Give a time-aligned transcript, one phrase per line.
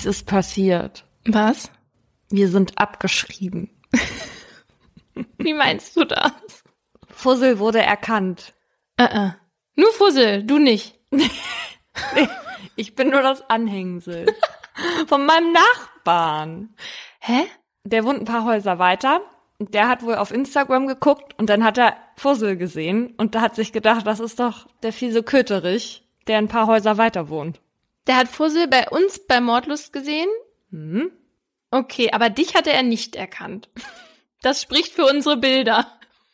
[0.00, 1.04] Es ist passiert.
[1.26, 1.70] Was?
[2.30, 3.68] Wir sind abgeschrieben.
[5.36, 6.64] Wie meinst du das?
[7.10, 8.54] Fussel wurde erkannt.
[8.98, 9.34] Uh -uh.
[9.76, 10.98] Nur Fussel, du nicht.
[12.76, 14.24] ich bin nur das Anhängsel.
[15.06, 16.74] Von meinem Nachbarn.
[17.18, 17.44] Hä?
[17.84, 19.20] Der wohnt ein paar Häuser weiter.
[19.58, 23.54] Der hat wohl auf Instagram geguckt und dann hat er Fussel gesehen und da hat
[23.54, 27.60] sich gedacht, das ist doch der fiese Köterich, der ein paar Häuser weiter wohnt.
[28.10, 30.28] Der hat Fussel bei uns bei Mordlust gesehen?
[30.72, 31.12] Hm?
[31.70, 33.68] Okay, aber dich hatte er nicht erkannt.
[34.42, 35.86] Das spricht für unsere Bilder.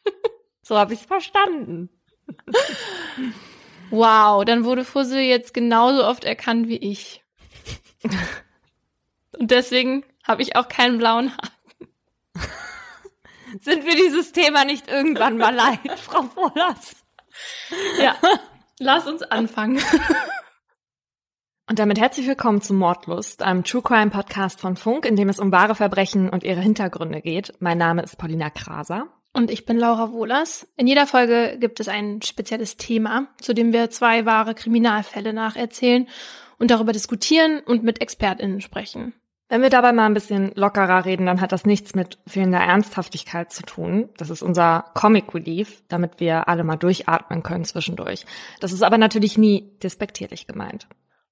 [0.62, 1.91] So habe ich es verstanden.
[3.91, 7.23] Wow, dann wurde Fussel jetzt genauso oft erkannt wie ich.
[9.38, 11.93] Und deswegen habe ich auch keinen blauen Haken.
[13.61, 16.96] Sind wir dieses Thema nicht irgendwann mal leid, Frau Wohlers?
[18.01, 18.16] Ja,
[18.80, 19.80] lass uns anfangen.
[21.68, 25.40] Und damit herzlich willkommen zu Mordlust, einem True Crime Podcast von Funk, in dem es
[25.40, 27.54] um wahre Verbrechen und ihre Hintergründe geht.
[27.59, 29.09] Mein Name ist Paulina Kraser.
[29.32, 30.68] Und ich bin Laura Wohlers.
[30.76, 36.06] In jeder Folge gibt es ein spezielles Thema, zu dem wir zwei wahre Kriminalfälle nacherzählen
[36.60, 39.12] und darüber diskutieren und mit ExpertInnen sprechen.
[39.48, 43.52] Wenn wir dabei mal ein bisschen lockerer reden, dann hat das nichts mit fehlender Ernsthaftigkeit
[43.52, 44.09] zu tun.
[44.18, 48.24] Das ist unser Comic Relief, damit wir alle mal durchatmen können zwischendurch.
[48.60, 50.87] Das ist aber natürlich nie despektierlich gemeint.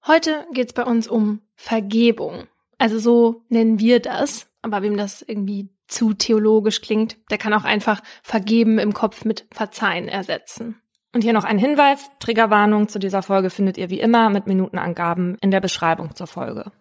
[0.07, 2.47] Heute geht's bei uns um Vergebung.
[2.79, 4.47] Also so nennen wir das.
[4.61, 9.47] Aber wem das irgendwie zu theologisch klingt, der kann auch einfach vergeben im Kopf mit
[9.51, 10.81] verzeihen ersetzen.
[11.13, 12.11] Und hier noch ein Hinweis.
[12.19, 16.73] Triggerwarnung zu dieser Folge findet ihr wie immer mit Minutenangaben in der Beschreibung zur Folge.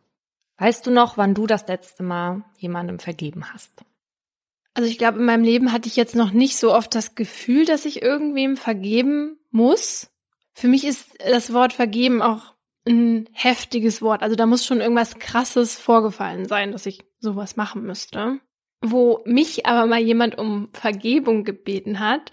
[0.58, 3.83] Weißt du noch, wann du das letzte Mal jemandem vergeben hast?
[4.73, 7.65] Also ich glaube, in meinem Leben hatte ich jetzt noch nicht so oft das Gefühl,
[7.65, 10.09] dass ich irgendwem vergeben muss.
[10.53, 12.52] Für mich ist das Wort vergeben auch
[12.88, 14.21] ein heftiges Wort.
[14.21, 18.39] Also da muss schon irgendwas Krasses vorgefallen sein, dass ich sowas machen müsste.
[18.82, 22.32] Wo mich aber mal jemand um Vergebung gebeten hat,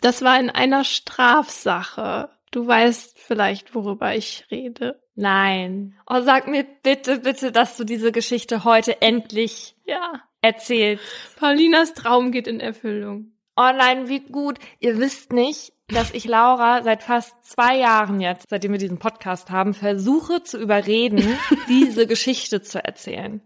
[0.00, 2.30] das war in einer Strafsache.
[2.50, 5.02] Du weißt vielleicht, worüber ich rede.
[5.14, 5.98] Nein.
[6.06, 10.22] Oh, sag mir bitte, bitte, dass du diese Geschichte heute endlich ja.
[10.40, 11.04] erzählst.
[11.36, 13.32] Paulinas Traum geht in Erfüllung.
[13.56, 14.58] Oh nein, wie gut.
[14.78, 19.50] Ihr wisst nicht, dass ich Laura seit fast zwei Jahren jetzt, seitdem wir diesen Podcast
[19.50, 21.38] haben, versuche zu überreden,
[21.68, 23.40] diese Geschichte zu erzählen.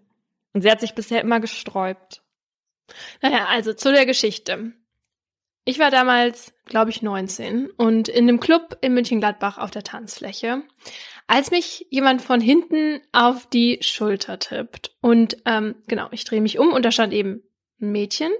[0.53, 2.23] Und sie hat sich bisher immer gesträubt.
[3.23, 4.73] Naja, also zu der Geschichte.
[5.65, 10.62] Ich war damals, glaube ich, 19 und in einem Club in München-Gladbach auf der Tanzfläche,
[11.27, 14.97] als mich jemand von hinten auf die Schulter tippt.
[15.01, 17.43] Und ähm, genau, ich drehe mich um und da stand eben
[17.81, 18.33] ein Mädchen.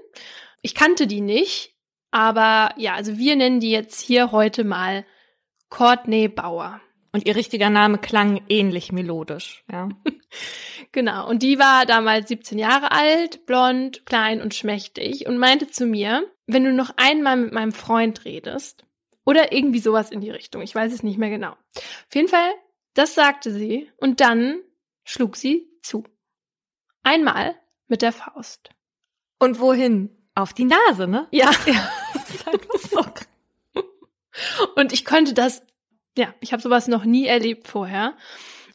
[0.61, 1.75] Ich kannte die nicht,
[2.11, 5.05] aber ja, also wir nennen die jetzt hier heute mal
[5.69, 6.81] Courtney Bauer.
[7.13, 9.89] Und ihr richtiger Name klang ähnlich melodisch, ja.
[10.91, 11.27] genau.
[11.27, 16.25] Und die war damals 17 Jahre alt, blond, klein und schmächtig und meinte zu mir,
[16.47, 18.85] wenn du noch einmal mit meinem Freund redest,
[19.25, 21.51] oder irgendwie sowas in die Richtung, ich weiß es nicht mehr genau.
[21.75, 22.51] Auf jeden Fall,
[22.93, 24.59] das sagte sie und dann
[25.03, 26.03] schlug sie zu.
[27.03, 27.55] Einmal
[27.87, 28.69] mit der Faust.
[29.39, 30.20] Und wohin?
[30.35, 31.27] Auf die Nase, ne?
[31.31, 31.51] Ja.
[31.65, 31.89] ja.
[32.13, 34.65] Das ist einfach so.
[34.75, 35.61] Und ich konnte das
[36.17, 38.13] ja, ich habe sowas noch nie erlebt vorher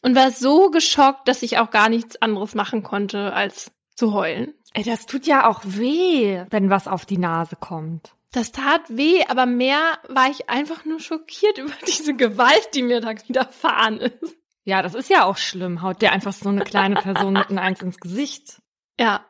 [0.01, 4.53] und war so geschockt, dass ich auch gar nichts anderes machen konnte, als zu heulen.
[4.73, 8.13] Ey, das tut ja auch weh, wenn was auf die Nase kommt.
[8.31, 13.01] Das tat weh, aber mehr war ich einfach nur schockiert über diese Gewalt, die mir
[13.01, 14.35] da widerfahren ist.
[14.63, 15.81] Ja, das ist ja auch schlimm.
[15.81, 18.61] Haut dir einfach so eine kleine Person mit einem Eins ins Gesicht.
[18.99, 19.25] Ja,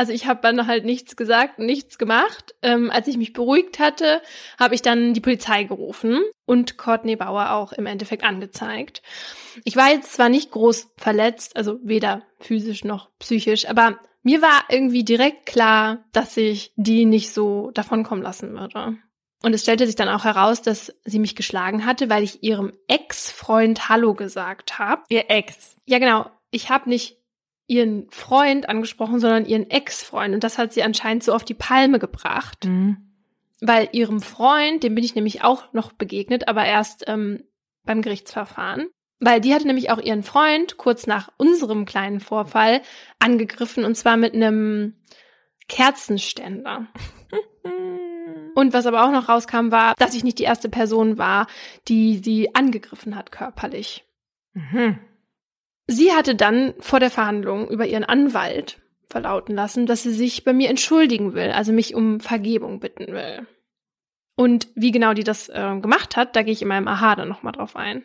[0.00, 2.54] also ich habe dann halt nichts gesagt, nichts gemacht.
[2.62, 4.22] Ähm, als ich mich beruhigt hatte,
[4.58, 9.02] habe ich dann die Polizei gerufen und Courtney Bauer auch im Endeffekt angezeigt.
[9.62, 14.64] Ich war jetzt zwar nicht groß verletzt, also weder physisch noch psychisch, aber mir war
[14.70, 18.96] irgendwie direkt klar, dass ich die nicht so davonkommen lassen würde.
[19.42, 22.72] Und es stellte sich dann auch heraus, dass sie mich geschlagen hatte, weil ich ihrem
[22.88, 25.02] Ex-Freund Hallo gesagt habe.
[25.10, 25.76] Ihr Ex?
[25.84, 26.30] Ja, genau.
[26.50, 27.19] Ich habe nicht
[27.70, 30.34] ihren Freund angesprochen, sondern ihren Ex-Freund.
[30.34, 32.64] Und das hat sie anscheinend so auf die Palme gebracht.
[32.64, 32.96] Mhm.
[33.60, 37.44] Weil ihrem Freund, dem bin ich nämlich auch noch begegnet, aber erst ähm,
[37.84, 38.88] beim Gerichtsverfahren.
[39.20, 42.80] Weil die hatte nämlich auch ihren Freund kurz nach unserem kleinen Vorfall
[43.20, 44.96] angegriffen und zwar mit einem
[45.68, 46.88] Kerzenständer.
[48.56, 51.46] Und was aber auch noch rauskam, war, dass ich nicht die erste Person war,
[51.86, 54.04] die sie angegriffen hat körperlich.
[54.54, 54.98] Mhm.
[55.92, 58.78] Sie hatte dann vor der Verhandlung über ihren Anwalt
[59.08, 63.44] verlauten lassen, dass sie sich bei mir entschuldigen will, also mich um Vergebung bitten will.
[64.36, 67.28] Und wie genau die das äh, gemacht hat, da gehe ich in meinem Aha dann
[67.28, 68.04] nochmal drauf ein.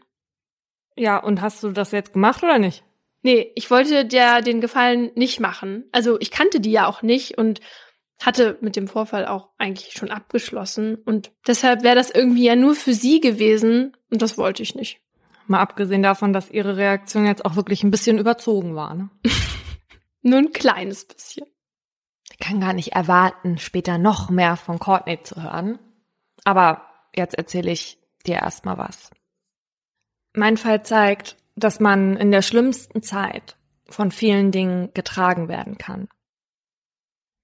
[0.95, 2.83] Ja, und hast du das jetzt gemacht oder nicht?
[3.21, 5.87] Nee, ich wollte dir den Gefallen nicht machen.
[5.91, 7.59] Also ich kannte die ja auch nicht und
[8.19, 10.95] hatte mit dem Vorfall auch eigentlich schon abgeschlossen.
[10.95, 15.04] Und deshalb wäre das irgendwie ja nur für sie gewesen und das wollte ich nicht.
[15.47, 18.95] Mal abgesehen davon, dass ihre Reaktion jetzt auch wirklich ein bisschen überzogen war.
[18.95, 19.09] Ne?
[20.21, 21.45] nur ein kleines bisschen.
[22.31, 25.79] Ich kann gar nicht erwarten, später noch mehr von Courtney zu hören.
[26.43, 26.81] Aber
[27.15, 29.11] jetzt erzähle ich dir erstmal was.
[30.33, 33.55] Mein Fall zeigt, dass man in der schlimmsten Zeit
[33.87, 36.07] von vielen Dingen getragen werden kann.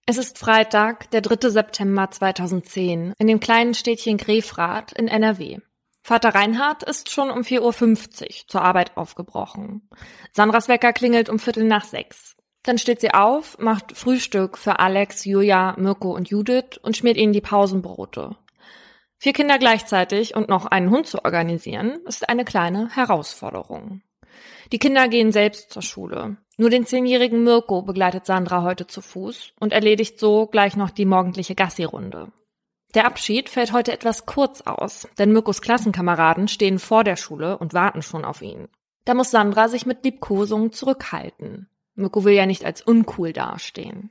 [0.06, 1.50] Es ist Freitag, der 3.
[1.50, 5.60] September 2010, in dem kleinen Städtchen Grefrath in NRW.
[6.04, 9.88] Vater Reinhard ist schon um 4.50 Uhr zur Arbeit aufgebrochen.
[10.32, 12.36] Sandras Wecker klingelt um Viertel nach sechs.
[12.64, 17.34] Dann steht sie auf, macht Frühstück für Alex, Julia, Mirko und Judith und schmiert ihnen
[17.34, 18.36] die Pausenbrote.
[19.18, 24.02] Vier Kinder gleichzeitig und noch einen Hund zu organisieren, ist eine kleine Herausforderung.
[24.72, 26.38] Die Kinder gehen selbst zur Schule.
[26.58, 31.06] Nur den zehnjährigen Mirko begleitet Sandra heute zu Fuß und erledigt so gleich noch die
[31.06, 32.32] morgendliche Gassi-Runde.
[32.94, 37.74] Der Abschied fällt heute etwas kurz aus, denn Mirkos Klassenkameraden stehen vor der Schule und
[37.74, 38.68] warten schon auf ihn.
[39.06, 41.70] Da muss Sandra sich mit Liebkosungen zurückhalten.
[41.96, 44.10] Mirko will ja nicht als uncool dastehen.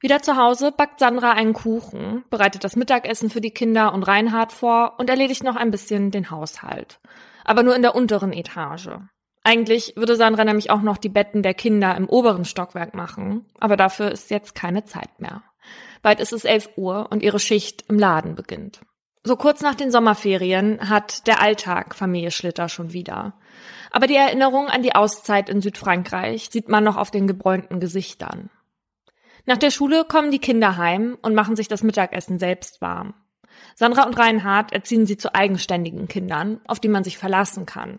[0.00, 4.52] Wieder zu Hause backt Sandra einen Kuchen, bereitet das Mittagessen für die Kinder und Reinhard
[4.52, 7.00] vor und erledigt noch ein bisschen den Haushalt.
[7.44, 8.90] Aber nur in der unteren Etage.
[9.42, 13.76] Eigentlich würde Sandra nämlich auch noch die Betten der Kinder im oberen Stockwerk machen, aber
[13.76, 15.42] dafür ist jetzt keine Zeit mehr.
[16.02, 18.80] Bald ist es 11 Uhr und ihre Schicht im Laden beginnt.
[19.24, 23.34] So kurz nach den Sommerferien hat der Alltag Familie Schlitter schon wieder.
[23.90, 28.50] Aber die Erinnerung an die Auszeit in Südfrankreich sieht man noch auf den gebräunten Gesichtern.
[29.44, 33.14] Nach der Schule kommen die Kinder heim und machen sich das Mittagessen selbst warm.
[33.74, 37.98] Sandra und Reinhard erziehen sie zu eigenständigen Kindern, auf die man sich verlassen kann.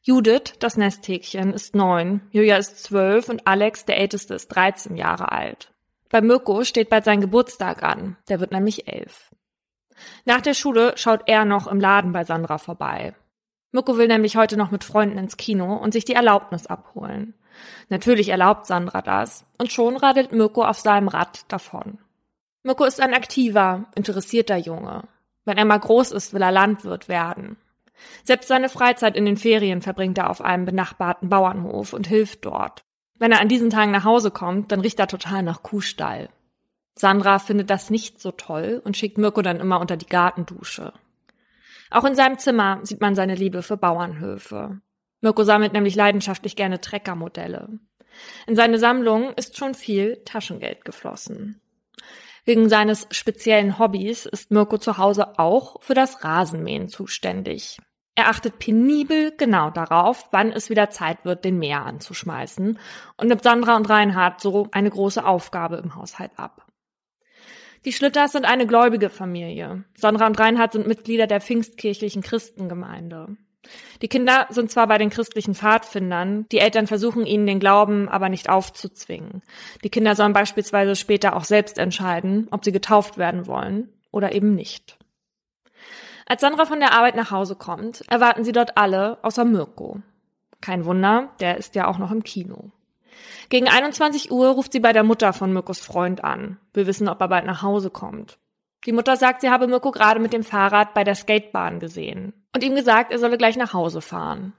[0.00, 5.30] Judith, das Nesthäkchen, ist neun, Julia ist zwölf und Alex, der Älteste, ist 13 Jahre
[5.30, 5.72] alt.
[6.12, 9.34] Bei Mirko steht bald sein Geburtstag an, der wird nämlich elf.
[10.26, 13.14] Nach der Schule schaut er noch im Laden bei Sandra vorbei.
[13.70, 17.32] Mirko will nämlich heute noch mit Freunden ins Kino und sich die Erlaubnis abholen.
[17.88, 21.98] Natürlich erlaubt Sandra das und schon radelt Mirko auf seinem Rad davon.
[22.62, 25.04] Mirko ist ein aktiver, interessierter Junge.
[25.46, 27.56] Wenn er mal groß ist, will er Landwirt werden.
[28.22, 32.84] Selbst seine Freizeit in den Ferien verbringt er auf einem benachbarten Bauernhof und hilft dort.
[33.18, 36.28] Wenn er an diesen Tagen nach Hause kommt, dann riecht er total nach Kuhstall.
[36.94, 40.92] Sandra findet das nicht so toll und schickt Mirko dann immer unter die Gartendusche.
[41.90, 44.80] Auch in seinem Zimmer sieht man seine Liebe für Bauernhöfe.
[45.20, 47.68] Mirko sammelt nämlich leidenschaftlich gerne Treckermodelle.
[48.46, 51.60] In seine Sammlung ist schon viel Taschengeld geflossen.
[52.44, 57.78] Wegen seines speziellen Hobbys ist Mirko zu Hause auch für das Rasenmähen zuständig.
[58.14, 62.78] Er achtet penibel genau darauf, wann es wieder Zeit wird, den Mäher anzuschmeißen
[63.16, 66.66] und nimmt Sandra und Reinhard so eine große Aufgabe im Haushalt ab.
[67.84, 69.84] Die Schlitters sind eine gläubige Familie.
[69.96, 73.36] Sandra und Reinhard sind Mitglieder der pfingstkirchlichen Christengemeinde.
[74.02, 78.28] Die Kinder sind zwar bei den christlichen Pfadfindern, die Eltern versuchen ihnen den Glauben aber
[78.28, 79.42] nicht aufzuzwingen.
[79.84, 84.54] Die Kinder sollen beispielsweise später auch selbst entscheiden, ob sie getauft werden wollen oder eben
[84.54, 84.98] nicht.
[86.32, 90.00] Als Sandra von der Arbeit nach Hause kommt, erwarten sie dort alle außer Mirko.
[90.62, 92.70] Kein Wunder, der ist ja auch noch im Kino.
[93.50, 96.56] Gegen 21 Uhr ruft sie bei der Mutter von Mirkos Freund an.
[96.72, 98.38] Wir wissen, ob er bald nach Hause kommt.
[98.86, 102.64] Die Mutter sagt, sie habe Mirko gerade mit dem Fahrrad bei der Skatebahn gesehen und
[102.64, 104.54] ihm gesagt, er solle gleich nach Hause fahren.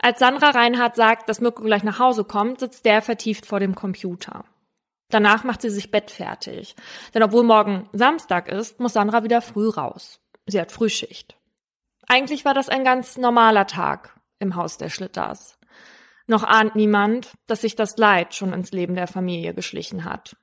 [0.00, 3.74] Als Sandra Reinhardt sagt, dass Mirko gleich nach Hause kommt, sitzt der vertieft vor dem
[3.74, 4.44] Computer.
[5.10, 6.76] Danach macht sie sich bettfertig,
[7.14, 10.20] denn obwohl morgen Samstag ist, muss Sandra wieder früh raus.
[10.46, 11.36] Sie hat Frühschicht.
[12.06, 15.58] Eigentlich war das ein ganz normaler Tag im Haus der Schlitters.
[16.26, 20.36] Noch ahnt niemand, dass sich das Leid schon ins Leben der Familie geschlichen hat.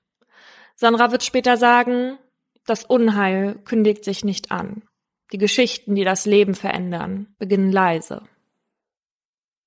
[0.75, 2.17] Sandra wird später sagen,
[2.65, 4.83] das Unheil kündigt sich nicht an.
[5.31, 8.23] Die Geschichten, die das Leben verändern, beginnen leise.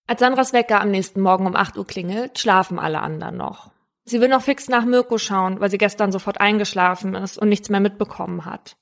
[0.06, 3.72] Als Sandras Wecker am nächsten Morgen um 8 Uhr klingelt, schlafen alle anderen noch.
[4.04, 7.70] Sie will noch fix nach Mirko schauen, weil sie gestern sofort eingeschlafen ist und nichts
[7.70, 8.76] mehr mitbekommen hat.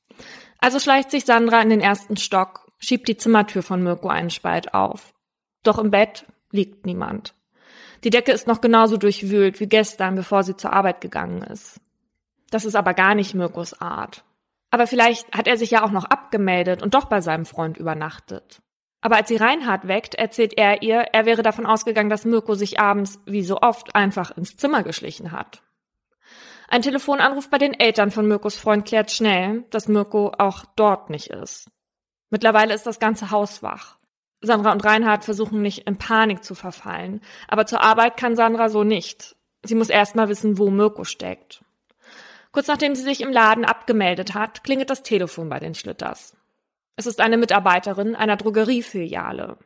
[0.63, 4.75] Also schleicht sich Sandra in den ersten Stock, schiebt die Zimmertür von Mirko einen Spalt
[4.75, 5.13] auf.
[5.65, 7.35] Doch im Bett liegt niemand.
[8.05, 11.81] Die Decke ist noch genauso durchwühlt wie gestern, bevor sie zur Arbeit gegangen ist.
[12.53, 14.23] Das ist aber gar nicht Mirkos Art.
[14.71, 18.63] Aber vielleicht hat er sich ja auch noch abgemeldet und doch bei seinem Freund übernachtet.
[19.01, 22.79] Aber als sie Reinhard weckt, erzählt er ihr, er wäre davon ausgegangen, dass Mirko sich
[22.79, 25.61] abends, wie so oft, einfach ins Zimmer geschlichen hat.
[26.73, 31.27] Ein Telefonanruf bei den Eltern von Mirkos Freund klärt schnell, dass Mirko auch dort nicht
[31.27, 31.71] ist.
[32.31, 33.99] Mittlerweile ist das ganze Haus wach.
[34.41, 38.85] Sandra und Reinhard versuchen nicht in Panik zu verfallen, aber zur Arbeit kann Sandra so
[38.85, 39.37] nicht.
[39.63, 41.63] Sie muss erst mal wissen, wo Mirko steckt.
[42.53, 46.35] Kurz nachdem sie sich im Laden abgemeldet hat, klingelt das Telefon bei den Schlitters.
[46.95, 49.57] Es ist eine Mitarbeiterin einer Drogeriefiliale.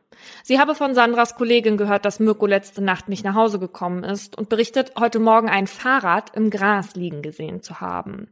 [0.43, 4.37] Sie habe von Sandras Kollegin gehört, dass Mirko letzte Nacht nicht nach Hause gekommen ist
[4.37, 8.29] und berichtet, heute Morgen ein Fahrrad im Gras liegen gesehen zu haben.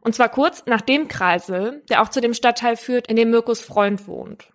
[0.00, 3.60] Und zwar kurz nach dem Kreisel, der auch zu dem Stadtteil führt, in dem Mirkos
[3.60, 4.50] Freund wohnt.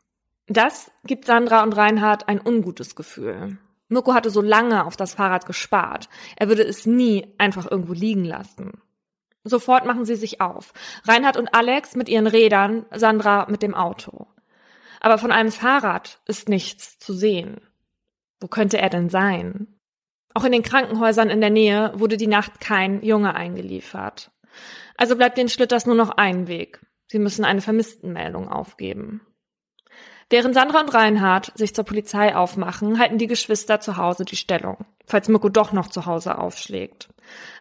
[0.47, 3.57] Das gibt Sandra und Reinhard ein ungutes Gefühl.
[3.87, 6.09] Mirko hatte so lange auf das Fahrrad gespart.
[6.37, 8.81] Er würde es nie einfach irgendwo liegen lassen.
[9.47, 10.73] Sofort machen sie sich auf.
[11.07, 14.27] Reinhard und Alex mit ihren Rädern, Sandra mit dem Auto.
[14.99, 17.61] Aber von einem Fahrrad ist nichts zu sehen.
[18.39, 19.67] Wo könnte er denn sein?
[20.33, 24.31] Auch in den Krankenhäusern in der Nähe wurde die Nacht kein Junge eingeliefert.
[24.97, 26.81] Also bleibt den Schlitters nur noch ein Weg.
[27.07, 29.21] Sie müssen eine Vermisstenmeldung aufgeben.
[30.29, 34.85] Während Sandra und Reinhard sich zur Polizei aufmachen, halten die Geschwister zu Hause die Stellung,
[35.05, 37.09] falls Mirko doch noch zu Hause aufschlägt.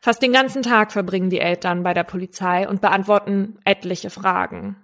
[0.01, 4.77] Fast den ganzen Tag verbringen die Eltern bei der Polizei und beantworten etliche Fragen.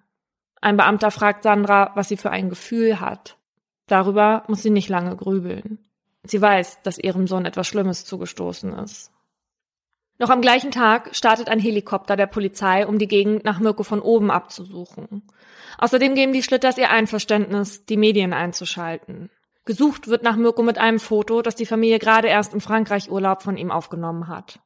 [0.60, 3.38] Ein Beamter fragt Sandra, was sie für ein Gefühl hat.
[3.86, 5.78] Darüber muss sie nicht lange grübeln.
[6.22, 9.10] Sie weiß, dass ihrem Sohn etwas Schlimmes zugestoßen ist.
[10.20, 14.02] Noch am gleichen Tag startet ein Helikopter der Polizei, um die Gegend nach Mirko von
[14.02, 15.22] oben abzusuchen.
[15.78, 19.30] Außerdem geben die Schlitters ihr Einverständnis, die Medien einzuschalten.
[19.64, 23.40] Gesucht wird nach Mirko mit einem Foto, das die Familie gerade erst im Frankreich Urlaub
[23.40, 24.60] von ihm aufgenommen hat.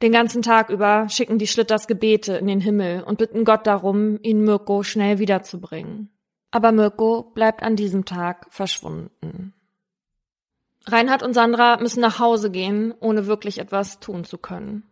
[0.00, 4.18] Den ganzen Tag über schicken die Schlitters Gebete in den Himmel und bitten Gott darum,
[4.22, 6.08] ihn Mirko schnell wiederzubringen.
[6.50, 9.53] Aber Mirko bleibt an diesem Tag verschwunden.
[10.86, 14.84] Reinhard und Sandra müssen nach Hause gehen, ohne wirklich etwas tun zu können.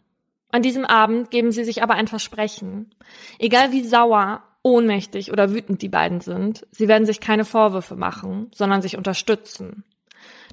[0.51, 2.95] An diesem Abend geben sie sich aber ein Versprechen.
[3.39, 8.51] Egal wie sauer ohnmächtig oder wütend die beiden sind, sie werden sich keine Vorwürfe machen,
[8.55, 9.85] sondern sich unterstützen.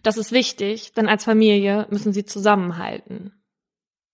[0.01, 3.33] Das ist wichtig, denn als Familie müssen sie zusammenhalten.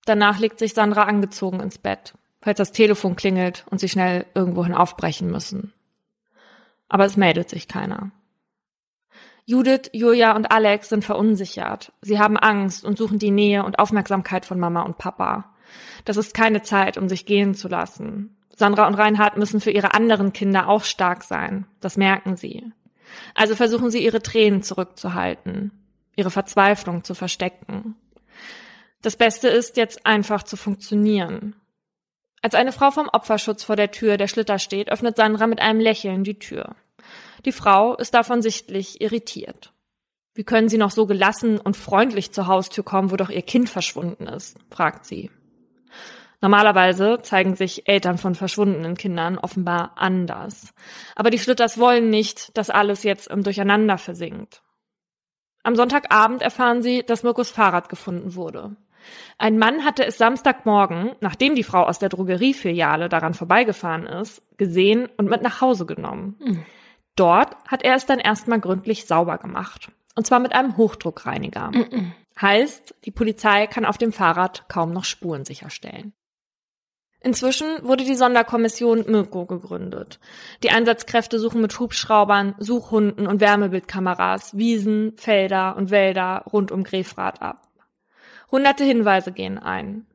[0.05, 4.73] Danach legt sich Sandra angezogen ins Bett, falls das Telefon klingelt und sie schnell irgendwohin
[4.73, 5.73] aufbrechen müssen.
[6.89, 8.11] Aber es meldet sich keiner.
[9.47, 11.91] Judith, Julia und Alex sind verunsichert.
[12.01, 15.53] Sie haben Angst und suchen die Nähe und Aufmerksamkeit von Mama und Papa.
[16.03, 18.35] Das ist keine Zeit, um sich gehen zu lassen.
[18.55, 21.67] Sandra und Reinhard müssen für ihre anderen Kinder auch stark sein.
[21.79, 22.71] Das merken sie.
[23.35, 25.71] Also versuchen sie ihre Tränen zurückzuhalten,
[26.15, 27.95] ihre Verzweiflung zu verstecken.
[29.03, 31.55] Das Beste ist jetzt einfach zu funktionieren.
[32.41, 35.79] Als eine Frau vom Opferschutz vor der Tür der Schlitter steht, öffnet Sandra mit einem
[35.79, 36.75] Lächeln die Tür.
[37.45, 39.71] Die Frau ist davon sichtlich irritiert.
[40.33, 43.69] Wie können Sie noch so gelassen und freundlich zur Haustür kommen, wo doch Ihr Kind
[43.69, 44.57] verschwunden ist?
[44.69, 45.31] fragt sie.
[46.41, 50.73] Normalerweise zeigen sich Eltern von verschwundenen Kindern offenbar anders.
[51.15, 54.61] Aber die Schlitters wollen nicht, dass alles jetzt im Durcheinander versinkt.
[55.63, 58.75] Am Sonntagabend erfahren sie, dass Mirkos Fahrrad gefunden wurde.
[59.37, 65.07] Ein Mann hatte es Samstagmorgen, nachdem die Frau aus der Drogeriefiliale daran vorbeigefahren ist, gesehen
[65.17, 66.35] und mit nach Hause genommen.
[66.39, 66.65] Mhm.
[67.15, 69.91] Dort hat er es dann erstmal gründlich sauber gemacht.
[70.15, 71.71] Und zwar mit einem Hochdruckreiniger.
[71.71, 72.13] Mhm.
[72.39, 76.13] Heißt, die Polizei kann auf dem Fahrrad kaum noch Spuren sicherstellen.
[77.21, 80.19] Inzwischen wurde die Sonderkommission Mirko gegründet.
[80.61, 87.41] Die Einsatzkräfte suchen mit Hubschraubern, Suchhunden und Wärmebildkameras Wiesen, Felder und Wälder rund um Grefrath
[87.41, 87.67] ab.
[88.51, 90.05] Hunderte Hinweise gehen ein.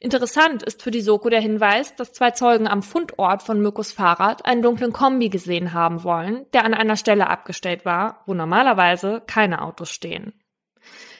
[0.00, 4.46] Interessant ist für die Soko der Hinweis, dass zwei Zeugen am Fundort von Mirkos Fahrrad
[4.46, 9.62] einen dunklen Kombi gesehen haben wollen, der an einer Stelle abgestellt war, wo normalerweise keine
[9.62, 10.32] Autos stehen.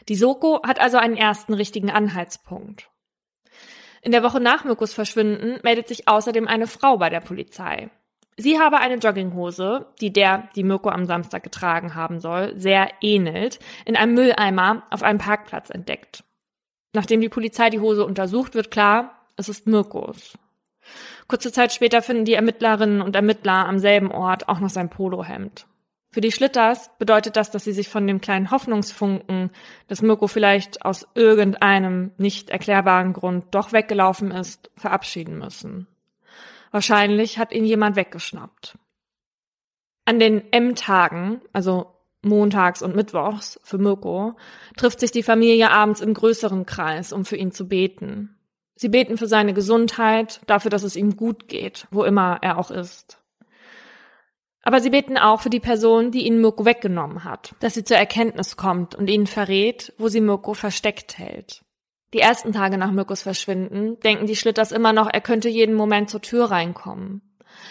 [0.08, 2.88] Die Soko hat also einen ersten richtigen Anhaltspunkt.
[4.00, 7.90] In der Woche nach Mirkos Verschwinden meldet sich außerdem eine Frau bei der Polizei.
[8.36, 13.58] Sie habe eine Jogginghose, die der, die Mirko am Samstag getragen haben soll, sehr ähnelt,
[13.84, 16.22] in einem Mülleimer auf einem Parkplatz entdeckt.
[16.92, 20.38] Nachdem die Polizei die Hose untersucht, wird klar, es ist Mirkos.
[21.26, 25.66] Kurze Zeit später finden die Ermittlerinnen und Ermittler am selben Ort auch noch sein Polohemd.
[26.10, 29.50] Für die Schlitters bedeutet das, dass sie sich von dem kleinen Hoffnungsfunken,
[29.88, 35.86] dass Mirko vielleicht aus irgendeinem nicht erklärbaren Grund doch weggelaufen ist, verabschieden müssen.
[36.70, 38.78] Wahrscheinlich hat ihn jemand weggeschnappt.
[40.06, 44.34] An den M-Tagen, also montags und mittwochs für Mirko,
[44.76, 48.36] trifft sich die Familie abends im größeren Kreis, um für ihn zu beten.
[48.74, 52.70] Sie beten für seine Gesundheit, dafür, dass es ihm gut geht, wo immer er auch
[52.70, 53.20] ist.
[54.62, 57.96] Aber sie beten auch für die Person, die ihnen Mirko weggenommen hat, dass sie zur
[57.96, 61.64] Erkenntnis kommt und ihnen verrät, wo sie Mirko versteckt hält.
[62.14, 66.08] Die ersten Tage nach Mirkos Verschwinden denken die Schlitters immer noch, er könnte jeden Moment
[66.08, 67.22] zur Tür reinkommen.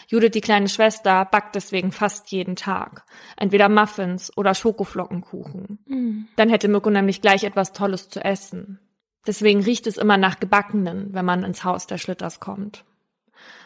[0.07, 3.03] Judith, die kleine Schwester, backt deswegen fast jeden Tag.
[3.35, 5.79] Entweder Muffins oder Schokoflockenkuchen.
[5.85, 6.27] Mhm.
[6.35, 8.79] Dann hätte Mirko nämlich gleich etwas Tolles zu essen.
[9.25, 12.85] Deswegen riecht es immer nach Gebackenen, wenn man ins Haus der Schlitters kommt.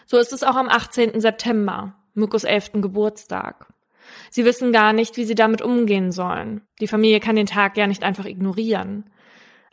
[0.05, 1.21] So ist es auch am 18.
[1.21, 2.73] September, Mirkos 11.
[2.81, 3.67] Geburtstag.
[4.29, 6.61] Sie wissen gar nicht, wie sie damit umgehen sollen.
[6.79, 9.05] Die Familie kann den Tag ja nicht einfach ignorieren.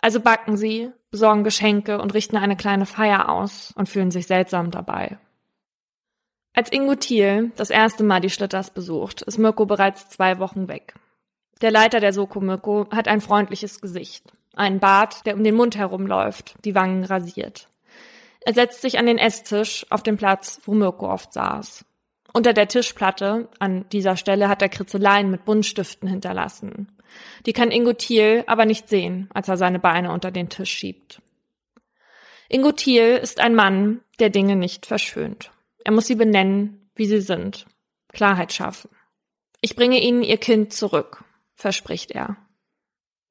[0.00, 4.70] Also backen sie, besorgen Geschenke und richten eine kleine Feier aus und fühlen sich seltsam
[4.70, 5.18] dabei.
[6.58, 10.94] Als Ingo Thiel das erste Mal die Schlitters besucht, ist Mirko bereits zwei Wochen weg.
[11.62, 14.24] Der Leiter der Soko Mirko hat ein freundliches Gesicht,
[14.56, 17.68] einen Bart, der um den Mund herumläuft, die Wangen rasiert.
[18.40, 21.84] Er setzt sich an den Esstisch auf den Platz, wo Mirko oft saß.
[22.32, 26.88] Unter der Tischplatte, an dieser Stelle, hat er Kritzeleien mit Buntstiften hinterlassen.
[27.46, 31.22] Die kann Ingo Thiel aber nicht sehen, als er seine Beine unter den Tisch schiebt.
[32.48, 35.52] Ingo Thiel ist ein Mann, der Dinge nicht verschönt.
[35.88, 37.64] Er muss sie benennen, wie sie sind.
[38.12, 38.90] Klarheit schaffen.
[39.62, 42.36] Ich bringe Ihnen Ihr Kind zurück, verspricht er.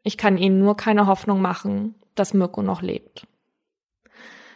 [0.02, 3.28] Ich kann Ihnen nur keine Hoffnung machen, dass Mirko noch lebt.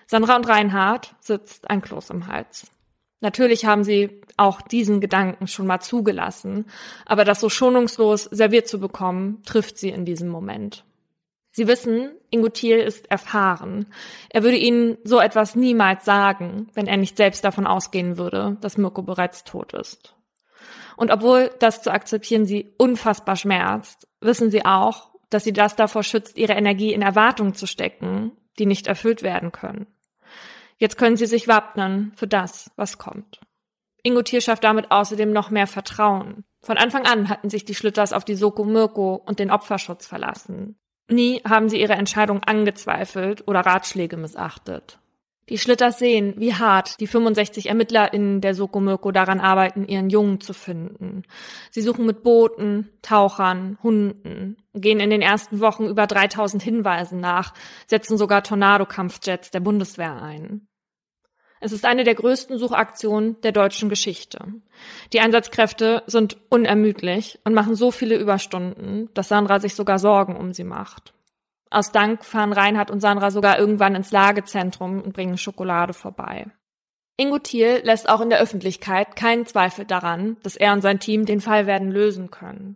[0.07, 2.71] Sandra und Reinhard sitzt ein Kloß im Hals.
[3.19, 6.65] Natürlich haben sie auch diesen Gedanken schon mal zugelassen,
[7.05, 10.85] aber das so schonungslos serviert zu bekommen, trifft sie in diesem Moment.
[11.51, 13.87] Sie wissen, Ingo Thiel ist erfahren.
[14.29, 18.77] Er würde ihnen so etwas niemals sagen, wenn er nicht selbst davon ausgehen würde, dass
[18.77, 20.15] Mirko bereits tot ist.
[20.95, 26.03] Und obwohl das zu akzeptieren sie unfassbar schmerzt, wissen sie auch, dass sie das davor
[26.03, 29.87] schützt, ihre Energie in Erwartungen zu stecken, die nicht erfüllt werden können.
[30.77, 33.41] Jetzt können sie sich wappnen für das, was kommt.
[34.03, 36.43] Ingo Thier schafft damit außerdem noch mehr Vertrauen.
[36.61, 40.75] Von Anfang an hatten sich die Schlitters auf die Soko Mirko und den Opferschutz verlassen.
[41.11, 44.97] Nie haben sie ihre Entscheidung angezweifelt oder Ratschläge missachtet.
[45.49, 50.39] Die Schlitters sehen, wie hart die 65 ErmittlerInnen der Soko Mirko daran arbeiten, ihren Jungen
[50.39, 51.23] zu finden.
[51.71, 57.53] Sie suchen mit Booten, Tauchern, Hunden, gehen in den ersten Wochen über 3000 Hinweisen nach,
[57.87, 60.69] setzen sogar Tornado-Kampfjets der Bundeswehr ein.
[61.63, 64.39] Es ist eine der größten Suchaktionen der deutschen Geschichte.
[65.13, 70.53] Die Einsatzkräfte sind unermüdlich und machen so viele Überstunden, dass Sandra sich sogar Sorgen um
[70.53, 71.13] sie macht.
[71.69, 76.47] Aus Dank fahren Reinhard und Sandra sogar irgendwann ins Lagezentrum und bringen Schokolade vorbei.
[77.15, 81.27] Ingo Thiel lässt auch in der Öffentlichkeit keinen Zweifel daran, dass er und sein Team
[81.27, 82.75] den Fall werden lösen können.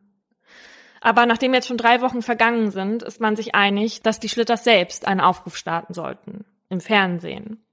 [1.01, 4.63] Aber nachdem jetzt schon drei Wochen vergangen sind, ist man sich einig, dass die Schlitters
[4.63, 6.45] selbst einen Aufruf starten sollten.
[6.69, 7.64] Im Fernsehen.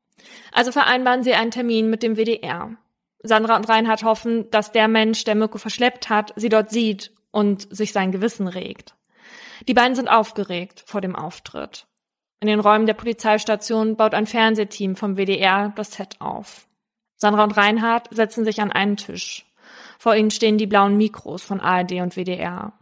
[0.52, 2.76] Also vereinbaren sie einen Termin mit dem WDR.
[3.22, 7.74] Sandra und Reinhard hoffen, dass der Mensch, der Mirko verschleppt hat, sie dort sieht und
[7.74, 8.94] sich sein Gewissen regt.
[9.68, 11.86] Die beiden sind aufgeregt vor dem Auftritt.
[12.40, 16.66] In den Räumen der Polizeistation baut ein Fernsehteam vom WDR das Set auf.
[17.16, 19.46] Sandra und Reinhard setzen sich an einen Tisch.
[19.98, 22.72] Vor ihnen stehen die blauen Mikros von ARD und WDR.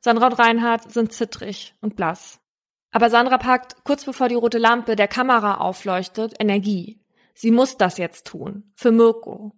[0.00, 2.40] Sandra und Reinhard sind zittrig und blass.
[2.90, 7.00] Aber Sandra packt, kurz bevor die rote Lampe der Kamera aufleuchtet, Energie.
[7.34, 8.72] Sie muss das jetzt tun.
[8.74, 9.52] Für Mirko.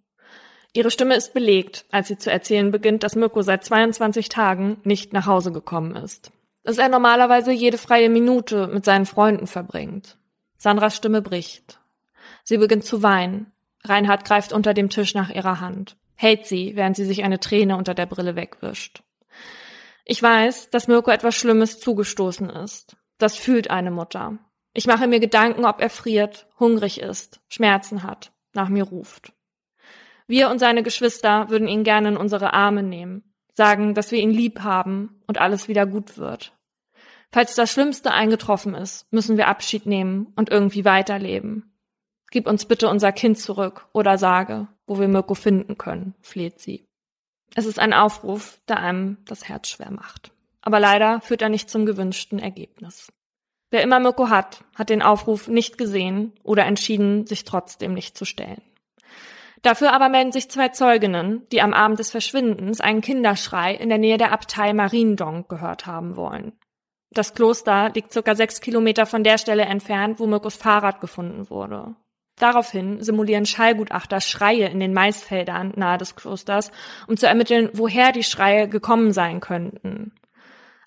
[0.73, 5.13] Ihre Stimme ist belegt, als sie zu erzählen beginnt, dass Mirko seit 22 Tagen nicht
[5.13, 6.31] nach Hause gekommen ist.
[6.63, 10.17] Dass er normalerweise jede freie Minute mit seinen Freunden verbringt.
[10.57, 11.79] Sandras Stimme bricht.
[12.43, 13.51] Sie beginnt zu weinen.
[13.83, 17.77] Reinhard greift unter dem Tisch nach ihrer Hand, hält sie, während sie sich eine Träne
[17.77, 19.01] unter der Brille wegwischt.
[20.05, 22.95] Ich weiß, dass Mirko etwas Schlimmes zugestoßen ist.
[23.21, 24.39] Das fühlt eine Mutter.
[24.73, 29.31] Ich mache mir Gedanken, ob er friert, hungrig ist, Schmerzen hat, nach mir ruft.
[30.25, 34.31] Wir und seine Geschwister würden ihn gerne in unsere Arme nehmen, sagen, dass wir ihn
[34.31, 36.57] lieb haben und alles wieder gut wird.
[37.31, 41.77] Falls das Schlimmste eingetroffen ist, müssen wir Abschied nehmen und irgendwie weiterleben.
[42.31, 46.87] Gib uns bitte unser Kind zurück oder sage, wo wir Mirko finden können, fleht sie.
[47.53, 50.31] Es ist ein Aufruf, der einem das Herz schwer macht.
[50.61, 53.11] Aber leider führt er nicht zum gewünschten Ergebnis.
[53.71, 58.25] Wer immer Mirko hat, hat den Aufruf nicht gesehen oder entschieden, sich trotzdem nicht zu
[58.25, 58.61] stellen.
[59.61, 63.99] Dafür aber melden sich zwei Zeuginnen, die am Abend des Verschwindens einen Kinderschrei in der
[63.99, 66.53] Nähe der Abtei Mariendonk gehört haben wollen.
[67.11, 71.95] Das Kloster liegt circa sechs Kilometer von der Stelle entfernt, wo Mirkos Fahrrad gefunden wurde.
[72.39, 76.71] Daraufhin simulieren Schallgutachter Schreie in den Maisfeldern nahe des Klosters,
[77.07, 80.13] um zu ermitteln, woher die Schreie gekommen sein könnten.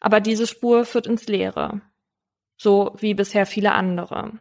[0.05, 1.81] Aber diese Spur führt ins Leere.
[2.59, 4.33] So wie bisher viele andere.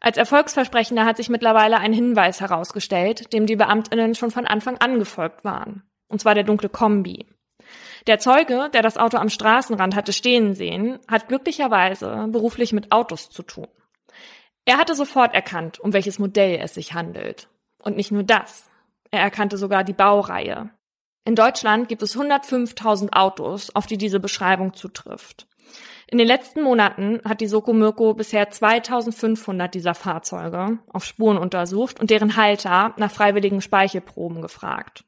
[0.00, 4.98] Als erfolgsversprechender hat sich mittlerweile ein Hinweis herausgestellt, dem die Beamtinnen schon von Anfang an
[4.98, 5.82] gefolgt waren.
[6.08, 7.26] Und zwar der dunkle Kombi.
[8.06, 13.28] Der Zeuge, der das Auto am Straßenrand hatte stehen sehen, hat glücklicherweise beruflich mit Autos
[13.28, 13.68] zu tun.
[14.64, 17.50] Er hatte sofort erkannt, um welches Modell es sich handelt.
[17.82, 18.70] Und nicht nur das.
[19.10, 20.70] Er erkannte sogar die Baureihe.
[21.26, 25.48] In Deutschland gibt es 105.000 Autos, auf die diese Beschreibung zutrifft.
[26.06, 31.98] In den letzten Monaten hat die Soko Mirko bisher 2500 dieser Fahrzeuge auf Spuren untersucht
[31.98, 35.02] und deren Halter nach freiwilligen Speichelproben gefragt.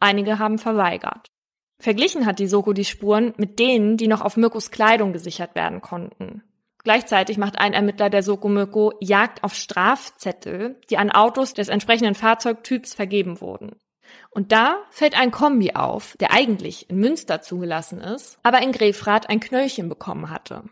[0.00, 1.28] Einige haben verweigert.
[1.78, 5.80] Verglichen hat die Soko die Spuren mit denen, die noch auf Mirkos Kleidung gesichert werden
[5.80, 6.42] konnten.
[6.82, 12.16] Gleichzeitig macht ein Ermittler der Soko Mirko Jagd auf Strafzettel, die an Autos des entsprechenden
[12.16, 13.76] Fahrzeugtyps vergeben wurden.
[14.30, 19.28] Und da fällt ein Kombi auf, der eigentlich in Münster zugelassen ist, aber in Grefrath
[19.28, 20.64] ein Knöllchen bekommen hatte.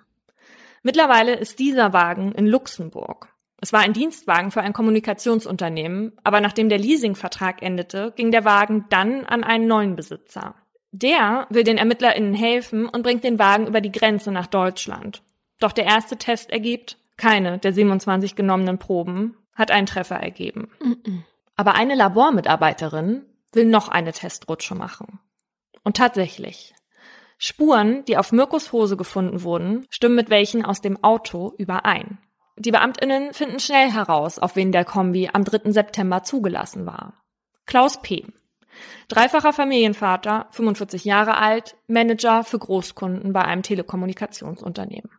[0.82, 3.28] Mittlerweile ist dieser Wagen in Luxemburg.
[3.60, 8.86] Es war ein Dienstwagen für ein Kommunikationsunternehmen, aber nachdem der Leasingvertrag endete, ging der Wagen
[8.88, 10.54] dann an einen neuen Besitzer.
[10.92, 15.22] Der will den ErmittlerInnen helfen und bringt den Wagen über die Grenze nach Deutschland.
[15.60, 20.70] Doch der erste Test ergibt, keine der 27 genommenen Proben hat einen Treffer ergeben.
[20.80, 21.22] Mm -mm.
[21.56, 25.20] Aber eine Labormitarbeiterin will noch eine Testrutsche machen.
[25.82, 26.74] Und tatsächlich.
[27.38, 32.18] Spuren, die auf Mirkos Hose gefunden wurden, stimmen mit welchen aus dem Auto überein.
[32.56, 35.72] Die Beamtinnen finden schnell heraus, auf wen der Kombi am 3.
[35.72, 37.22] September zugelassen war.
[37.64, 38.26] Klaus P.
[39.08, 45.10] Dreifacher Familienvater, 45 Jahre alt, Manager für Großkunden bei einem Telekommunikationsunternehmen.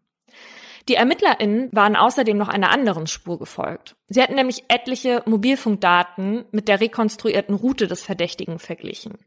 [0.88, 3.96] Die ErmittlerInnen waren außerdem noch einer anderen Spur gefolgt.
[4.08, 9.18] Sie hatten nämlich etliche Mobilfunkdaten mit der rekonstruierten Route des Verdächtigen verglichen.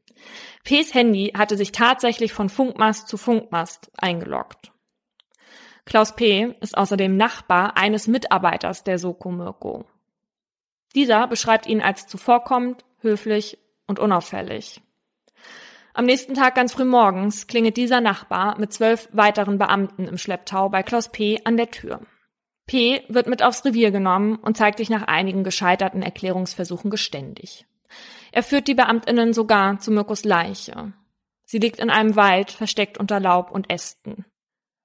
[0.65, 4.73] P's Handy hatte sich tatsächlich von Funkmast zu Funkmast eingeloggt.
[5.85, 6.55] Klaus P.
[6.61, 9.85] ist außerdem Nachbar eines Mitarbeiters der Soko Mirko.
[10.95, 14.81] Dieser beschreibt ihn als zuvorkommend, höflich und unauffällig.
[15.97, 20.69] Am nächsten Tag ganz früh morgens klingelt dieser Nachbar mit zwölf weiteren Beamten im Schlepptau
[20.69, 21.41] bei Klaus P.
[21.45, 22.01] an der Tür.
[22.67, 23.03] P.
[23.09, 27.65] wird mit aufs Revier genommen und zeigt sich nach einigen gescheiterten Erklärungsversuchen geständig.
[28.33, 30.93] Er führt die Beamtinnen sogar zu Mirkos Leiche.
[31.45, 34.25] Sie liegt in einem Wald, versteckt unter Laub und Ästen.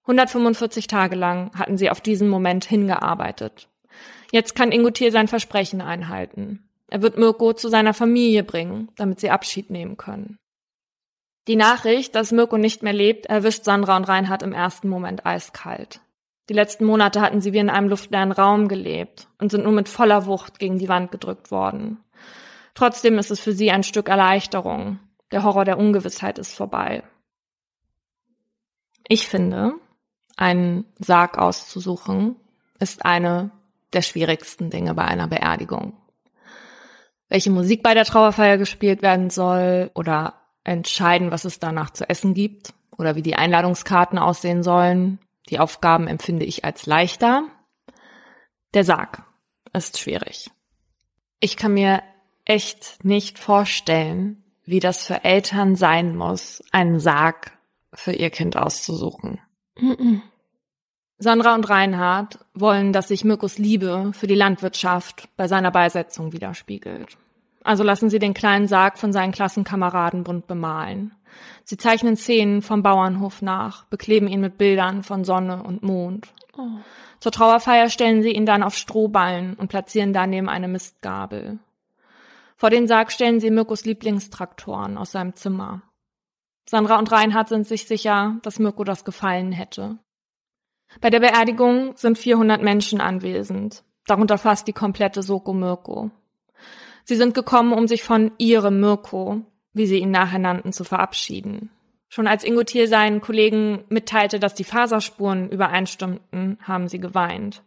[0.03, 3.67] 145 Tage lang hatten sie auf diesen Moment hingearbeitet.
[4.31, 6.69] Jetzt kann Ingo Thiel sein Versprechen einhalten.
[6.87, 10.37] Er wird Mirko zu seiner Familie bringen, damit sie Abschied nehmen können.
[11.47, 16.01] Die Nachricht, dass Mirko nicht mehr lebt, erwischt Sandra und Reinhard im ersten Moment eiskalt.
[16.49, 19.87] Die letzten Monate hatten sie wie in einem luftleeren Raum gelebt und sind nur mit
[19.87, 22.03] voller Wucht gegen die Wand gedrückt worden.
[22.73, 24.99] Trotzdem ist es für sie ein Stück Erleichterung.
[25.31, 27.03] Der Horror der Ungewissheit ist vorbei.
[29.07, 29.73] Ich finde,
[30.37, 32.35] einen Sarg auszusuchen
[32.79, 33.51] ist eine
[33.93, 35.97] der schwierigsten Dinge bei einer Beerdigung.
[37.27, 40.38] Welche Musik bei der Trauerfeier gespielt werden soll oder
[40.69, 45.19] entscheiden, was es danach zu essen gibt oder wie die Einladungskarten aussehen sollen.
[45.49, 47.43] Die Aufgaben empfinde ich als leichter.
[48.73, 49.23] Der Sarg
[49.73, 50.51] ist schwierig.
[51.39, 52.03] Ich kann mir
[52.45, 57.57] echt nicht vorstellen, wie das für Eltern sein muss, einen Sarg
[57.93, 59.39] für ihr Kind auszusuchen.
[59.79, 60.17] Mm.
[61.17, 67.17] Sandra und Reinhard wollen, dass sich Mirkos Liebe für die Landwirtschaft bei seiner Beisetzung widerspiegelt.
[67.63, 71.13] Also lassen sie den kleinen Sarg von seinen Klassenkameraden bunt bemalen.
[71.63, 76.27] Sie zeichnen Szenen vom Bauernhof nach, bekleben ihn mit Bildern von Sonne und Mond.
[76.57, 76.67] Oh.
[77.19, 81.59] Zur Trauerfeier stellen sie ihn dann auf Strohballen und platzieren daneben eine Mistgabel.
[82.55, 85.81] Vor den Sarg stellen sie Mirkos Lieblingstraktoren aus seinem Zimmer.
[86.69, 89.97] Sandra und Reinhard sind sich sicher, dass Mirko das gefallen hätte.
[91.01, 96.11] Bei der Beerdigung sind 400 Menschen anwesend, darunter fast die komplette Soko Mirko.
[97.03, 99.41] Sie sind gekommen, um sich von ihrem Mirko,
[99.73, 101.69] wie sie ihn nachher nannten, zu verabschieden.
[102.09, 107.63] Schon als Ingo Thiel seinen Kollegen mitteilte, dass die Faserspuren übereinstimmten, haben sie geweint.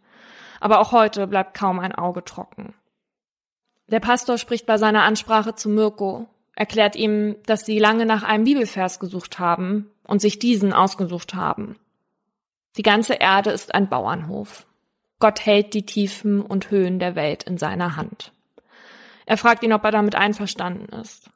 [0.59, 2.73] Aber auch heute bleibt kaum ein Auge trocken.
[3.87, 8.43] Der Pastor spricht bei seiner Ansprache zu Mirko, erklärt ihm, dass sie lange nach einem
[8.43, 11.77] Bibelvers gesucht haben und sich diesen ausgesucht haben.
[12.77, 14.65] Die ganze Erde ist ein Bauernhof.
[15.19, 18.33] Gott hält die Tiefen und Höhen der Welt in seiner Hand.
[19.25, 21.29] Er fragt ihn, ob er damit einverstanden ist.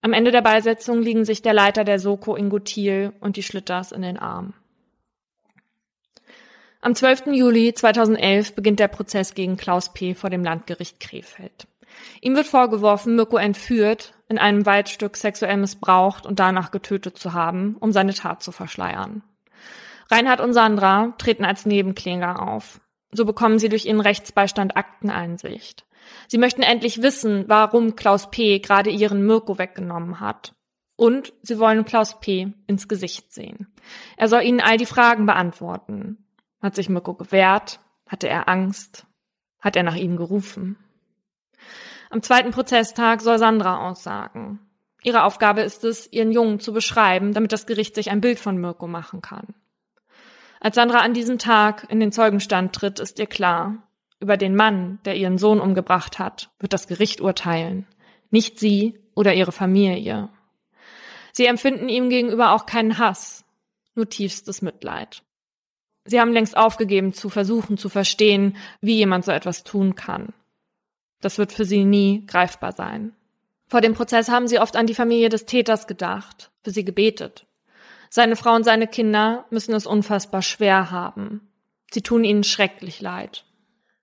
[0.00, 3.92] Am Ende der Beisetzung liegen sich der Leiter der Soko Ingo Thiel und die Schlitters
[3.92, 4.54] in den Armen.
[6.80, 7.26] Am 12.
[7.32, 10.14] Juli 2011 beginnt der Prozess gegen Klaus P.
[10.14, 11.66] vor dem Landgericht Krefeld.
[12.20, 17.76] Ihm wird vorgeworfen, Mirko entführt, in einem Waldstück sexuell missbraucht und danach getötet zu haben,
[17.80, 19.22] um seine Tat zu verschleiern.
[20.10, 22.80] Reinhard und Sandra treten als Nebenkläger auf.
[23.10, 25.84] So bekommen sie durch ihren Rechtsbeistand Akteneinsicht.
[26.26, 28.58] Sie möchten endlich wissen, warum Klaus P.
[28.58, 30.54] gerade ihren Mirko weggenommen hat.
[30.96, 32.52] Und sie wollen Klaus P.
[32.66, 33.68] ins Gesicht sehen.
[34.16, 36.18] Er soll ihnen all die Fragen beantworten.
[36.60, 37.80] Hat sich Mirko gewehrt?
[38.06, 39.06] Hatte er Angst?
[39.60, 40.76] Hat er nach ihm gerufen?
[42.10, 44.60] Am zweiten Prozesstag soll Sandra aussagen.
[45.02, 48.58] Ihre Aufgabe ist es, ihren Jungen zu beschreiben, damit das Gericht sich ein Bild von
[48.58, 49.54] Mirko machen kann.
[50.60, 53.87] Als Sandra an diesem Tag in den Zeugenstand tritt, ist ihr klar,
[54.20, 57.86] über den Mann, der ihren Sohn umgebracht hat, wird das Gericht urteilen,
[58.30, 60.28] nicht sie oder ihre Familie.
[61.32, 63.44] Sie empfinden ihm gegenüber auch keinen Hass,
[63.94, 65.22] nur tiefstes Mitleid.
[66.04, 70.32] Sie haben längst aufgegeben zu versuchen zu verstehen, wie jemand so etwas tun kann.
[71.20, 73.14] Das wird für sie nie greifbar sein.
[73.68, 77.46] Vor dem Prozess haben sie oft an die Familie des Täters gedacht, für sie gebetet.
[78.08, 81.48] Seine Frau und seine Kinder müssen es unfassbar schwer haben.
[81.90, 83.44] Sie tun ihnen schrecklich leid.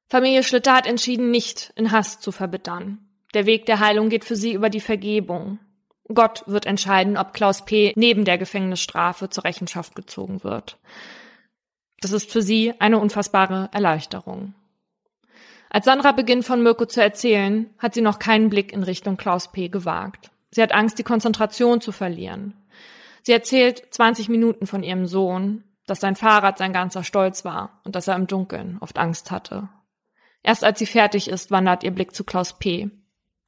[0.07, 2.99] Familie Schlitter hat entschieden, nicht in Hass zu verbittern.
[3.33, 5.59] Der Weg der Heilung geht für sie über die Vergebung.
[6.13, 7.91] Gott wird entscheiden, ob Klaus P.
[7.95, 10.77] neben der Gefängnisstrafe zur Rechenschaft gezogen wird.
[11.99, 14.53] Das ist für sie eine unfassbare Erleichterung.
[15.69, 19.51] Als Sandra beginnt von Mirko zu erzählen, hat sie noch keinen Blick in Richtung Klaus
[19.51, 19.67] P.
[19.67, 20.29] gewagt.
[20.51, 22.53] Sie hat Angst, die Konzentration zu verlieren.
[23.23, 27.95] Sie erzählt 20 Minuten von ihrem Sohn, dass sein Fahrrad sein ganzer Stolz war und
[27.95, 29.67] dass er im Dunkeln oft Angst hatte.
[30.45, 32.91] Erst als sie fertig ist, wandert ihr Blick zu Klaus P.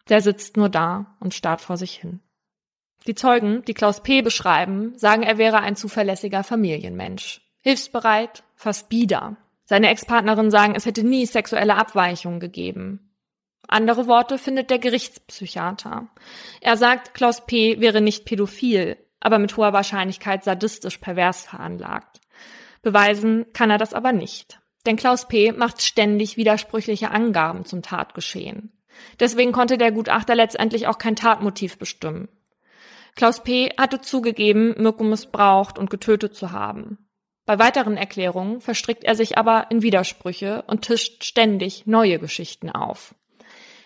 [0.10, 2.22] Der sitzt nur da und starrt vor sich hin.
[3.06, 4.24] Die Zeugen, die Klaus P.
[4.24, 7.42] beschreiben, sagen, er wäre ein zuverlässiger Familienmensch.
[7.62, 9.38] Hilfsbereit, fast bieder.
[9.64, 13.14] Seine Ex-Partnerin sagen, es hätte nie sexuelle Abweichungen gegeben.
[13.68, 16.08] Andere Worte findet der Gerichtspsychiater.
[16.62, 17.80] Er sagt, Klaus P.
[17.80, 22.22] wäre nicht pädophil, aber mit hoher Wahrscheinlichkeit sadistisch pervers veranlagt.
[22.82, 24.60] Beweisen kann er das aber nicht.
[24.88, 25.52] Denn Klaus P.
[25.52, 28.72] macht ständig widersprüchliche Angaben zum Tatgeschehen.
[29.20, 32.30] Deswegen konnte der Gutachter letztendlich auch kein Tatmotiv bestimmen.
[33.16, 33.70] Klaus P.
[33.78, 37.10] hatte zugegeben, Mirko missbraucht und getötet zu haben.
[37.46, 43.14] Bei weiteren Erklärungen verstrickt er sich aber in Widersprüche und tischt ständig neue Geschichten auf.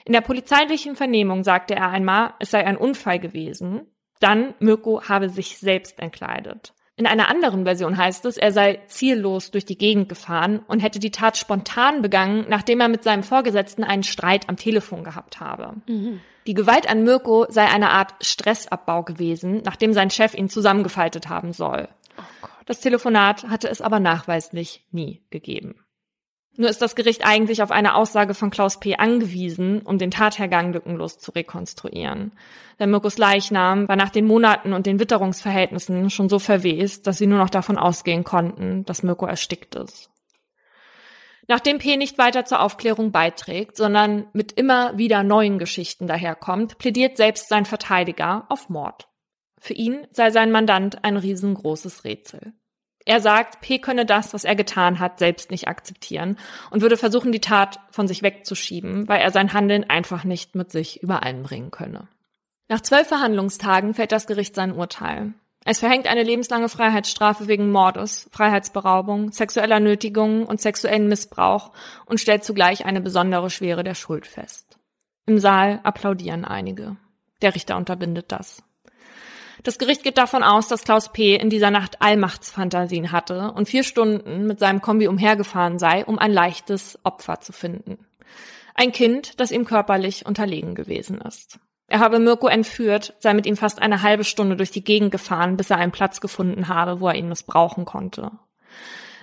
[0.06, 3.88] In der polizeilichen Vernehmung sagte er einmal, es sei ein Unfall gewesen,
[4.20, 6.74] dann Mirko habe sich selbst entkleidet.
[7.02, 11.00] In einer anderen Version heißt es, er sei ziellos durch die Gegend gefahren und hätte
[11.00, 15.78] die Tat spontan begangen, nachdem er mit seinem Vorgesetzten einen Streit am Telefon gehabt habe.
[15.88, 16.22] Mhm.
[16.46, 21.54] Die Gewalt an Mirko sei eine Art Stressabbau gewesen, nachdem sein Chef ihn zusammengefaltet haben
[21.54, 21.88] soll.
[22.20, 25.84] Oh das Telefonat hatte es aber nachweislich nie gegeben.
[26.58, 28.98] Nur ist das Gericht eigentlich auf eine Aussage von Klaus P.
[28.98, 32.34] angewiesen, um den Tathergang lückenlos zu rekonstruieren.
[32.78, 37.28] Denn Mirkus Leichnam war nach den Monaten und den Witterungsverhältnissen schon so verwest, dass sie
[37.28, 40.10] nur noch davon ausgehen konnten, dass Mirko erstickt ist.
[41.48, 41.98] Nachdem P.
[41.98, 47.66] nicht weiter zur Aufklärung beiträgt, sondern mit immer wieder neuen Geschichten daherkommt, plädiert selbst sein
[47.66, 49.08] Verteidiger auf Mord.
[49.58, 52.54] Für ihn sei sein Mandant ein riesengroßes Rätsel.
[53.06, 56.38] Er sagt, P könne das, was er getan hat, selbst nicht akzeptieren
[56.70, 60.72] und würde versuchen, die Tat von sich wegzuschieben, weil er sein Handeln einfach nicht mit
[60.72, 62.08] sich übereinbringen könne.
[62.70, 65.34] Nach zwölf Verhandlungstagen fällt das Gericht sein Urteil.
[65.64, 71.72] Es verhängt eine lebenslange Freiheitsstrafe wegen Mordes, Freiheitsberaubung, sexueller Nötigung und sexuellen Missbrauch
[72.06, 74.80] und stellt zugleich eine besondere Schwere der Schuld fest.
[75.28, 76.98] Im Saal applaudieren einige.
[77.42, 78.64] Der Richter unterbindet das.
[79.64, 81.36] Das Gericht geht davon aus, dass Klaus P.
[81.36, 86.32] in dieser Nacht Allmachtsfantasien hatte und vier Stunden mit seinem Kombi umhergefahren sei, um ein
[86.32, 88.00] leichtes Opfer zu finden.
[88.74, 91.60] Ein Kind, das ihm körperlich unterlegen gewesen ist.
[91.88, 95.58] Er habe Mirko entführt, sei mit ihm fast eine halbe Stunde durch die Gegend gefahren,
[95.58, 98.32] bis er einen Platz gefunden habe, wo er ihn missbrauchen konnte.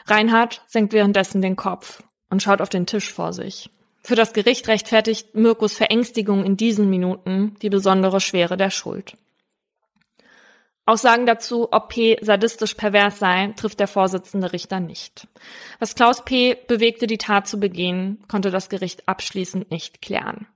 [0.06, 3.70] Reinhard senkt währenddessen den Kopf und schaut auf den Tisch vor sich.
[4.02, 9.16] Für das Gericht rechtfertigt Mirkos Verängstigung in diesen Minuten die besondere Schwere der Schuld.
[10.88, 12.16] Aussagen dazu, ob P.
[12.22, 15.28] sadistisch pervers sei, trifft der Vorsitzende Richter nicht.
[15.78, 16.56] Was Klaus P.
[16.66, 20.46] bewegte, die Tat zu begehen, konnte das Gericht abschließend nicht klären.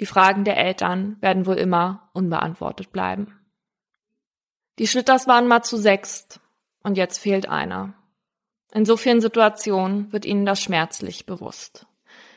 [0.00, 3.38] Die Fragen der Eltern werden wohl immer unbeantwortet bleiben.
[4.78, 6.40] Die Schlitters waren mal zu sechst
[6.82, 7.92] und jetzt fehlt einer.
[8.72, 11.86] In so vielen Situationen wird ihnen das schmerzlich bewusst.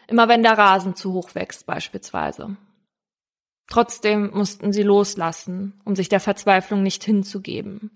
[0.07, 2.57] Immer wenn der Rasen zu hoch wächst beispielsweise.
[3.69, 7.91] Trotzdem mussten sie loslassen, um sich der Verzweiflung nicht hinzugeben.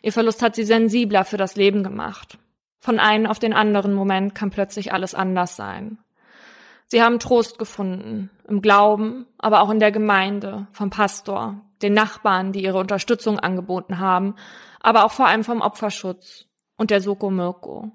[0.00, 2.38] Ihr Verlust hat sie sensibler für das Leben gemacht.
[2.80, 5.98] Von einem auf den anderen Moment kann plötzlich alles anders sein.
[6.88, 12.52] Sie haben Trost gefunden, im Glauben, aber auch in der Gemeinde, vom Pastor, den Nachbarn,
[12.52, 14.34] die ihre Unterstützung angeboten haben,
[14.80, 16.46] aber auch vor allem vom Opferschutz
[16.76, 17.92] und der Soko Mirko.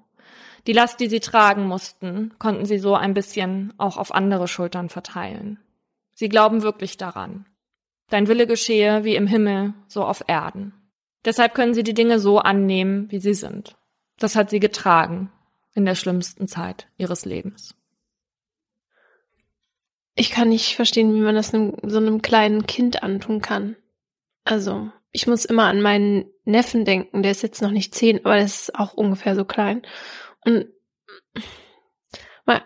[0.66, 4.88] Die Last, die sie tragen mussten, konnten sie so ein bisschen auch auf andere Schultern
[4.88, 5.58] verteilen.
[6.18, 7.46] Sie glauben wirklich daran.
[8.10, 10.72] Dein Wille geschehe wie im Himmel, so auf Erden.
[11.24, 13.76] Deshalb können sie die Dinge so annehmen, wie sie sind.
[14.18, 15.30] Das hat sie getragen
[15.74, 17.76] in der schlimmsten Zeit ihres Lebens.
[20.16, 23.76] ich kann nicht verstehen, wie man das einem, so einem kleinen Kind antun kann.
[24.42, 28.34] Also, ich muss immer an meinen Neffen denken, der ist jetzt noch nicht zehn, aber
[28.34, 29.82] der ist auch ungefähr so klein.
[30.44, 30.66] Und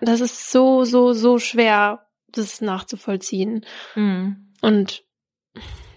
[0.00, 3.64] das ist so, so, so schwer, das nachzuvollziehen.
[3.94, 4.52] Mhm.
[4.60, 5.04] Und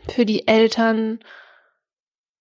[0.10, 1.19] für die Eltern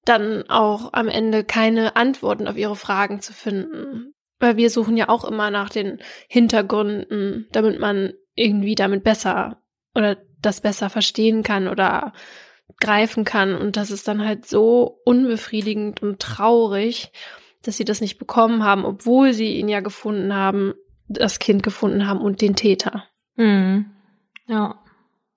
[0.05, 4.15] dann auch am Ende keine Antworten auf ihre Fragen zu finden.
[4.39, 9.63] Weil wir suchen ja auch immer nach den Hintergründen, damit man irgendwie damit besser
[9.95, 12.13] oder das besser verstehen kann oder
[12.81, 13.55] greifen kann.
[13.55, 17.13] Und das ist dann halt so unbefriedigend und traurig,
[17.63, 20.75] dass sie das nicht bekommen haben, obwohl sie ihn ja gefunden haben,
[21.09, 23.05] das Kind gefunden haben und den Täter.
[23.37, 23.87] Mhm.
[24.47, 24.81] Ja.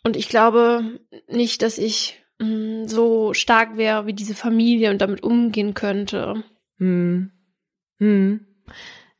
[0.04, 5.02] Und ich glaube nicht, dass ich mh, mm, so stark wäre wie diese Familie und
[5.02, 6.44] damit umgehen könnte.
[6.78, 7.32] Mhm.
[8.00, 8.46] Mhm.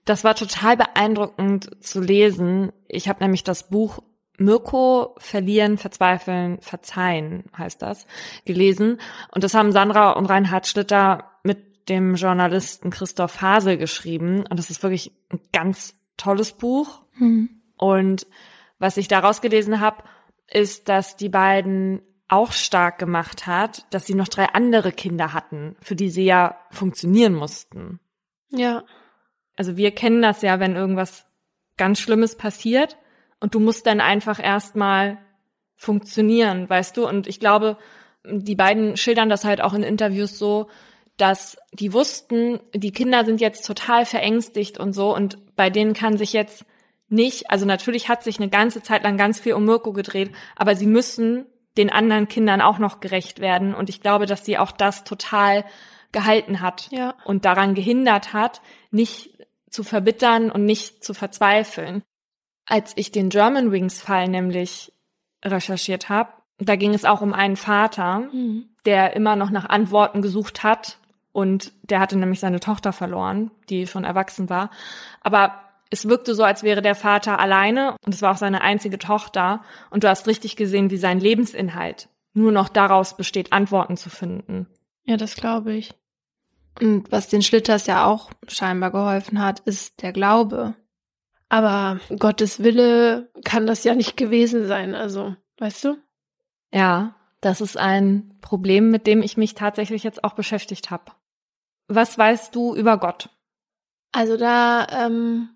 [0.06, 2.72] Das war total beeindruckend zu lesen.
[2.88, 4.00] Ich habe nämlich das Buch
[4.38, 8.06] Mirko verlieren, verzweifeln, verzeihen heißt das,
[8.46, 9.00] gelesen.
[9.32, 14.46] Und das haben Sandra und Reinhard Schlitter mit dem Journalisten Christoph Hasel geschrieben.
[14.50, 17.02] Und das ist wirklich ein ganz tolles Buch.
[17.18, 17.50] Mhm.
[17.78, 18.28] Und
[18.80, 20.04] was ich daraus gelesen habe,
[20.48, 25.76] ist, dass die beiden auch stark gemacht hat, dass sie noch drei andere Kinder hatten,
[25.82, 28.00] für die sie ja funktionieren mussten.
[28.50, 28.84] Ja.
[29.56, 31.26] Also wir kennen das ja, wenn irgendwas
[31.78, 32.98] ganz Schlimmes passiert
[33.40, 35.20] und du musst dann einfach erstmal
[35.76, 37.08] funktionieren, weißt du?
[37.08, 37.78] Und ich glaube,
[38.26, 40.70] die beiden schildern das halt auch in Interviews so,
[41.18, 46.18] dass die wussten, die Kinder sind jetzt total verängstigt und so und bei denen kann
[46.18, 46.66] sich jetzt
[47.10, 50.76] nicht, also natürlich hat sich eine ganze Zeit lang ganz viel um Mirko gedreht, aber
[50.76, 51.46] sie müssen
[51.78, 55.64] den anderen Kindern auch noch gerecht werden und ich glaube, dass sie auch das total
[56.12, 57.16] gehalten hat ja.
[57.26, 59.38] und daran gehindert hat, nicht
[59.70, 62.04] zu verbittern und nicht zu verzweifeln.
[62.66, 64.92] Als ich den German Wings Fall nämlich
[65.46, 68.70] recherchiert habe, da ging es auch um einen Vater, mhm.
[68.86, 70.98] der immer noch nach Antworten gesucht hat
[71.32, 74.72] und der hatte nämlich seine Tochter verloren, die schon erwachsen war.
[75.22, 79.00] Aber es wirkte so, als wäre der Vater alleine und es war auch seine einzige
[79.00, 79.64] Tochter.
[79.90, 84.68] Und du hast richtig gesehen, wie sein Lebensinhalt nur noch daraus besteht, Antworten zu finden.
[85.06, 85.94] Ja, das glaube ich.
[86.80, 90.76] Und was den Schlitters ja auch scheinbar geholfen hat, ist der Glaube.
[91.50, 95.98] Aber Gottes Wille kann das ja nicht gewesen sein, also, weißt du?
[96.74, 101.12] Ja, das ist ein Problem, mit dem ich mich tatsächlich jetzt auch beschäftigt habe.
[101.88, 103.30] Was weißt du über Gott?
[104.12, 105.50] Also da ähm,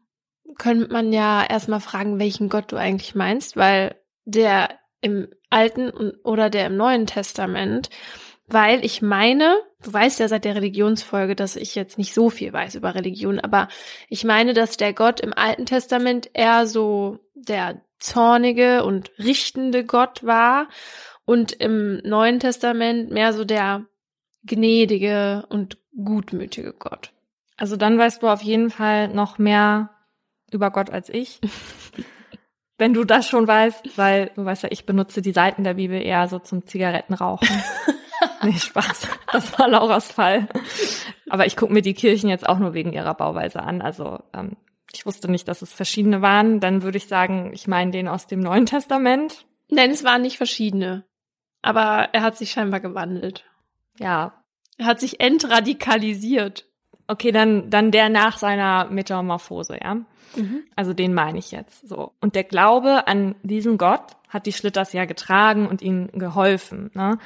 [0.57, 4.69] könnte man ja erstmal fragen, welchen Gott du eigentlich meinst, weil der
[5.01, 7.89] im Alten oder der im Neuen Testament,
[8.47, 12.53] weil ich meine, du weißt ja seit der Religionsfolge, dass ich jetzt nicht so viel
[12.53, 13.67] weiß über Religion, aber
[14.09, 20.23] ich meine, dass der Gott im Alten Testament eher so der zornige und richtende Gott
[20.23, 20.67] war
[21.25, 23.85] und im Neuen Testament mehr so der
[24.43, 27.13] gnädige und gutmütige Gott.
[27.57, 29.91] Also dann weißt du auf jeden Fall noch mehr
[30.53, 31.39] über Gott als ich.
[32.77, 36.01] Wenn du das schon weißt, weil du weißt ja, ich benutze die Seiten der Bibel
[36.01, 37.47] eher so zum Zigarettenrauchen.
[38.43, 39.07] nee, Spaß.
[39.31, 40.47] Das war Lauras Fall.
[41.29, 43.81] Aber ich gucke mir die Kirchen jetzt auch nur wegen ihrer Bauweise an.
[43.81, 44.57] Also ähm,
[44.93, 46.59] ich wusste nicht, dass es verschiedene waren.
[46.59, 49.45] Dann würde ich sagen, ich meine den aus dem Neuen Testament.
[49.69, 51.05] Nein, es waren nicht verschiedene.
[51.61, 53.45] Aber er hat sich scheinbar gewandelt.
[53.99, 54.43] Ja,
[54.77, 56.65] er hat sich entradikalisiert.
[57.11, 59.95] Okay, dann, dann der nach seiner Metamorphose, ja.
[60.35, 60.63] Mhm.
[60.77, 62.13] Also den meine ich jetzt so.
[62.21, 66.89] Und der Glaube an diesen Gott hat die Schlitters ja getragen und ihnen geholfen.
[66.93, 67.17] Ne?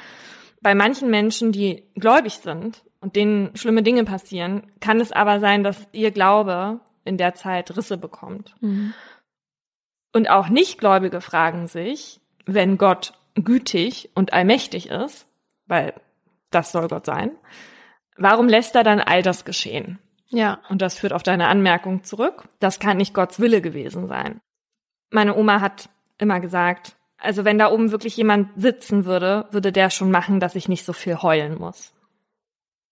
[0.60, 5.62] Bei manchen Menschen, die gläubig sind und denen schlimme Dinge passieren, kann es aber sein,
[5.62, 8.56] dass ihr Glaube in der Zeit Risse bekommt.
[8.60, 8.92] Mhm.
[10.12, 15.28] Und auch Nichtgläubige fragen sich, wenn Gott gütig und allmächtig ist,
[15.68, 15.94] weil
[16.50, 17.30] das soll Gott sein.
[18.18, 19.98] Warum lässt er dann all das geschehen?
[20.28, 20.60] Ja.
[20.68, 22.48] Und das führt auf deine Anmerkung zurück.
[22.58, 24.40] Das kann nicht Gottes Wille gewesen sein.
[25.10, 25.88] Meine Oma hat
[26.18, 30.54] immer gesagt, also wenn da oben wirklich jemand sitzen würde, würde der schon machen, dass
[30.54, 31.92] ich nicht so viel heulen muss.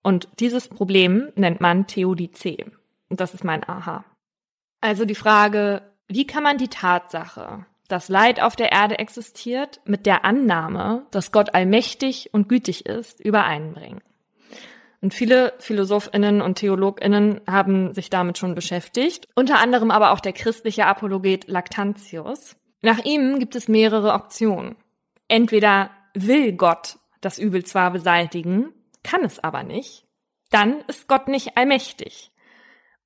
[0.03, 2.67] Und dieses Problem nennt man Theodizee.
[3.09, 4.05] Und das ist mein Aha.
[4.81, 10.07] Also die Frage, wie kann man die Tatsache, dass Leid auf der Erde existiert, mit
[10.07, 14.03] der Annahme, dass Gott allmächtig und gütig ist, übereinbringen.
[15.05, 20.33] Und viele Philosophinnen und Theologinnen haben sich damit schon beschäftigt, unter anderem aber auch der
[20.33, 22.57] christliche Apologet Lactantius.
[22.81, 24.77] Nach ihm gibt es mehrere Optionen.
[25.29, 30.07] Entweder will Gott das Übel zwar beseitigen, kann es aber nicht,
[30.49, 32.33] dann ist Gott nicht allmächtig.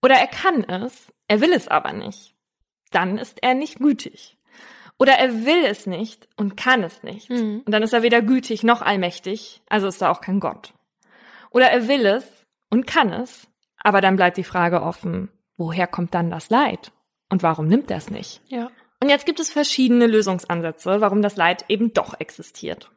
[0.01, 2.37] Oder er kann es, er will es aber nicht,
[2.93, 4.39] dann ist er nicht gütig.
[5.01, 7.29] Oder er will es nicht und kann es nicht.
[7.29, 7.63] Mhm.
[7.67, 10.75] Und dann ist er weder gütig noch allmächtig, also ist er auch kein Gott.
[11.51, 16.15] Oder er will es und kann es, aber dann bleibt die Frage offen, woher kommt
[16.15, 16.93] dann das Leid?
[17.31, 18.41] Und warum nimmt er es nicht?
[18.49, 18.71] Ja.
[19.01, 22.91] Und jetzt gibt es verschiedene Lösungsansätze, warum das Leid eben doch existiert.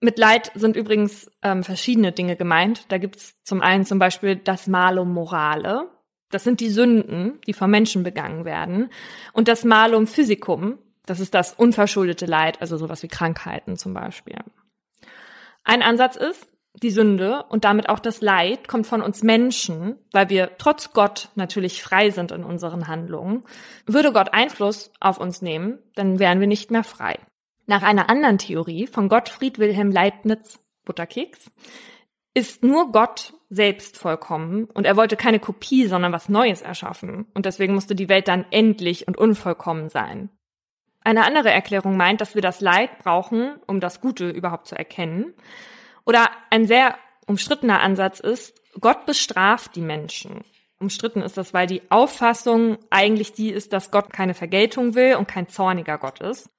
[0.00, 2.86] Mit Leid sind übrigens ähm, verschiedene Dinge gemeint.
[2.90, 5.88] Da gibt es zum einen zum Beispiel das Malum Morale.
[6.30, 8.90] Das sind die Sünden, die vom Menschen begangen werden.
[9.32, 14.38] Und das Malum Physicum, das ist das unverschuldete Leid, also sowas wie Krankheiten zum Beispiel.
[15.62, 16.48] Ein Ansatz ist,
[16.82, 21.28] die Sünde und damit auch das Leid kommt von uns Menschen, weil wir trotz Gott
[21.36, 23.44] natürlich frei sind in unseren Handlungen.
[23.86, 27.18] Würde Gott Einfluss auf uns nehmen, dann wären wir nicht mehr frei.
[27.66, 31.50] Nach einer anderen Theorie von Gottfried Wilhelm Leibniz Butterkeks
[32.34, 37.46] ist nur Gott selbst vollkommen und er wollte keine Kopie, sondern was Neues erschaffen und
[37.46, 40.28] deswegen musste die Welt dann endlich und unvollkommen sein.
[41.04, 45.34] Eine andere Erklärung meint, dass wir das Leid brauchen, um das Gute überhaupt zu erkennen.
[46.06, 46.96] Oder ein sehr
[47.26, 50.44] umstrittener Ansatz ist, Gott bestraft die Menschen.
[50.80, 55.28] Umstritten ist das, weil die Auffassung eigentlich die ist, dass Gott keine Vergeltung will und
[55.28, 56.50] kein zorniger Gott ist.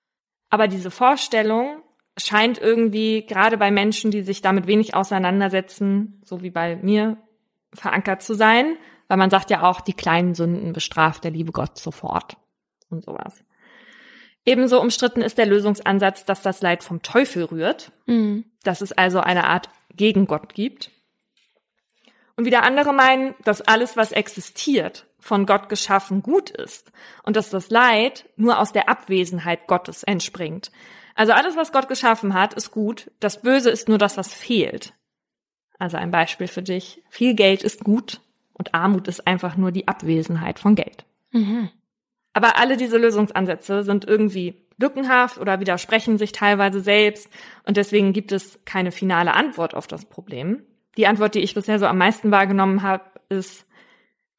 [0.49, 1.81] Aber diese Vorstellung
[2.17, 7.17] scheint irgendwie gerade bei Menschen, die sich damit wenig auseinandersetzen, so wie bei mir,
[7.73, 8.77] verankert zu sein,
[9.07, 12.37] weil man sagt ja auch, die kleinen Sünden bestraft der liebe Gott sofort
[12.89, 13.43] und sowas.
[14.45, 18.45] Ebenso umstritten ist der Lösungsansatz, dass das Leid vom Teufel rührt, mhm.
[18.63, 20.91] dass es also eine Art Gegengott gibt.
[22.37, 26.91] Und wieder andere meinen, dass alles, was existiert, von Gott geschaffen gut ist
[27.23, 30.71] und dass das Leid nur aus der Abwesenheit Gottes entspringt.
[31.15, 33.09] Also alles, was Gott geschaffen hat, ist gut.
[33.19, 34.93] Das Böse ist nur das, was fehlt.
[35.79, 37.01] Also ein Beispiel für dich.
[37.09, 38.21] Viel Geld ist gut
[38.53, 41.05] und Armut ist einfach nur die Abwesenheit von Geld.
[41.31, 41.69] Mhm.
[42.35, 47.29] Aber alle diese Lösungsansätze sind irgendwie lückenhaft oder widersprechen sich teilweise selbst
[47.63, 50.61] und deswegen gibt es keine finale Antwort auf das Problem.
[50.97, 53.65] Die Antwort, die ich bisher so am meisten wahrgenommen habe, ist,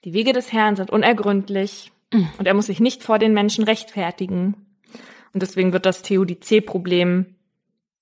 [0.04, 2.28] die Wege des Herrn sind unergründlich mhm.
[2.36, 4.66] und er muss sich nicht vor den Menschen rechtfertigen.
[5.32, 7.34] Und deswegen wird das Theodizee-Problem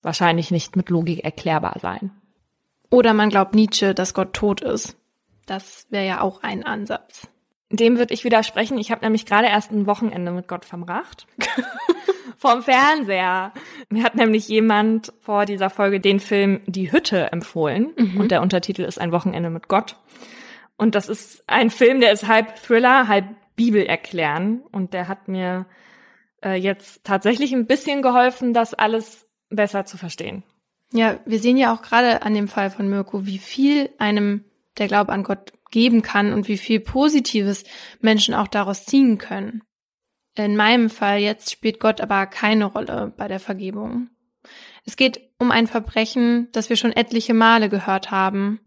[0.01, 2.11] wahrscheinlich nicht mit Logik erklärbar sein.
[2.89, 4.97] Oder man glaubt Nietzsche, dass Gott tot ist.
[5.45, 7.29] Das wäre ja auch ein Ansatz.
[7.71, 8.77] Dem würde ich widersprechen.
[8.77, 11.27] Ich habe nämlich gerade erst ein Wochenende mit Gott verbracht.
[12.37, 13.53] Vom Fernseher.
[13.89, 17.93] Mir hat nämlich jemand vor dieser Folge den Film Die Hütte empfohlen.
[17.97, 18.19] Mhm.
[18.19, 19.97] Und der Untertitel ist Ein Wochenende mit Gott.
[20.77, 24.61] Und das ist ein Film, der ist halb Thriller, halb Bibel erklären.
[24.71, 25.65] Und der hat mir
[26.43, 30.43] äh, jetzt tatsächlich ein bisschen geholfen, das alles besser zu verstehen.
[30.91, 34.43] Ja, wir sehen ja auch gerade an dem Fall von Mirko, wie viel einem
[34.77, 37.63] der Glaube an Gott geben kann und wie viel Positives
[37.99, 39.63] Menschen auch daraus ziehen können.
[40.35, 44.09] In meinem Fall jetzt spielt Gott aber keine Rolle bei der Vergebung.
[44.85, 48.59] Es geht um ein Verbrechen, das wir schon etliche Male gehört haben,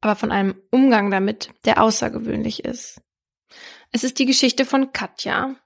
[0.00, 3.00] aber von einem Umgang damit, der außergewöhnlich ist.
[3.90, 5.56] Es ist die Geschichte von Katja.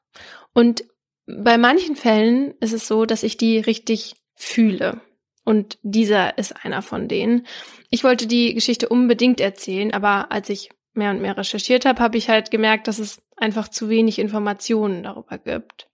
[0.55, 0.85] Und
[1.26, 5.01] bei manchen Fällen ist es so, dass ich die richtig fühle.
[5.45, 7.47] Und dieser ist einer von denen.
[7.90, 12.16] Ich wollte die Geschichte unbedingt erzählen, aber als ich mehr und mehr recherchiert habe, habe
[12.16, 15.88] ich halt gemerkt, dass es einfach zu wenig Informationen darüber gibt.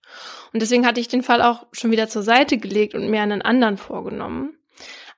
[0.53, 3.41] Und deswegen hatte ich den Fall auch schon wieder zur Seite gelegt und mir einen
[3.41, 4.57] anderen vorgenommen.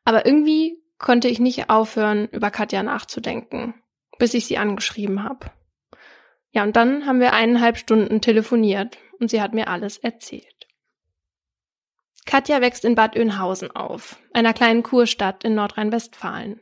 [0.06, 3.74] Aber irgendwie konnte ich nicht aufhören, über Katja nachzudenken,
[4.18, 5.52] bis ich sie angeschrieben habe.
[6.52, 10.61] Ja, und dann haben wir eineinhalb Stunden telefoniert und sie hat mir alles erzählt.
[12.26, 16.62] Katja wächst in Bad Oeynhausen auf, einer kleinen Kurstadt in Nordrhein-Westfalen.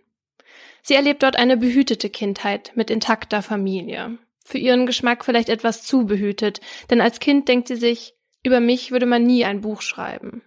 [0.82, 4.18] Sie erlebt dort eine behütete Kindheit mit intakter Familie.
[4.44, 8.92] Für ihren Geschmack vielleicht etwas zu behütet, denn als Kind denkt sie sich, über mich
[8.92, 10.42] würde man nie ein Buch schreiben.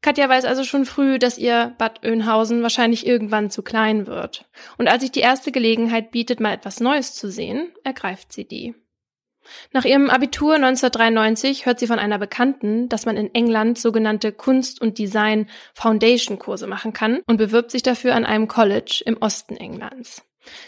[0.00, 4.44] Katja weiß also schon früh, dass ihr Bad Oeynhausen wahrscheinlich irgendwann zu klein wird.
[4.76, 8.74] Und als sich die erste Gelegenheit bietet, mal etwas Neues zu sehen, ergreift sie die.
[9.72, 14.80] Nach ihrem Abitur 1993 hört sie von einer Bekannten, dass man in England sogenannte Kunst-
[14.80, 20.22] und Design-Foundation-Kurse machen kann und bewirbt sich dafür an einem College im Osten Englands.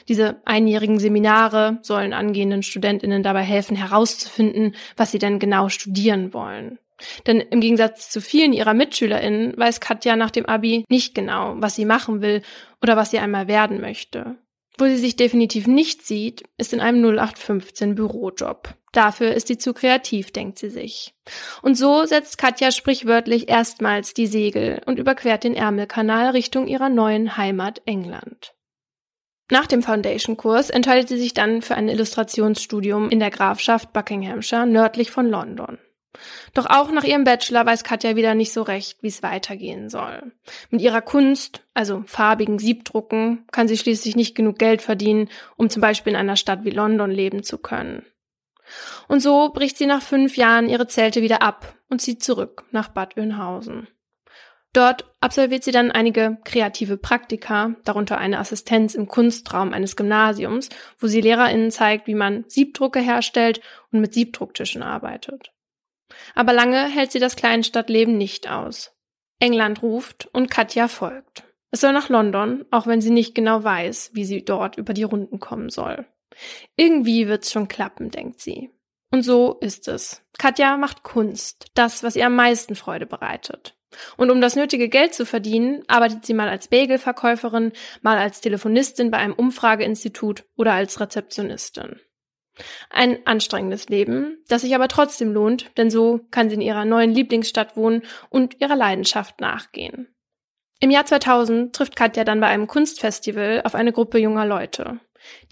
[0.09, 6.79] Diese einjährigen Seminare sollen angehenden Studentinnen dabei helfen, herauszufinden, was sie denn genau studieren wollen.
[7.27, 11.75] Denn im Gegensatz zu vielen ihrer MitschülerInnen weiß Katja nach dem Abi nicht genau, was
[11.75, 12.43] sie machen will
[12.83, 14.37] oder was sie einmal werden möchte.
[14.79, 18.75] Wo sie sich definitiv nicht sieht, ist in einem 0815 Bürojob.
[18.93, 21.15] Dafür ist sie zu kreativ, denkt sie sich.
[21.63, 27.37] Und so setzt Katja sprichwörtlich erstmals die Segel und überquert den Ärmelkanal Richtung ihrer neuen
[27.37, 28.55] Heimat England.
[29.51, 35.11] Nach dem Foundation-Kurs entscheidet sie sich dann für ein Illustrationsstudium in der Grafschaft Buckinghamshire nördlich
[35.11, 35.79] von London.
[36.55, 40.33] Doch auch nach ihrem Bachelor weiß Katja wieder nicht so recht, wie es weitergehen soll.
[40.71, 45.81] Mit ihrer Kunst, also farbigen Siebdrucken, kann sie schließlich nicht genug Geld verdienen, um zum
[45.81, 48.05] Beispiel in einer Stadt wie London leben zu können.
[49.09, 52.89] Und so bricht sie nach fünf Jahren ihre Zelte wieder ab und zieht zurück nach
[52.89, 53.89] Bad Oeynhausen.
[54.77, 61.07] Dort absolviert sie dann einige kreative Praktika, darunter eine Assistenz im Kunstraum eines Gymnasiums, wo
[61.07, 65.53] sie LehrerInnen zeigt, wie man Siebdrucke herstellt und mit Siebdrucktischen arbeitet.
[66.35, 68.93] Aber lange hält sie das Kleinstadtleben nicht aus.
[69.39, 71.45] England ruft und Katja folgt.
[71.71, 75.03] Es soll nach London, auch wenn sie nicht genau weiß, wie sie dort über die
[75.03, 76.07] Runden kommen soll.
[76.77, 78.71] Irgendwie wird's schon klappen, denkt sie.
[79.11, 80.23] Und so ist es.
[80.39, 83.77] Katja macht Kunst, das, was ihr am meisten Freude bereitet.
[84.17, 89.11] Und um das nötige Geld zu verdienen, arbeitet sie mal als Bagelverkäuferin, mal als Telefonistin
[89.11, 92.01] bei einem Umfrageinstitut oder als Rezeptionistin.
[92.91, 97.11] Ein anstrengendes Leben, das sich aber trotzdem lohnt, denn so kann sie in ihrer neuen
[97.11, 100.09] Lieblingsstadt wohnen und ihrer Leidenschaft nachgehen.
[100.81, 105.01] Im Jahr 2000 trifft Katja dann bei einem Kunstfestival auf eine Gruppe junger Leute,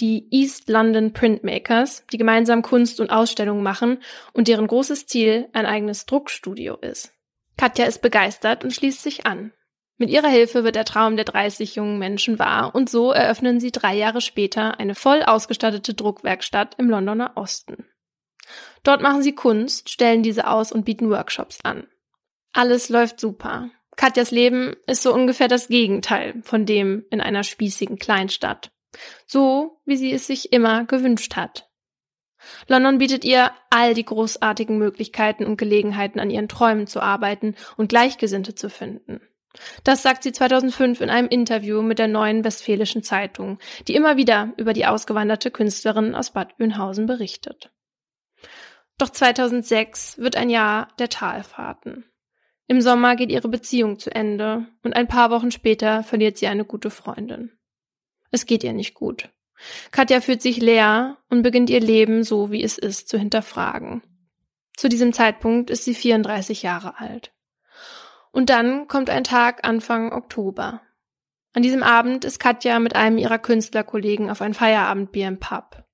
[0.00, 4.02] die East London Printmakers, die gemeinsam Kunst und Ausstellungen machen
[4.32, 7.12] und deren großes Ziel ein eigenes Druckstudio ist.
[7.56, 9.52] Katja ist begeistert und schließt sich an.
[9.96, 13.70] Mit ihrer Hilfe wird der Traum der 30 jungen Menschen wahr und so eröffnen sie
[13.70, 17.86] drei Jahre später eine voll ausgestattete Druckwerkstatt im Londoner Osten.
[18.82, 21.86] Dort machen sie Kunst, stellen diese aus und bieten Workshops an.
[22.52, 23.70] Alles läuft super.
[23.96, 28.72] Katjas Leben ist so ungefähr das Gegenteil von dem in einer spießigen Kleinstadt.
[29.26, 31.70] So, wie sie es sich immer gewünscht hat.
[32.68, 37.88] London bietet ihr all die großartigen Möglichkeiten und Gelegenheiten, an ihren Träumen zu arbeiten und
[37.88, 39.20] Gleichgesinnte zu finden.
[39.84, 44.52] Das sagt sie 2005 in einem Interview mit der Neuen Westfälischen Zeitung, die immer wieder
[44.56, 47.70] über die ausgewanderte Künstlerin aus Bad Oeynhausen berichtet.
[48.98, 52.04] Doch 2006 wird ein Jahr der Talfahrten.
[52.66, 56.64] Im Sommer geht ihre Beziehung zu Ende und ein paar Wochen später verliert sie eine
[56.64, 57.52] gute Freundin.
[58.30, 59.28] Es geht ihr nicht gut.
[59.90, 64.02] Katja fühlt sich leer und beginnt ihr Leben so, wie es ist, zu hinterfragen.
[64.76, 67.33] Zu diesem Zeitpunkt ist sie 34 Jahre alt.
[68.34, 70.80] Und dann kommt ein Tag Anfang Oktober.
[71.52, 75.84] An diesem Abend ist Katja mit einem ihrer Künstlerkollegen auf ein Feierabendbier im Pub.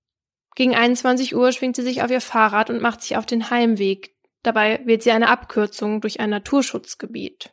[0.55, 4.17] Gegen 21 Uhr schwingt sie sich auf ihr Fahrrad und macht sich auf den Heimweg.
[4.43, 7.53] Dabei wählt sie eine Abkürzung durch ein Naturschutzgebiet.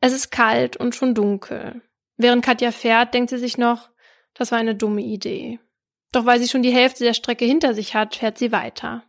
[0.00, 1.82] Es ist kalt und schon dunkel.
[2.16, 3.90] Während Katja fährt, denkt sie sich noch,
[4.32, 5.60] das war eine dumme Idee.
[6.10, 9.04] Doch weil sie schon die Hälfte der Strecke hinter sich hat, fährt sie weiter.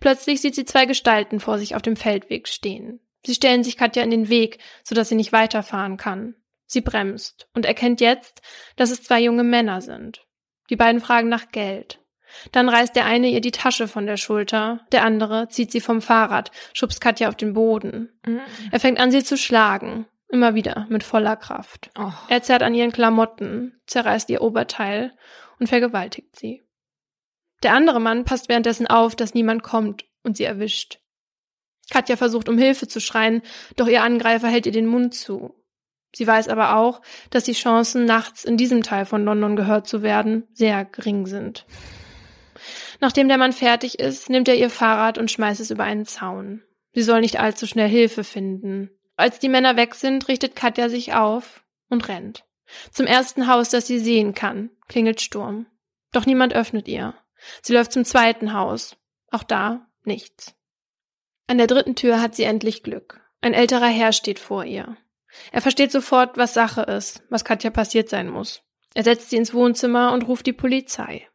[0.00, 2.98] Plötzlich sieht sie zwei Gestalten vor sich auf dem Feldweg stehen.
[3.24, 6.34] Sie stellen sich Katja in den Weg, sodass sie nicht weiterfahren kann.
[6.66, 8.40] Sie bremst und erkennt jetzt,
[8.76, 10.26] dass es zwei junge Männer sind.
[10.70, 11.98] Die beiden fragen nach Geld.
[12.50, 16.00] Dann reißt der eine ihr die Tasche von der Schulter, der andere zieht sie vom
[16.00, 18.10] Fahrrad, schubst Katja auf den Boden.
[18.24, 18.40] Mhm.
[18.70, 20.06] Er fängt an, sie zu schlagen.
[20.28, 21.90] Immer wieder, mit voller Kraft.
[21.98, 22.10] Oh.
[22.28, 25.12] Er zerrt an ihren Klamotten, zerreißt ihr Oberteil
[25.58, 26.62] und vergewaltigt sie.
[27.62, 31.01] Der andere Mann passt währenddessen auf, dass niemand kommt und sie erwischt.
[31.92, 33.42] Katja versucht um Hilfe zu schreien,
[33.76, 35.54] doch ihr Angreifer hält ihr den Mund zu.
[36.14, 40.02] Sie weiß aber auch, dass die Chancen, nachts in diesem Teil von London gehört zu
[40.02, 41.66] werden, sehr gering sind.
[43.00, 46.62] Nachdem der Mann fertig ist, nimmt er ihr Fahrrad und schmeißt es über einen Zaun.
[46.94, 48.88] Sie soll nicht allzu schnell Hilfe finden.
[49.16, 52.44] Als die Männer weg sind, richtet Katja sich auf und rennt.
[52.90, 55.66] Zum ersten Haus, das sie sehen kann, klingelt Sturm.
[56.12, 57.14] Doch niemand öffnet ihr.
[57.60, 58.96] Sie läuft zum zweiten Haus.
[59.30, 60.54] Auch da nichts.
[61.46, 63.20] An der dritten Tür hat sie endlich Glück.
[63.40, 64.96] Ein älterer Herr steht vor ihr.
[65.50, 68.62] Er versteht sofort, was Sache ist, was Katja passiert sein muss.
[68.94, 71.28] Er setzt sie ins Wohnzimmer und ruft die Polizei.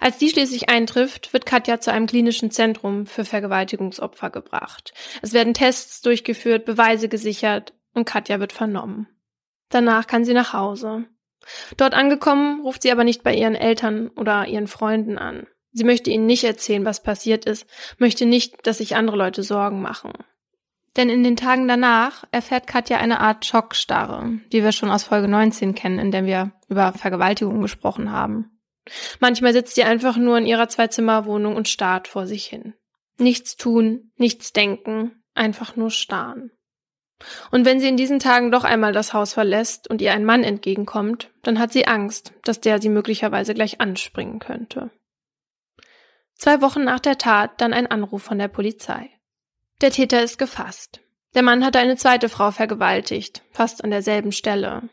[0.00, 4.92] Als die schließlich eintrifft, wird Katja zu einem klinischen Zentrum für Vergewaltigungsopfer gebracht.
[5.22, 9.08] Es werden Tests durchgeführt, Beweise gesichert und Katja wird vernommen.
[9.70, 11.06] Danach kann sie nach Hause.
[11.76, 15.46] Dort angekommen, ruft sie aber nicht bei ihren Eltern oder ihren Freunden an.
[15.76, 17.66] Sie möchte ihnen nicht erzählen, was passiert ist,
[17.98, 20.14] möchte nicht, dass sich andere Leute Sorgen machen.
[20.96, 25.28] Denn in den Tagen danach erfährt Katja eine Art Schockstarre, die wir schon aus Folge
[25.28, 28.58] 19 kennen, in der wir über Vergewaltigung gesprochen haben.
[29.20, 32.72] Manchmal sitzt sie einfach nur in ihrer Zwei-Zimmer-Wohnung und starrt vor sich hin.
[33.18, 36.52] Nichts tun, nichts denken, einfach nur starren.
[37.50, 40.42] Und wenn sie in diesen Tagen doch einmal das Haus verlässt und ihr ein Mann
[40.42, 44.90] entgegenkommt, dann hat sie Angst, dass der sie möglicherweise gleich anspringen könnte.
[46.36, 49.10] Zwei Wochen nach der Tat dann ein Anruf von der Polizei.
[49.80, 51.00] Der Täter ist gefasst.
[51.34, 54.88] Der Mann hatte eine zweite Frau vergewaltigt, fast an derselben Stelle.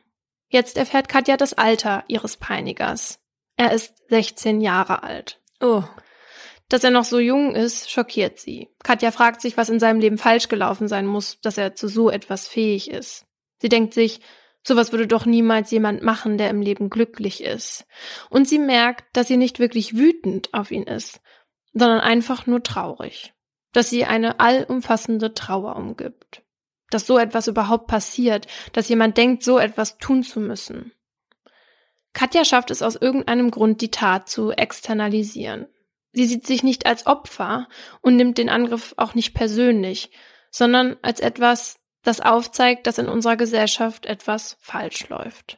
[0.50, 3.20] Jetzt erfährt Katja das Alter ihres Peinigers.
[3.56, 5.42] Er ist 16 Jahre alt.
[5.62, 5.84] Oh.
[6.70, 8.70] Dass er noch so jung ist, schockiert sie.
[8.84, 12.10] Katja fragt sich, was in seinem Leben falsch gelaufen sein muss, dass er zu so
[12.10, 13.26] etwas fähig ist.
[13.60, 14.22] Sie denkt sich,
[14.64, 17.86] sowas würde doch niemals jemand machen, der im Leben glücklich ist.
[18.30, 21.22] Und sie merkt, dass sie nicht wirklich wütend auf ihn ist,
[21.74, 23.34] sondern einfach nur traurig.
[23.74, 26.44] Dass sie eine allumfassende Trauer umgibt.
[26.90, 30.92] Dass so etwas überhaupt passiert, dass jemand denkt, so etwas tun zu müssen.
[32.14, 35.68] Katja schafft es aus irgendeinem Grund, die Tat zu externalisieren.
[36.12, 37.68] Sie sieht sich nicht als Opfer
[38.02, 40.12] und nimmt den Angriff auch nicht persönlich,
[40.52, 45.58] sondern als etwas, das aufzeigt, dass in unserer Gesellschaft etwas falsch läuft.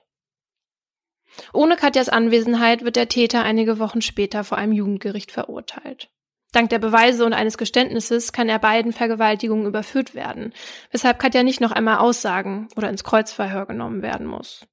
[1.54, 6.10] Ohne Katjas Anwesenheit wird der Täter einige Wochen später vor einem Jugendgericht verurteilt.
[6.54, 10.54] Dank der Beweise und eines Geständnisses kann er beiden Vergewaltigungen überführt werden,
[10.92, 14.66] weshalb Katja nicht noch einmal aussagen oder ins Kreuzverhör genommen werden muss.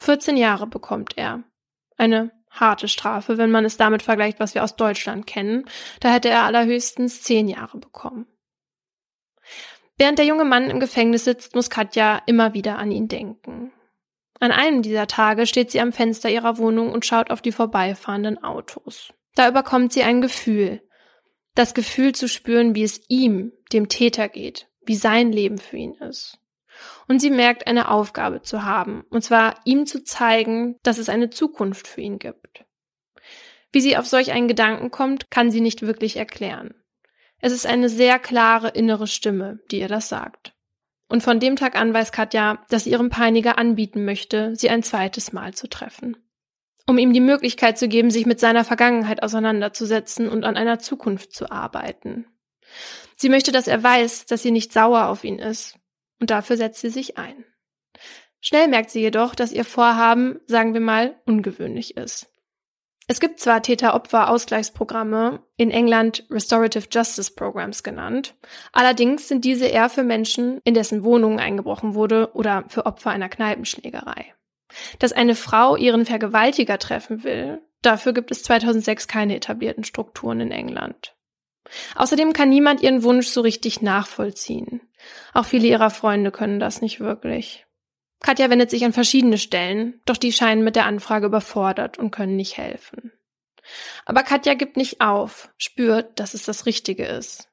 [0.00, 1.42] 14 Jahre bekommt er.
[1.96, 5.64] Eine harte Strafe, wenn man es damit vergleicht, was wir aus Deutschland kennen.
[6.00, 8.26] Da hätte er allerhöchstens 10 Jahre bekommen.
[9.96, 13.72] Während der junge Mann im Gefängnis sitzt, muss Katja immer wieder an ihn denken.
[14.40, 18.42] An einem dieser Tage steht sie am Fenster ihrer Wohnung und schaut auf die vorbeifahrenden
[18.42, 19.12] Autos.
[19.34, 20.82] Da überkommt sie ein Gefühl.
[21.54, 25.94] Das Gefühl zu spüren, wie es ihm, dem Täter geht, wie sein Leben für ihn
[25.94, 26.38] ist.
[27.06, 31.30] Und sie merkt, eine Aufgabe zu haben, und zwar ihm zu zeigen, dass es eine
[31.30, 32.64] Zukunft für ihn gibt.
[33.70, 36.74] Wie sie auf solch einen Gedanken kommt, kann sie nicht wirklich erklären.
[37.40, 40.54] Es ist eine sehr klare innere Stimme, die ihr das sagt.
[41.08, 44.82] Und von dem Tag an weiß Katja, dass sie ihrem Peiniger anbieten möchte, sie ein
[44.82, 46.16] zweites Mal zu treffen.
[46.86, 51.32] Um ihm die Möglichkeit zu geben, sich mit seiner Vergangenheit auseinanderzusetzen und an einer Zukunft
[51.32, 52.26] zu arbeiten.
[53.16, 55.78] Sie möchte, dass er weiß, dass sie nicht sauer auf ihn ist,
[56.20, 57.44] und dafür setzt sie sich ein.
[58.40, 62.33] Schnell merkt sie jedoch, dass ihr Vorhaben, sagen wir mal, ungewöhnlich ist.
[63.06, 68.34] Es gibt zwar Täter-Opfer-Ausgleichsprogramme, in England Restorative Justice Programs genannt,
[68.72, 73.28] allerdings sind diese eher für Menschen, in dessen Wohnungen eingebrochen wurde oder für Opfer einer
[73.28, 74.34] Kneipenschlägerei.
[74.98, 80.50] Dass eine Frau ihren Vergewaltiger treffen will, dafür gibt es 2006 keine etablierten Strukturen in
[80.50, 81.14] England.
[81.94, 84.80] Außerdem kann niemand ihren Wunsch so richtig nachvollziehen.
[85.32, 87.66] Auch viele ihrer Freunde können das nicht wirklich.
[88.24, 92.36] Katja wendet sich an verschiedene Stellen, doch die scheinen mit der Anfrage überfordert und können
[92.36, 93.12] nicht helfen.
[94.06, 97.50] Aber Katja gibt nicht auf, spürt, dass es das Richtige ist.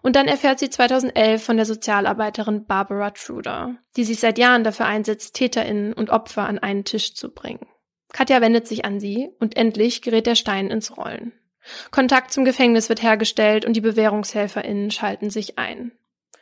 [0.00, 4.86] Und dann erfährt sie 2011 von der Sozialarbeiterin Barbara Truder, die sich seit Jahren dafür
[4.86, 7.66] einsetzt, TäterInnen und Opfer an einen Tisch zu bringen.
[8.12, 11.32] Katja wendet sich an sie und endlich gerät der Stein ins Rollen.
[11.90, 15.90] Kontakt zum Gefängnis wird hergestellt und die BewährungshelferInnen schalten sich ein.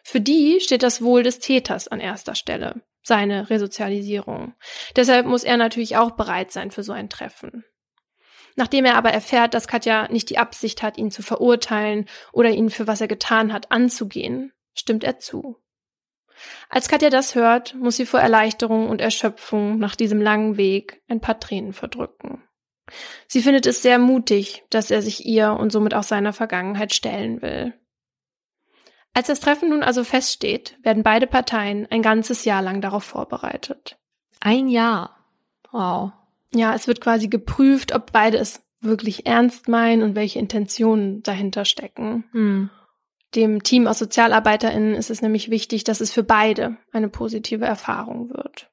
[0.03, 4.55] Für die steht das Wohl des Täters an erster Stelle, seine Resozialisierung.
[4.97, 7.65] Deshalb muss er natürlich auch bereit sein für so ein Treffen.
[8.57, 12.69] Nachdem er aber erfährt, dass Katja nicht die Absicht hat, ihn zu verurteilen oder ihn
[12.69, 15.57] für was er getan hat anzugehen, stimmt er zu.
[16.69, 21.21] Als Katja das hört, muss sie vor Erleichterung und Erschöpfung nach diesem langen Weg ein
[21.21, 22.43] paar Tränen verdrücken.
[23.29, 27.41] Sie findet es sehr mutig, dass er sich ihr und somit auch seiner Vergangenheit stellen
[27.41, 27.73] will.
[29.17, 33.97] Als das Treffen nun also feststeht, werden beide Parteien ein ganzes Jahr lang darauf vorbereitet.
[34.41, 35.17] Ein Jahr.
[35.73, 36.13] Wow.
[36.53, 41.65] Ja, es wird quasi geprüft, ob beide es wirklich ernst meinen und welche Intentionen dahinter
[41.65, 42.25] stecken.
[42.33, 42.69] Hm.
[43.35, 48.29] Dem Team aus SozialarbeiterInnen ist es nämlich wichtig, dass es für beide eine positive Erfahrung
[48.29, 48.71] wird.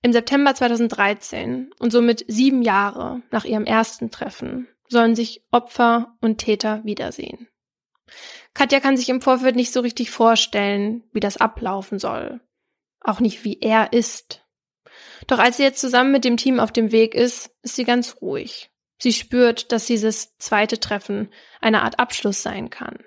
[0.00, 6.38] Im September 2013 und somit sieben Jahre nach ihrem ersten Treffen sollen sich Opfer und
[6.38, 7.48] Täter wiedersehen.
[8.54, 12.40] Katja kann sich im Vorfeld nicht so richtig vorstellen, wie das ablaufen soll.
[13.00, 14.46] Auch nicht, wie er ist.
[15.26, 18.16] Doch als sie jetzt zusammen mit dem Team auf dem Weg ist, ist sie ganz
[18.20, 18.70] ruhig.
[19.00, 21.30] Sie spürt, dass dieses zweite Treffen
[21.60, 22.98] eine Art Abschluss sein kann.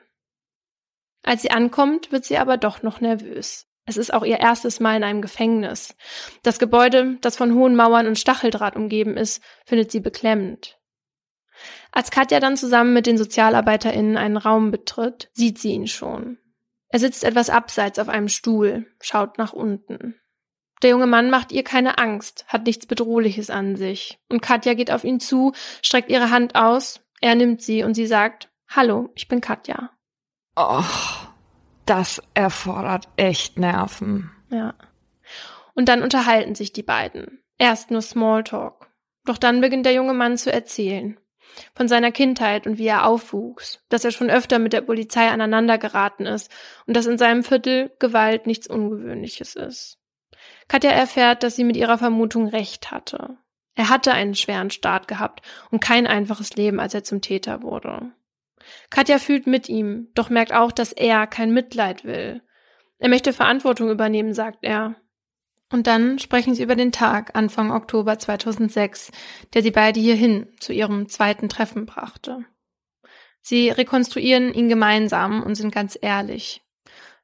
[1.24, 3.68] Als sie ankommt, wird sie aber doch noch nervös.
[3.86, 5.96] Es ist auch ihr erstes Mal in einem Gefängnis.
[6.44, 10.75] Das Gebäude, das von hohen Mauern und Stacheldraht umgeben ist, findet sie beklemmend.
[11.92, 16.38] Als Katja dann zusammen mit den SozialarbeiterInnen einen Raum betritt, sieht sie ihn schon.
[16.90, 20.16] Er sitzt etwas abseits auf einem Stuhl, schaut nach unten.
[20.82, 24.20] Der junge Mann macht ihr keine Angst, hat nichts Bedrohliches an sich.
[24.30, 28.08] Und Katja geht auf ihn zu, streckt ihre Hand aus, er nimmt sie und sie
[28.08, 29.92] sagt, Hallo, ich bin Katja.
[30.56, 30.84] Oh,
[31.86, 34.32] das erfordert echt Nerven.
[34.50, 34.74] Ja.
[35.74, 37.44] Und dann unterhalten sich die beiden.
[37.58, 38.90] Erst nur Smalltalk.
[39.26, 41.18] Doch dann beginnt der junge Mann zu erzählen
[41.76, 45.78] von seiner Kindheit und wie er aufwuchs, dass er schon öfter mit der Polizei aneinander
[45.78, 46.52] geraten ist
[46.86, 49.98] und dass in seinem Viertel Gewalt nichts Ungewöhnliches ist.
[50.68, 53.38] Katja erfährt, dass sie mit ihrer Vermutung recht hatte.
[53.76, 58.12] Er hatte einen schweren Start gehabt und kein einfaches Leben, als er zum Täter wurde.
[58.90, 62.42] Katja fühlt mit ihm, doch merkt auch, dass er kein Mitleid will.
[62.98, 64.96] Er möchte Verantwortung übernehmen, sagt er.
[65.72, 69.12] Und dann sprechen sie über den Tag Anfang Oktober 2006,
[69.54, 72.46] der sie beide hierhin zu ihrem zweiten Treffen brachte.
[73.42, 76.62] Sie rekonstruieren ihn gemeinsam und sind ganz ehrlich.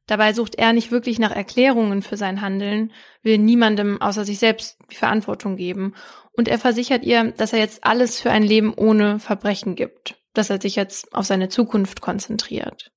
[0.07, 4.77] Dabei sucht er nicht wirklich nach Erklärungen für sein Handeln, will niemandem außer sich selbst
[4.91, 5.93] die Verantwortung geben
[6.33, 10.49] und er versichert ihr, dass er jetzt alles für ein Leben ohne Verbrechen gibt, dass
[10.49, 12.91] er sich jetzt auf seine Zukunft konzentriert.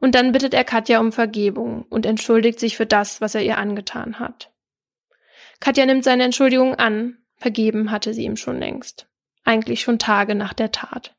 [0.00, 3.58] Und dann bittet er Katja um Vergebung und entschuldigt sich für das, was er ihr
[3.58, 4.52] angetan hat.
[5.60, 9.08] Katja nimmt seine Entschuldigung an, vergeben hatte sie ihm schon längst,
[9.44, 11.16] eigentlich schon Tage nach der Tat.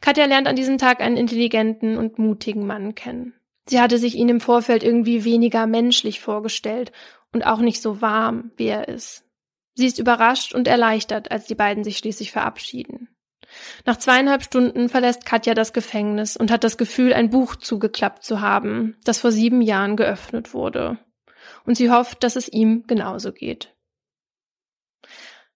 [0.00, 3.34] Katja lernt an diesem Tag einen intelligenten und mutigen Mann kennen.
[3.66, 6.92] Sie hatte sich ihn im Vorfeld irgendwie weniger menschlich vorgestellt
[7.32, 9.24] und auch nicht so warm, wie er ist.
[9.74, 13.08] Sie ist überrascht und erleichtert, als die beiden sich schließlich verabschieden.
[13.84, 18.40] Nach zweieinhalb Stunden verlässt Katja das Gefängnis und hat das Gefühl, ein Buch zugeklappt zu
[18.40, 20.98] haben, das vor sieben Jahren geöffnet wurde.
[21.64, 23.74] Und sie hofft, dass es ihm genauso geht.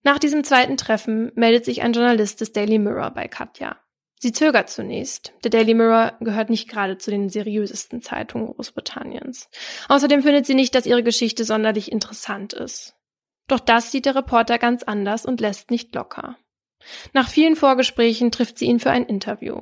[0.02, 3.76] Nach diesem zweiten Treffen meldet sich ein Journalist des Daily Mirror bei Katja.
[4.18, 5.32] Sie zögert zunächst.
[5.44, 9.50] Der Daily Mirror gehört nicht gerade zu den seriösesten Zeitungen Großbritanniens.
[9.88, 12.94] Außerdem findet sie nicht, dass ihre Geschichte sonderlich interessant ist.
[13.48, 16.36] Doch das sieht der Reporter ganz anders und lässt nicht locker.
[17.12, 19.60] Nach vielen Vorgesprächen trifft sie ihn für ein Interview.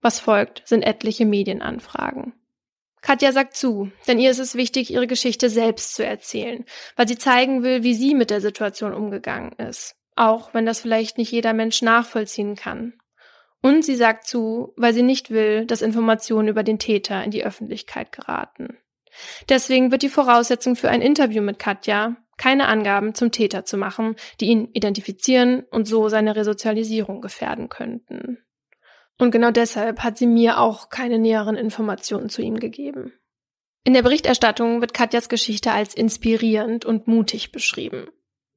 [0.00, 2.34] Was folgt, sind etliche Medienanfragen.
[3.00, 6.64] Katja sagt zu, denn ihr ist es wichtig, ihre Geschichte selbst zu erzählen,
[6.96, 11.18] weil sie zeigen will, wie sie mit der Situation umgegangen ist, auch wenn das vielleicht
[11.18, 12.94] nicht jeder Mensch nachvollziehen kann.
[13.60, 17.44] Und sie sagt zu, weil sie nicht will, dass Informationen über den Täter in die
[17.44, 18.78] Öffentlichkeit geraten.
[19.48, 24.16] Deswegen wird die Voraussetzung für ein Interview mit Katja, keine Angaben zum Täter zu machen,
[24.40, 28.38] die ihn identifizieren und so seine Resozialisierung gefährden könnten.
[29.18, 33.12] Und genau deshalb hat sie mir auch keine näheren Informationen zu ihm gegeben.
[33.84, 38.08] In der Berichterstattung wird Katjas Geschichte als inspirierend und mutig beschrieben.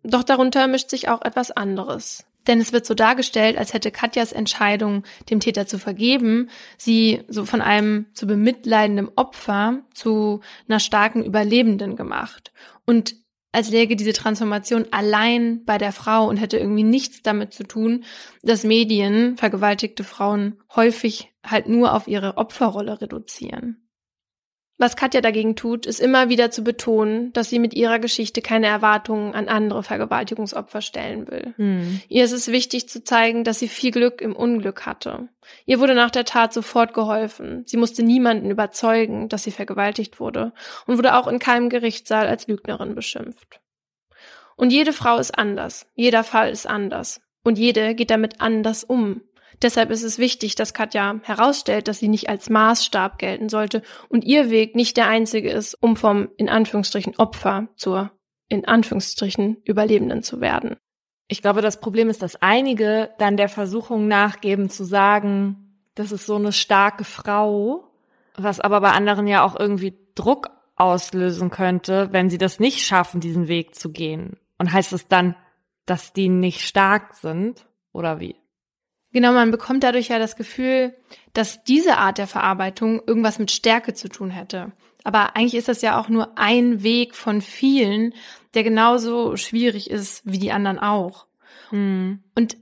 [0.03, 2.25] Doch darunter mischt sich auch etwas anderes.
[2.47, 7.45] Denn es wird so dargestellt, als hätte Katjas Entscheidung, dem Täter zu vergeben, sie so
[7.45, 12.51] von einem zu bemitleidendem Opfer zu einer starken Überlebenden gemacht.
[12.85, 13.15] Und
[13.51, 18.03] als läge diese Transformation allein bei der Frau und hätte irgendwie nichts damit zu tun,
[18.43, 23.86] dass Medien vergewaltigte Frauen häufig halt nur auf ihre Opferrolle reduzieren.
[24.79, 28.67] Was Katja dagegen tut, ist immer wieder zu betonen, dass sie mit ihrer Geschichte keine
[28.67, 31.55] Erwartungen an andere Vergewaltigungsopfer stellen will.
[31.57, 31.99] Hm.
[32.09, 35.29] Ihr ist es wichtig zu zeigen, dass sie viel Glück im Unglück hatte.
[35.65, 37.63] Ihr wurde nach der Tat sofort geholfen.
[37.65, 40.53] Sie musste niemanden überzeugen, dass sie vergewaltigt wurde
[40.85, 43.59] und wurde auch in keinem Gerichtssaal als Lügnerin beschimpft.
[44.57, 45.87] Und jede Frau ist anders.
[45.95, 47.21] Jeder Fall ist anders.
[47.43, 49.21] Und jede geht damit anders um.
[49.61, 54.23] Deshalb ist es wichtig, dass Katja herausstellt, dass sie nicht als Maßstab gelten sollte und
[54.23, 58.11] ihr Weg nicht der einzige ist, um vom in Anführungsstrichen Opfer zur
[58.49, 60.77] in Anführungsstrichen Überlebenden zu werden.
[61.27, 66.25] Ich glaube, das Problem ist, dass einige dann der Versuchung nachgeben zu sagen, das ist
[66.25, 67.91] so eine starke Frau,
[68.35, 73.19] was aber bei anderen ja auch irgendwie Druck auslösen könnte, wenn sie das nicht schaffen,
[73.19, 74.37] diesen Weg zu gehen.
[74.57, 75.35] Und heißt es dann,
[75.85, 77.65] dass die nicht stark sind?
[77.91, 78.35] Oder wie?
[79.13, 80.95] Genau, man bekommt dadurch ja das Gefühl,
[81.33, 84.73] dass diese Art der Verarbeitung irgendwas mit Stärke zu tun hätte.
[85.03, 88.13] Aber eigentlich ist das ja auch nur ein Weg von vielen,
[88.53, 91.27] der genauso schwierig ist wie die anderen auch.
[91.69, 92.23] Hm.
[92.35, 92.57] Und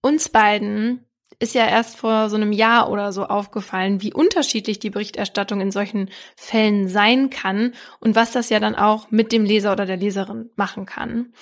[0.00, 1.04] uns beiden
[1.42, 5.72] ist ja erst vor so einem Jahr oder so aufgefallen, wie unterschiedlich die Berichterstattung in
[5.72, 9.96] solchen Fällen sein kann und was das ja dann auch mit dem Leser oder der
[9.96, 11.32] Leserin machen kann.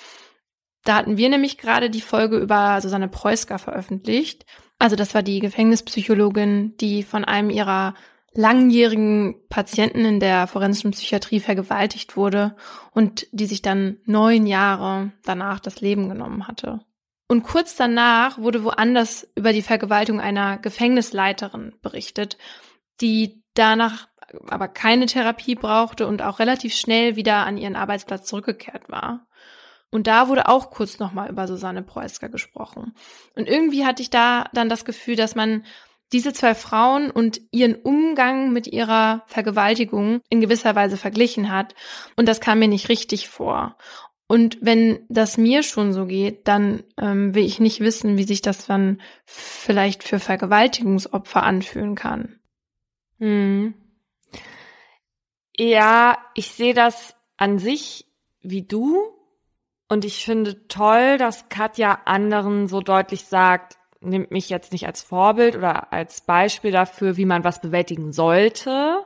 [0.83, 4.45] Da hatten wir nämlich gerade die Folge über Susanne Preusker veröffentlicht.
[4.79, 7.93] Also das war die Gefängnispsychologin, die von einem ihrer
[8.33, 12.55] langjährigen Patienten in der forensischen Psychiatrie vergewaltigt wurde
[12.91, 16.79] und die sich dann neun Jahre danach das Leben genommen hatte.
[17.27, 22.37] Und kurz danach wurde woanders über die Vergewaltigung einer Gefängnisleiterin berichtet,
[23.01, 24.07] die danach
[24.47, 29.27] aber keine Therapie brauchte und auch relativ schnell wieder an ihren Arbeitsplatz zurückgekehrt war.
[29.91, 32.95] Und da wurde auch kurz nochmal über Susanne Preusker gesprochen.
[33.35, 35.65] Und irgendwie hatte ich da dann das Gefühl, dass man
[36.13, 41.75] diese zwei Frauen und ihren Umgang mit ihrer Vergewaltigung in gewisser Weise verglichen hat.
[42.15, 43.77] Und das kam mir nicht richtig vor.
[44.27, 48.41] Und wenn das mir schon so geht, dann ähm, will ich nicht wissen, wie sich
[48.41, 52.39] das dann vielleicht für Vergewaltigungsopfer anfühlen kann.
[53.19, 53.73] Hm.
[55.57, 58.07] Ja, ich sehe das an sich
[58.41, 59.20] wie du
[59.91, 65.01] Und ich finde toll, dass Katja anderen so deutlich sagt, nimmt mich jetzt nicht als
[65.01, 69.03] Vorbild oder als Beispiel dafür, wie man was bewältigen sollte.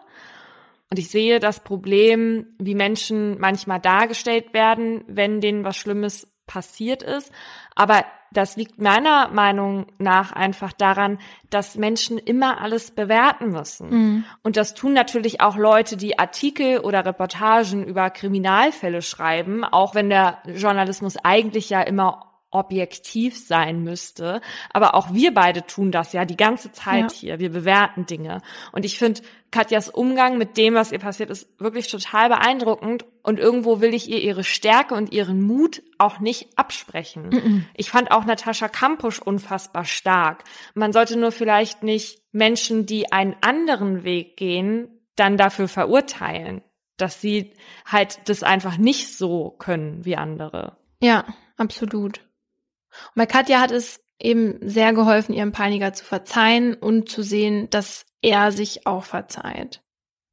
[0.92, 7.02] Und ich sehe das Problem, wie Menschen manchmal dargestellt werden, wenn denen was Schlimmes passiert
[7.02, 7.32] ist.
[7.74, 11.20] Aber das liegt meiner Meinung nach einfach daran,
[11.50, 13.90] dass Menschen immer alles bewerten müssen.
[13.90, 14.26] Mhm.
[14.44, 20.10] Und das tun natürlich auch Leute, die Artikel oder Reportagen über Kriminalfälle schreiben, auch wenn
[20.10, 24.42] der Journalismus eigentlich ja immer objektiv sein müsste.
[24.72, 27.18] Aber auch wir beide tun das ja die ganze Zeit ja.
[27.18, 27.40] hier.
[27.40, 28.42] Wir bewerten Dinge.
[28.72, 29.22] Und ich finde
[29.56, 33.06] Katjas Umgang mit dem, was ihr passiert ist, wirklich total beeindruckend.
[33.24, 37.30] Und irgendwo will ich ihr ihre Stärke und ihren Mut auch nicht absprechen.
[37.30, 37.62] -mm.
[37.74, 40.43] Ich fand auch Natascha Kampusch unfassbar stark.
[40.74, 46.62] Man sollte nur vielleicht nicht Menschen, die einen anderen Weg gehen, dann dafür verurteilen,
[46.97, 47.53] dass sie
[47.86, 50.76] halt das einfach nicht so können wie andere.
[51.01, 51.24] Ja,
[51.56, 52.18] absolut.
[52.18, 57.70] Und bei Katja hat es eben sehr geholfen, ihrem Peiniger zu verzeihen und zu sehen,
[57.70, 59.82] dass er sich auch verzeiht.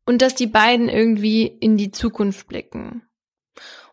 [0.06, 3.06] Und dass die beiden irgendwie in die Zukunft blicken.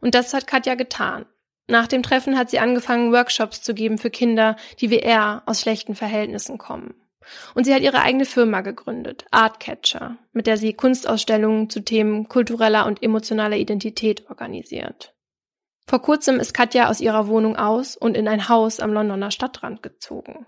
[0.01, 1.25] Und das hat Katja getan.
[1.67, 5.61] Nach dem Treffen hat sie angefangen, Workshops zu geben für Kinder, die wie er aus
[5.61, 6.95] schlechten Verhältnissen kommen.
[7.53, 12.87] Und sie hat ihre eigene Firma gegründet, Artcatcher, mit der sie Kunstausstellungen zu Themen kultureller
[12.87, 15.13] und emotionaler Identität organisiert.
[15.87, 19.83] Vor kurzem ist Katja aus ihrer Wohnung aus und in ein Haus am Londoner Stadtrand
[19.83, 20.47] gezogen.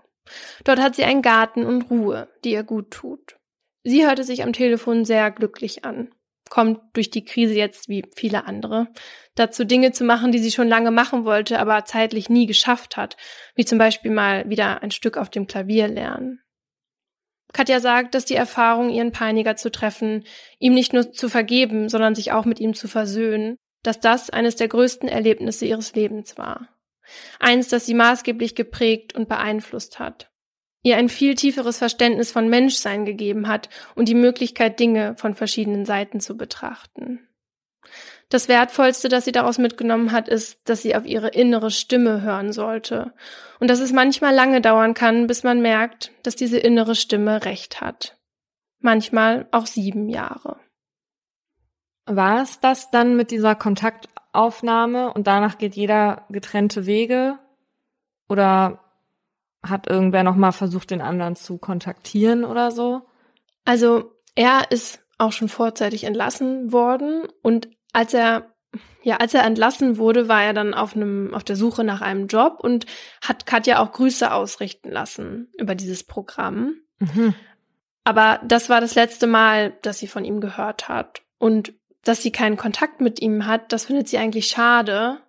[0.64, 3.36] Dort hat sie einen Garten und Ruhe, die ihr gut tut.
[3.84, 6.14] Sie hörte sich am Telefon sehr glücklich an,
[6.48, 8.88] kommt durch die Krise jetzt wie viele andere
[9.34, 13.16] dazu Dinge zu machen, die sie schon lange machen wollte, aber zeitlich nie geschafft hat,
[13.54, 16.40] wie zum Beispiel mal wieder ein Stück auf dem Klavier lernen.
[17.52, 20.24] Katja sagt, dass die Erfahrung, ihren Peiniger zu treffen,
[20.58, 24.56] ihm nicht nur zu vergeben, sondern sich auch mit ihm zu versöhnen, dass das eines
[24.56, 26.68] der größten Erlebnisse ihres Lebens war.
[27.40, 30.31] Eins, das sie maßgeblich geprägt und beeinflusst hat.
[30.82, 35.84] Ihr ein viel tieferes Verständnis von Menschsein gegeben hat und die Möglichkeit, Dinge von verschiedenen
[35.84, 37.28] Seiten zu betrachten.
[38.28, 42.52] Das Wertvollste, das sie daraus mitgenommen hat, ist, dass sie auf ihre innere Stimme hören
[42.52, 43.12] sollte
[43.60, 47.80] und dass es manchmal lange dauern kann, bis man merkt, dass diese innere Stimme recht
[47.80, 48.16] hat.
[48.80, 50.56] Manchmal auch sieben Jahre.
[52.06, 57.38] War es das dann mit dieser Kontaktaufnahme und danach geht jeder getrennte Wege?
[58.28, 58.81] Oder
[59.62, 63.02] hat irgendwer nochmal versucht, den anderen zu kontaktieren oder so?
[63.64, 68.52] Also er ist auch schon vorzeitig entlassen worden und als er
[69.02, 72.26] ja, als er entlassen wurde, war er dann auf einem auf der Suche nach einem
[72.26, 72.86] Job und
[73.20, 76.76] hat Katja auch Grüße ausrichten lassen über dieses Programm.
[76.98, 77.34] Mhm.
[78.04, 82.32] Aber das war das letzte Mal, dass sie von ihm gehört hat und dass sie
[82.32, 85.20] keinen Kontakt mit ihm hat, das findet sie eigentlich schade.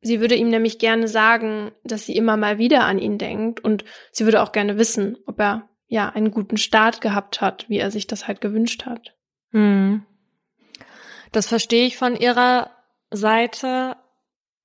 [0.00, 3.84] Sie würde ihm nämlich gerne sagen, dass sie immer mal wieder an ihn denkt und
[4.12, 7.90] sie würde auch gerne wissen, ob er ja einen guten Start gehabt hat, wie er
[7.90, 9.14] sich das halt gewünscht hat.
[9.50, 10.04] Hm.
[11.32, 12.70] Das verstehe ich von ihrer
[13.10, 13.96] Seite.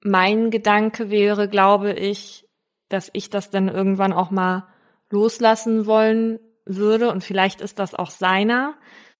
[0.01, 2.47] Mein Gedanke wäre, glaube ich,
[2.89, 4.67] dass ich das dann irgendwann auch mal
[5.09, 8.75] loslassen wollen würde und vielleicht ist das auch seiner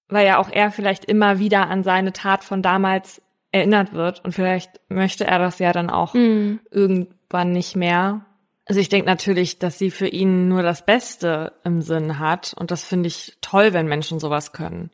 [0.08, 3.22] weil ja auch er vielleicht immer wieder an seine Tat von damals
[3.56, 6.60] erinnert wird und vielleicht möchte er das ja dann auch mhm.
[6.70, 8.26] irgendwann nicht mehr.
[8.66, 12.70] Also ich denke natürlich, dass sie für ihn nur das Beste im Sinn hat und
[12.70, 14.90] das finde ich toll, wenn Menschen sowas können.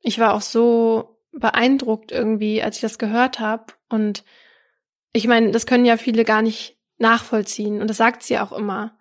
[0.00, 4.24] Ich war auch so beeindruckt irgendwie, als ich das gehört habe und
[5.12, 8.96] ich meine, das können ja viele gar nicht nachvollziehen und das sagt sie auch immer,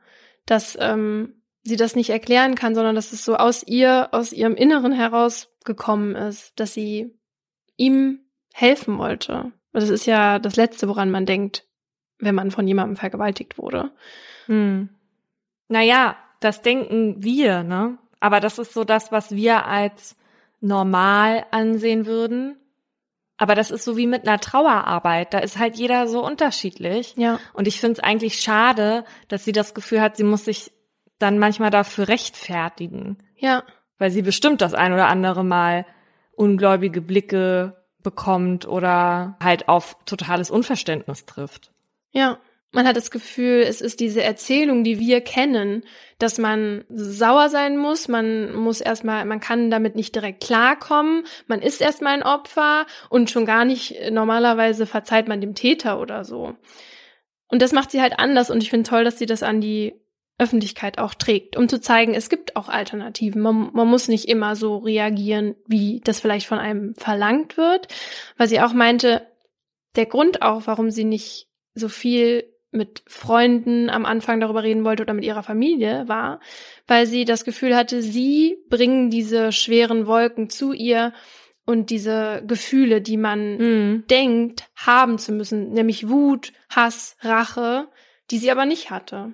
[0.46, 4.56] dass ähm, sie das nicht erklären kann, sondern dass es so aus ihr, aus ihrem
[4.56, 7.18] Inneren herausgekommen ist, dass sie
[7.78, 8.23] ihm
[8.54, 9.52] helfen wollte.
[9.74, 11.66] Das ist ja das Letzte, woran man denkt,
[12.20, 13.92] wenn man von jemandem vergewaltigt wurde.
[14.46, 14.90] Hm.
[15.68, 17.98] Naja, das denken wir, ne?
[18.20, 20.16] Aber das ist so das, was wir als
[20.62, 22.58] normal ansehen würden.
[23.38, 25.34] Aber das ist so wie mit einer Trauerarbeit.
[25.34, 27.16] Da ist halt jeder so unterschiedlich.
[27.18, 27.40] Ja.
[27.54, 30.72] Und ich finde es eigentlich schade, dass sie das Gefühl hat, sie muss sich
[31.18, 33.18] dann manchmal dafür rechtfertigen.
[33.36, 33.64] Ja.
[33.98, 35.86] Weil sie bestimmt das ein oder andere Mal
[36.36, 41.72] ungläubige Blicke bekommt oder halt auf totales Unverständnis trifft.
[42.12, 42.40] Ja.
[42.76, 45.84] Man hat das Gefühl, es ist diese Erzählung, die wir kennen,
[46.18, 51.62] dass man sauer sein muss, man muss erstmal, man kann damit nicht direkt klarkommen, man
[51.62, 56.56] ist erstmal ein Opfer und schon gar nicht normalerweise verzeiht man dem Täter oder so.
[57.48, 59.94] Und das macht sie halt anders und ich finde toll, dass sie das an die
[60.44, 63.42] Öffentlichkeit auch trägt, um zu zeigen, es gibt auch Alternativen.
[63.42, 67.88] Man, man, muss nicht immer so reagieren, wie das vielleicht von einem verlangt wird,
[68.38, 69.26] weil sie auch meinte,
[69.96, 75.04] der Grund auch, warum sie nicht so viel mit Freunden am Anfang darüber reden wollte
[75.04, 76.40] oder mit ihrer Familie war,
[76.88, 81.14] weil sie das Gefühl hatte, sie bringen diese schweren Wolken zu ihr
[81.66, 84.08] und diese Gefühle, die man mhm.
[84.08, 87.88] denkt, haben zu müssen, nämlich Wut, Hass, Rache,
[88.32, 89.34] die sie aber nicht hatte.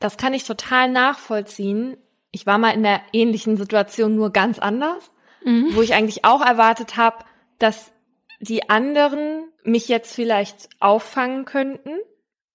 [0.00, 1.96] Das kann ich total nachvollziehen.
[2.30, 5.12] Ich war mal in der ähnlichen Situation nur ganz anders,
[5.44, 5.68] mhm.
[5.74, 7.24] wo ich eigentlich auch erwartet habe,
[7.58, 7.92] dass
[8.40, 11.90] die anderen mich jetzt vielleicht auffangen könnten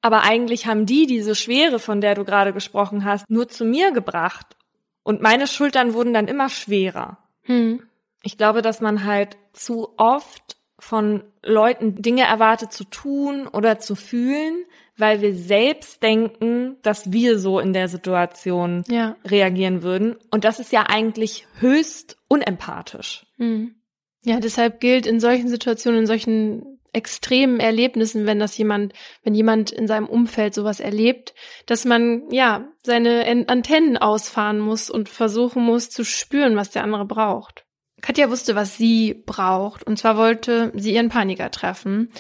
[0.02, 3.92] aber eigentlich haben die diese Schwere, von der du gerade gesprochen hast, nur zu mir
[3.92, 4.58] gebracht.
[5.04, 7.20] Und meine Schultern wurden dann immer schwerer.
[7.44, 7.84] Hm.
[8.24, 13.94] Ich glaube, dass man halt zu oft von Leuten Dinge erwartet zu tun oder zu
[13.94, 14.66] fühlen,
[14.98, 19.16] weil wir selbst denken, dass wir so in der Situation ja.
[19.24, 20.18] reagieren würden.
[20.32, 23.28] Und das ist ja eigentlich höchst unempathisch.
[23.38, 23.76] Hm.
[24.24, 29.72] Ja, deshalb gilt in solchen Situationen, in solchen extremen Erlebnissen, wenn das jemand, wenn jemand
[29.72, 31.36] in seinem Umfeld sowas erlebt,
[31.68, 37.06] dass man ja seine Antennen ausfahren muss und versuchen muss zu spüren, was der andere
[37.06, 37.66] braucht.
[38.02, 42.12] Katja wusste, was sie braucht, und zwar wollte sie ihren Paniker treffen.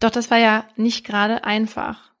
[0.00, 2.12] Doch das war ja nicht gerade einfach.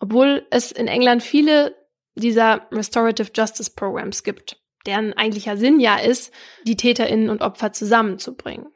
[0.00, 1.74] Obwohl es in England viele
[2.14, 6.32] dieser Restorative Justice Programs gibt, deren eigentlicher Sinn ja ist,
[6.64, 8.66] die Täterinnen und Opfer zusammenzubringen.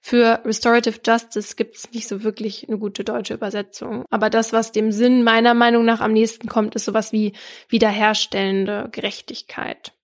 [0.00, 4.04] Für Restorative Justice gibt es nicht so wirklich eine gute deutsche Übersetzung.
[4.10, 7.32] Aber das, was dem Sinn meiner Meinung nach am nächsten kommt, ist sowas wie
[7.70, 9.94] wiederherstellende Gerechtigkeit.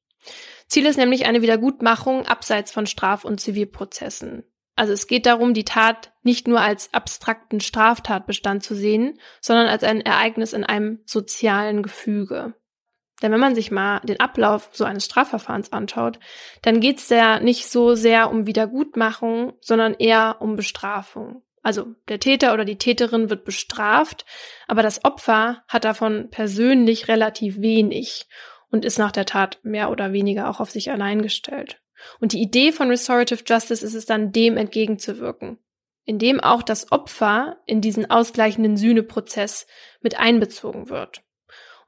[0.70, 4.44] Ziel ist nämlich eine Wiedergutmachung abseits von Straf- und Zivilprozessen.
[4.76, 9.82] Also es geht darum, die Tat nicht nur als abstrakten Straftatbestand zu sehen, sondern als
[9.82, 12.54] ein Ereignis in einem sozialen Gefüge.
[13.20, 16.20] Denn wenn man sich mal den Ablauf so eines Strafverfahrens anschaut,
[16.62, 21.42] dann geht es ja nicht so sehr um Wiedergutmachung, sondern eher um Bestrafung.
[21.62, 24.24] Also der Täter oder die Täterin wird bestraft,
[24.68, 28.28] aber das Opfer hat davon persönlich relativ wenig
[28.70, 31.80] und ist nach der Tat mehr oder weniger auch auf sich allein gestellt.
[32.18, 35.58] Und die Idee von Restorative Justice ist es dann, dem entgegenzuwirken,
[36.04, 39.66] indem auch das Opfer in diesen ausgleichenden Sühneprozess
[40.00, 41.22] mit einbezogen wird.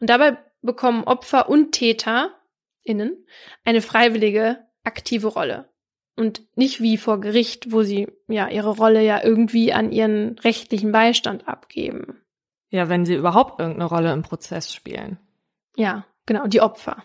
[0.01, 3.27] Und dabei bekommen Opfer und TäterInnen
[3.65, 5.69] eine freiwillige, aktive Rolle.
[6.15, 10.93] Und nicht wie vor Gericht, wo sie ja ihre Rolle ja irgendwie an ihren rechtlichen
[10.93, 12.21] Beistand abgeben.
[12.69, 15.19] Ja, wenn sie überhaupt irgendeine Rolle im Prozess spielen.
[15.75, 17.05] Ja, genau, die Opfer.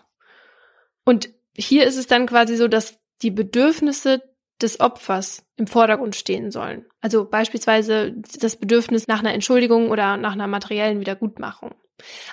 [1.04, 4.22] Und hier ist es dann quasi so, dass die Bedürfnisse
[4.60, 6.86] des Opfers im Vordergrund stehen sollen.
[7.00, 11.74] Also beispielsweise das Bedürfnis nach einer Entschuldigung oder nach einer materiellen Wiedergutmachung.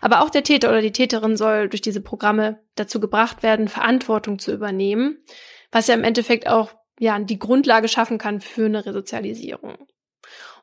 [0.02, 4.40] Aber auch der Täter oder die Täterin soll durch diese Programme dazu gebracht werden, Verantwortung
[4.40, 5.24] zu übernehmen,
[5.72, 9.88] was ja im Endeffekt auch ja die Grundlage schaffen kann für eine Resozialisierung.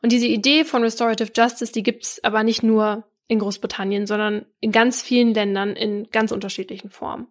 [0.02, 4.72] Und diese Idee von Restorative Justice, die gibt's aber nicht nur in Großbritannien, sondern in
[4.72, 7.26] ganz vielen Ländern in ganz unterschiedlichen Formen.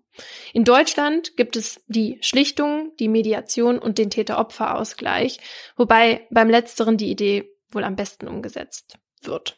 [0.52, 5.39] In Deutschland gibt es die Schlichtung, die Mediation und den Täter-Opfer-Ausgleich,
[5.78, 9.58] wobei beim letzteren die Idee wohl am besten umgesetzt wird.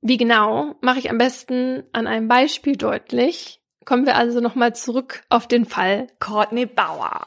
[0.00, 3.60] Wie genau, mache ich am besten an einem Beispiel deutlich.
[3.84, 7.26] Kommen wir also nochmal zurück auf den Fall Courtney Bauer.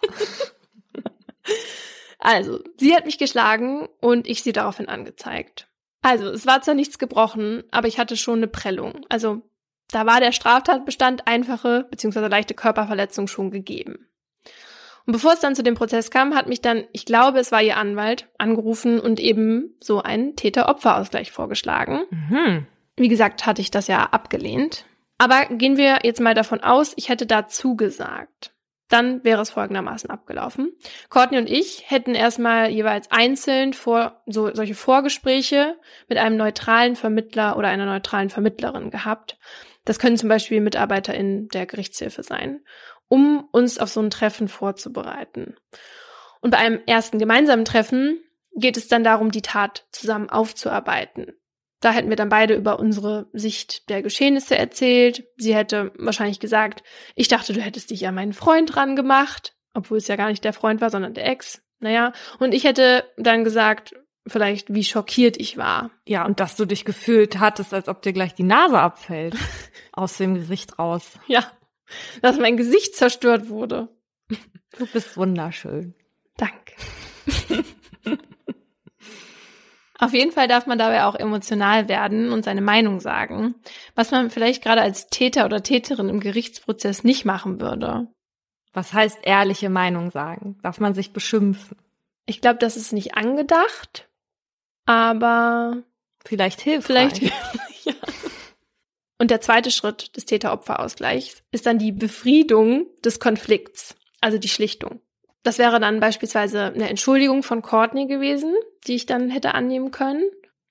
[2.20, 5.69] also, sie hat mich geschlagen und ich sie daraufhin angezeigt.
[6.02, 9.06] Also, es war zwar nichts gebrochen, aber ich hatte schon eine Prellung.
[9.10, 9.42] Also,
[9.92, 12.28] da war der Straftatbestand einfache bzw.
[12.28, 14.08] leichte Körperverletzung schon gegeben.
[15.06, 17.64] Und bevor es dann zu dem Prozess kam, hat mich dann, ich glaube, es war
[17.64, 22.04] ihr Anwalt, angerufen und eben so einen Täter-Opfer-Ausgleich vorgeschlagen.
[22.12, 22.68] Mhm.
[22.96, 24.86] Wie gesagt, hatte ich das ja abgelehnt.
[25.18, 28.54] Aber gehen wir jetzt mal davon aus, ich hätte da zugesagt
[28.90, 30.76] dann wäre es folgendermaßen abgelaufen.
[31.10, 35.78] Courtney und ich hätten erstmal jeweils einzeln vor, so, solche Vorgespräche
[36.08, 39.38] mit einem neutralen Vermittler oder einer neutralen Vermittlerin gehabt.
[39.86, 42.62] Das können zum Beispiel MitarbeiterInnen der Gerichtshilfe sein,
[43.08, 45.56] um uns auf so ein Treffen vorzubereiten.
[46.42, 48.24] Und bei einem ersten gemeinsamen Treffen
[48.56, 51.39] geht es dann darum, die Tat zusammen aufzuarbeiten.
[51.82, 55.24] Da hätten wir dann beide über unsere Sicht der Geschehnisse erzählt.
[55.38, 56.84] Sie hätte wahrscheinlich gesagt,
[57.16, 60.44] ich dachte, du hättest dich ja meinen Freund dran gemacht, obwohl es ja gar nicht
[60.44, 61.62] der Freund war, sondern der Ex.
[61.80, 63.94] Naja, und ich hätte dann gesagt,
[64.28, 65.92] vielleicht, wie schockiert ich war.
[66.06, 69.36] Ja, und dass du dich gefühlt hattest, als ob dir gleich die Nase abfällt.
[69.92, 71.12] aus dem Gesicht raus.
[71.28, 71.52] Ja,
[72.22, 73.90] dass mein Gesicht zerstört wurde.
[74.78, 75.96] Du bist wunderschön.
[76.38, 76.74] Danke.
[80.00, 83.56] Auf jeden Fall darf man dabei auch emotional werden und seine Meinung sagen,
[83.96, 88.08] was man vielleicht gerade als Täter oder Täterin im Gerichtsprozess nicht machen würde.
[88.72, 90.58] Was heißt ehrliche Meinung sagen?
[90.64, 91.78] Darf man sich beschimpfen?
[92.26, 94.08] Ich glaube, das ist nicht angedacht,
[94.86, 95.84] aber
[96.26, 97.22] Vielleicht hilft Vielleicht,
[97.84, 97.94] ja.
[99.18, 105.02] Und der zweite Schritt des Täter-Opfer-Ausgleichs ist dann die Befriedung des Konflikts, also die Schlichtung.
[105.44, 108.54] Das wäre dann beispielsweise eine Entschuldigung von Courtney gewesen,
[108.88, 110.24] die ich dann hätte annehmen können.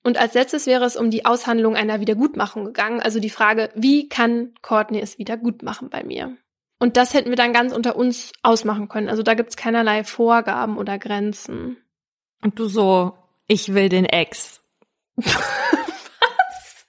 [0.03, 4.07] Und als letztes wäre es um die Aushandlung einer Wiedergutmachung gegangen, also die Frage, wie
[4.07, 6.37] kann Courtney es wieder gut machen bei mir?
[6.79, 9.09] Und das hätten wir dann ganz unter uns ausmachen können.
[9.09, 11.77] Also da gibt's keinerlei Vorgaben oder Grenzen.
[12.41, 13.17] Und du so,
[13.47, 14.61] ich will den Ex.
[15.15, 16.85] Was?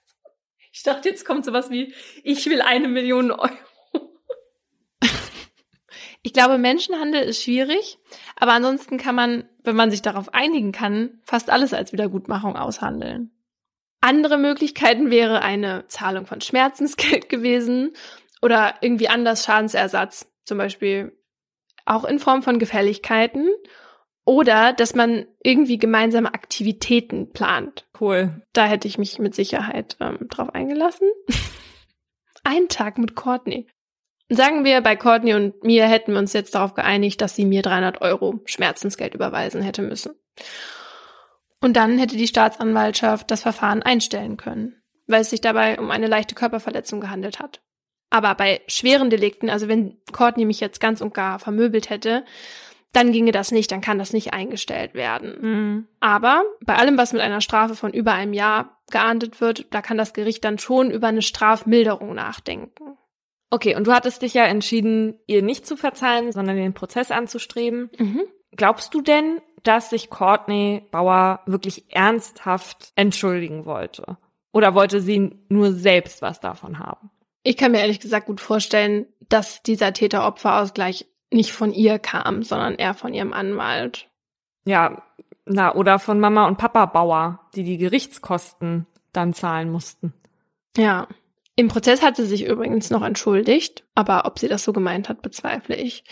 [0.72, 3.50] Ich dachte, jetzt kommt sowas wie, ich will eine Million Euro.
[6.22, 7.98] Ich glaube, Menschenhandel ist schwierig,
[8.36, 13.30] aber ansonsten kann man, wenn man sich darauf einigen kann, fast alles als Wiedergutmachung aushandeln.
[14.02, 17.92] Andere Möglichkeiten wäre eine Zahlung von Schmerzensgeld gewesen
[18.42, 21.16] oder irgendwie anders Schadensersatz, zum Beispiel
[21.86, 23.48] auch in Form von Gefälligkeiten
[24.24, 27.88] oder dass man irgendwie gemeinsame Aktivitäten plant.
[27.98, 28.42] Cool.
[28.52, 31.10] Da hätte ich mich mit Sicherheit ähm, drauf eingelassen.
[32.44, 33.66] Ein Tag mit Courtney.
[34.32, 37.62] Sagen wir, bei Courtney und mir hätten wir uns jetzt darauf geeinigt, dass sie mir
[37.62, 40.14] 300 Euro Schmerzensgeld überweisen hätte müssen.
[41.60, 46.06] Und dann hätte die Staatsanwaltschaft das Verfahren einstellen können, weil es sich dabei um eine
[46.06, 47.60] leichte Körperverletzung gehandelt hat.
[48.08, 52.24] Aber bei schweren Delikten, also wenn Courtney mich jetzt ganz und gar vermöbelt hätte,
[52.92, 55.38] dann ginge das nicht, dann kann das nicht eingestellt werden.
[55.40, 55.88] Mhm.
[55.98, 59.98] Aber bei allem, was mit einer Strafe von über einem Jahr geahndet wird, da kann
[59.98, 62.96] das Gericht dann schon über eine Strafmilderung nachdenken.
[63.50, 67.90] Okay, und du hattest dich ja entschieden, ihr nicht zu verzeihen, sondern den Prozess anzustreben.
[67.98, 68.22] Mhm.
[68.56, 74.16] Glaubst du denn, dass sich Courtney Bauer wirklich ernsthaft entschuldigen wollte?
[74.52, 77.10] Oder wollte sie nur selbst was davon haben?
[77.42, 82.74] Ich kann mir ehrlich gesagt gut vorstellen, dass dieser Täter-Opfer-Ausgleich nicht von ihr kam, sondern
[82.74, 84.08] eher von ihrem Anwalt.
[84.64, 85.02] Ja,
[85.46, 90.12] na, oder von Mama und Papa Bauer, die die Gerichtskosten dann zahlen mussten.
[90.76, 91.08] Ja.
[91.60, 95.20] Im Prozess hat sie sich übrigens noch entschuldigt, aber ob sie das so gemeint hat,
[95.20, 96.04] bezweifle ich.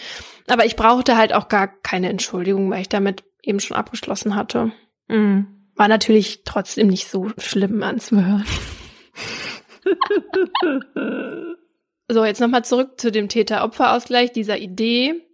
[0.46, 4.72] Aber ich brauchte halt auch gar keine Entschuldigung, weil ich damit eben schon abgeschlossen hatte.
[5.06, 5.46] Mhm.
[5.74, 8.44] War natürlich trotzdem nicht so schlimm anzuhören.
[12.08, 15.26] so, jetzt nochmal zurück zu dem Täter-Opfer-Ausgleich, dieser Idee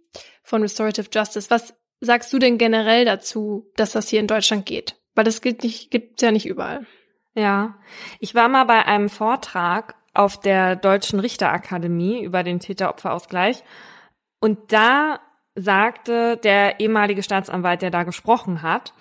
[0.43, 1.49] von Restorative Justice.
[1.49, 4.95] Was sagst du denn generell dazu, dass das hier in Deutschland geht?
[5.13, 6.87] Weil das gibt gibt's ja nicht überall.
[7.33, 7.75] Ja,
[8.21, 13.63] ich war mal bei einem Vortrag auf der Deutschen Richterakademie über den Täter-Opfer-Ausgleich.
[14.39, 15.19] Und da
[15.55, 18.93] sagte der ehemalige Staatsanwalt, der da gesprochen hat,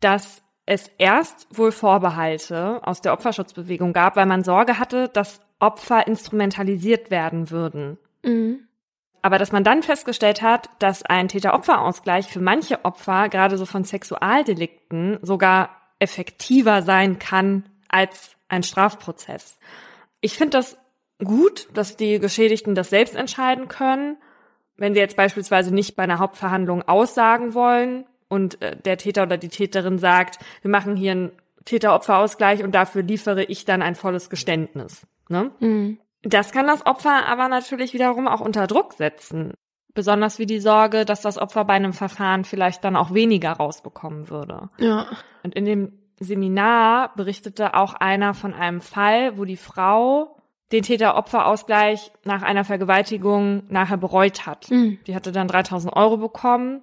[0.00, 6.06] dass es erst wohl Vorbehalte aus der Opferschutzbewegung gab, weil man Sorge hatte, dass Opfer
[6.06, 7.98] instrumentalisiert werden würden.
[8.22, 8.68] Mhm.
[9.22, 13.84] Aber dass man dann festgestellt hat, dass ein Täter-Opfer-Ausgleich für manche Opfer, gerade so von
[13.84, 19.58] Sexualdelikten, sogar effektiver sein kann als ein Strafprozess.
[20.24, 20.78] Ich finde das
[21.22, 24.16] gut, dass die Geschädigten das selbst entscheiden können.
[24.78, 29.36] Wenn sie jetzt beispielsweise nicht bei einer Hauptverhandlung aussagen wollen und äh, der Täter oder
[29.36, 31.32] die Täterin sagt, wir machen hier einen
[31.66, 35.06] Täter-Opfer-Ausgleich und dafür liefere ich dann ein volles Geständnis.
[35.28, 35.50] Ne?
[35.60, 35.98] Mhm.
[36.22, 39.52] Das kann das Opfer aber natürlich wiederum auch unter Druck setzen.
[39.92, 44.30] Besonders wie die Sorge, dass das Opfer bei einem Verfahren vielleicht dann auch weniger rausbekommen
[44.30, 44.70] würde.
[44.78, 45.06] Ja.
[45.42, 50.36] Und in dem Seminar berichtete auch einer von einem Fall, wo die Frau
[50.72, 54.70] den Täter-Opfer-Ausgleich nach einer Vergewaltigung nachher bereut hat.
[54.70, 54.98] Mhm.
[55.06, 56.82] Die hatte dann 3000 Euro bekommen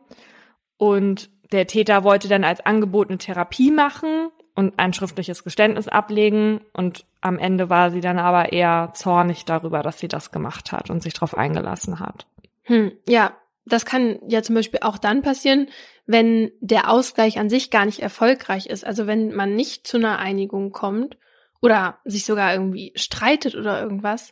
[0.78, 6.62] und der Täter wollte dann als Angebot eine Therapie machen und ein schriftliches Geständnis ablegen
[6.74, 10.90] und am Ende war sie dann aber eher zornig darüber, dass sie das gemacht hat
[10.90, 12.28] und sich darauf eingelassen hat.
[12.64, 13.34] Hm, ja,
[13.66, 15.68] das kann ja zum Beispiel auch dann passieren,
[16.06, 18.86] wenn der Ausgleich an sich gar nicht erfolgreich ist.
[18.86, 21.18] Also wenn man nicht zu einer Einigung kommt
[21.62, 24.32] oder sich sogar irgendwie streitet oder irgendwas.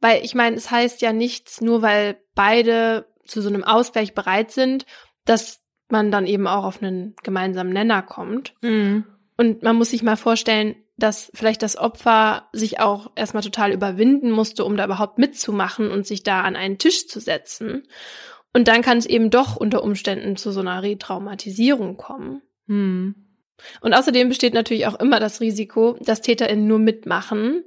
[0.00, 4.50] Weil ich meine, es heißt ja nichts, nur weil beide zu so einem Ausgleich bereit
[4.50, 4.84] sind,
[5.24, 8.54] dass man dann eben auch auf einen gemeinsamen Nenner kommt.
[8.62, 9.04] Mhm.
[9.36, 14.30] Und man muss sich mal vorstellen, dass vielleicht das Opfer sich auch erstmal total überwinden
[14.30, 17.86] musste, um da überhaupt mitzumachen und sich da an einen Tisch zu setzen.
[18.56, 22.40] Und dann kann es eben doch unter Umständen zu so einer Retraumatisierung kommen.
[22.68, 23.14] Hm.
[23.82, 27.64] Und außerdem besteht natürlich auch immer das Risiko, dass TäterInnen nur mitmachen.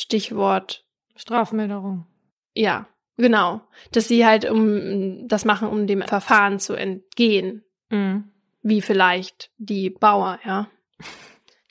[0.00, 2.06] Stichwort Strafmilderung.
[2.54, 3.60] Ja, genau.
[3.92, 7.62] Dass sie halt um das machen, um dem Verfahren zu entgehen.
[7.90, 8.30] Mhm.
[8.62, 10.70] Wie vielleicht die Bauer, ja.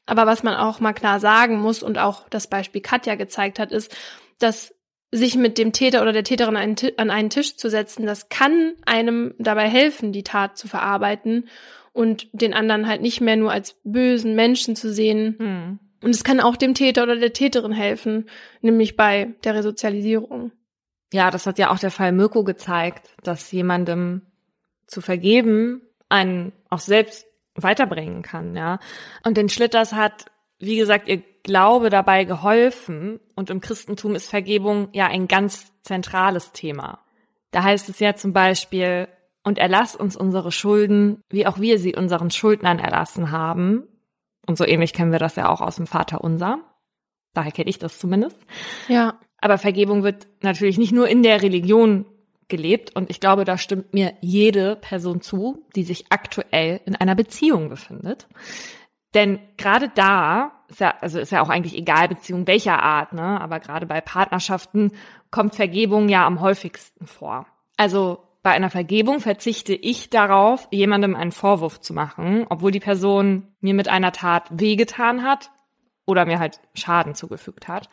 [0.05, 3.71] Aber was man auch mal klar sagen muss und auch das Beispiel Katja gezeigt hat,
[3.71, 3.97] ist,
[4.37, 4.75] dass
[5.11, 9.33] sich mit dem Täter oder der Täterin an einen Tisch zu setzen, das kann einem
[9.39, 11.47] dabei helfen, die Tat zu verarbeiten
[11.93, 15.35] und den anderen halt nicht mehr nur als bösen Menschen zu sehen.
[15.39, 15.79] Hm.
[16.03, 18.29] Und es kann auch dem Täter oder der Täterin helfen,
[18.61, 20.51] nämlich bei der Resozialisierung.
[21.11, 24.21] Ja, das hat ja auch der Fall Mirko gezeigt, dass jemandem
[24.85, 28.79] zu vergeben einen auch selbst weiterbringen kann, ja.
[29.23, 30.25] Und den Schlitters hat,
[30.59, 36.51] wie gesagt, ihr Glaube dabei geholfen und im Christentum ist Vergebung ja ein ganz zentrales
[36.51, 36.99] Thema.
[37.51, 39.07] Da heißt es ja zum Beispiel,
[39.47, 43.87] und erlass uns unsere Schulden, wie auch wir sie unseren Schuldnern erlassen haben.
[44.45, 46.59] Und so ähnlich kennen wir das ja auch aus dem Vater unser.
[47.33, 48.37] Daher kenne ich das zumindest.
[48.89, 49.17] Ja.
[49.37, 52.05] Aber Vergebung wird natürlich nicht nur in der Religion
[52.49, 57.15] gelebt und ich glaube, da stimmt mir jede Person zu, die sich aktuell in einer
[57.15, 58.27] Beziehung befindet.
[59.17, 63.41] Denn gerade da, ist ja, also ist ja auch eigentlich egal Beziehung welcher Art, ne?
[63.41, 64.91] Aber gerade bei Partnerschaften
[65.31, 67.47] kommt Vergebung ja am häufigsten vor.
[67.77, 73.47] Also bei einer Vergebung verzichte ich darauf, jemandem einen Vorwurf zu machen, obwohl die Person
[73.59, 75.49] mir mit einer Tat wehgetan hat
[76.05, 77.89] oder mir halt Schaden zugefügt hat.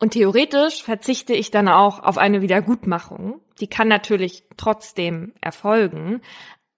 [0.00, 3.42] Und theoretisch verzichte ich dann auch auf eine Wiedergutmachung.
[3.60, 6.22] Die kann natürlich trotzdem erfolgen.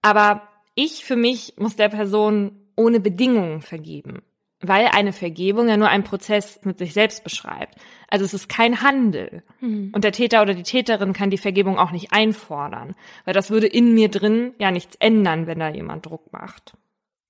[0.01, 0.41] Aber
[0.75, 4.21] ich für mich muss der Person ohne Bedingungen vergeben.
[4.59, 7.75] Weil eine Vergebung ja nur einen Prozess mit sich selbst beschreibt.
[8.07, 9.43] Also es ist kein Handel.
[9.59, 9.91] Mhm.
[9.93, 12.95] Und der Täter oder die Täterin kann die Vergebung auch nicht einfordern.
[13.25, 16.75] Weil das würde in mir drin ja nichts ändern, wenn da jemand Druck macht.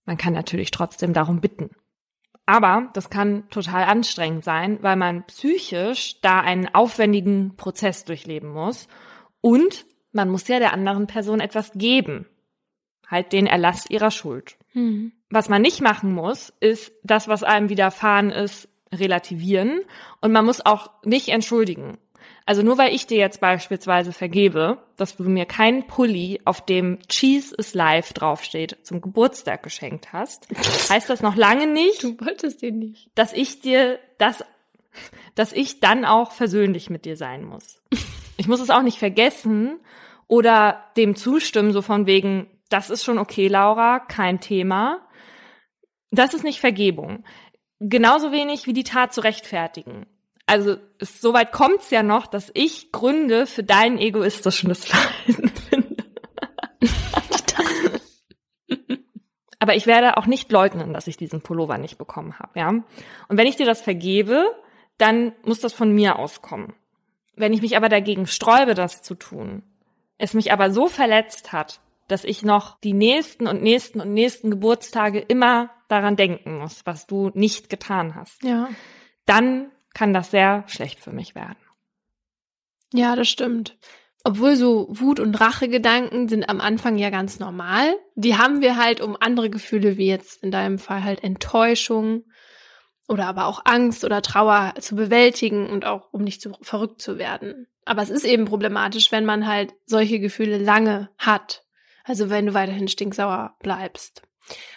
[0.05, 1.71] Man kann natürlich trotzdem darum bitten.
[2.45, 8.87] Aber das kann total anstrengend sein, weil man psychisch da einen aufwendigen Prozess durchleben muss.
[9.41, 12.25] Und man muss ja der anderen Person etwas geben.
[13.05, 14.57] Halt den Erlass ihrer Schuld.
[14.77, 15.11] Mhm.
[15.29, 19.81] Was man nicht machen muss, ist das, was einem widerfahren ist, relativieren.
[20.21, 21.97] Und man muss auch nicht entschuldigen.
[22.45, 26.99] Also nur weil ich dir jetzt beispielsweise vergebe, dass du mir keinen Pulli, auf dem
[27.09, 30.47] Cheese is Life draufsteht, zum Geburtstag geschenkt hast,
[30.89, 32.03] heißt das noch lange nicht.
[32.03, 33.09] Du wolltest den nicht.
[33.15, 34.45] Dass ich dir das,
[35.35, 37.81] dass ich dann auch versöhnlich mit dir sein muss.
[38.39, 39.79] Ich muss es auch nicht vergessen
[40.27, 45.07] oder dem zustimmen, so von wegen, das ist schon okay, Laura, kein Thema.
[46.11, 47.25] Das ist nicht Vergebung.
[47.79, 50.07] Genauso wenig wie die Tat zu rechtfertigen
[50.47, 56.03] also es, soweit kommt's ja noch, dass ich Gründe für dein egoistisches Verhalten finde.
[59.59, 62.69] Aber ich werde auch nicht leugnen, dass ich diesen Pullover nicht bekommen habe, ja.
[62.69, 62.85] Und
[63.29, 64.55] wenn ich dir das vergebe,
[64.97, 66.73] dann muss das von mir auskommen.
[67.35, 69.63] Wenn ich mich aber dagegen sträube, das zu tun,
[70.17, 74.49] es mich aber so verletzt hat, dass ich noch die nächsten und nächsten und nächsten
[74.49, 78.43] Geburtstage immer daran denken muss, was du nicht getan hast.
[78.43, 78.69] Ja.
[79.25, 81.57] Dann kann das sehr schlecht für mich werden.
[82.93, 83.77] Ja, das stimmt.
[84.23, 87.95] Obwohl so Wut- und Rachegedanken sind am Anfang ja ganz normal.
[88.15, 92.23] Die haben wir halt, um andere Gefühle wie jetzt in deinem Fall halt Enttäuschung
[93.07, 97.17] oder aber auch Angst oder Trauer zu bewältigen und auch um nicht zu verrückt zu
[97.17, 97.67] werden.
[97.85, 101.63] Aber es ist eben problematisch, wenn man halt solche Gefühle lange hat.
[102.07, 104.23] Also wenn du weiterhin stinksauer bleibst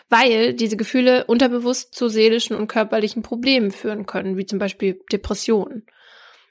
[0.08, 5.86] weil diese Gefühle unterbewusst zu seelischen und körperlichen Problemen führen können, wie zum Beispiel Depressionen.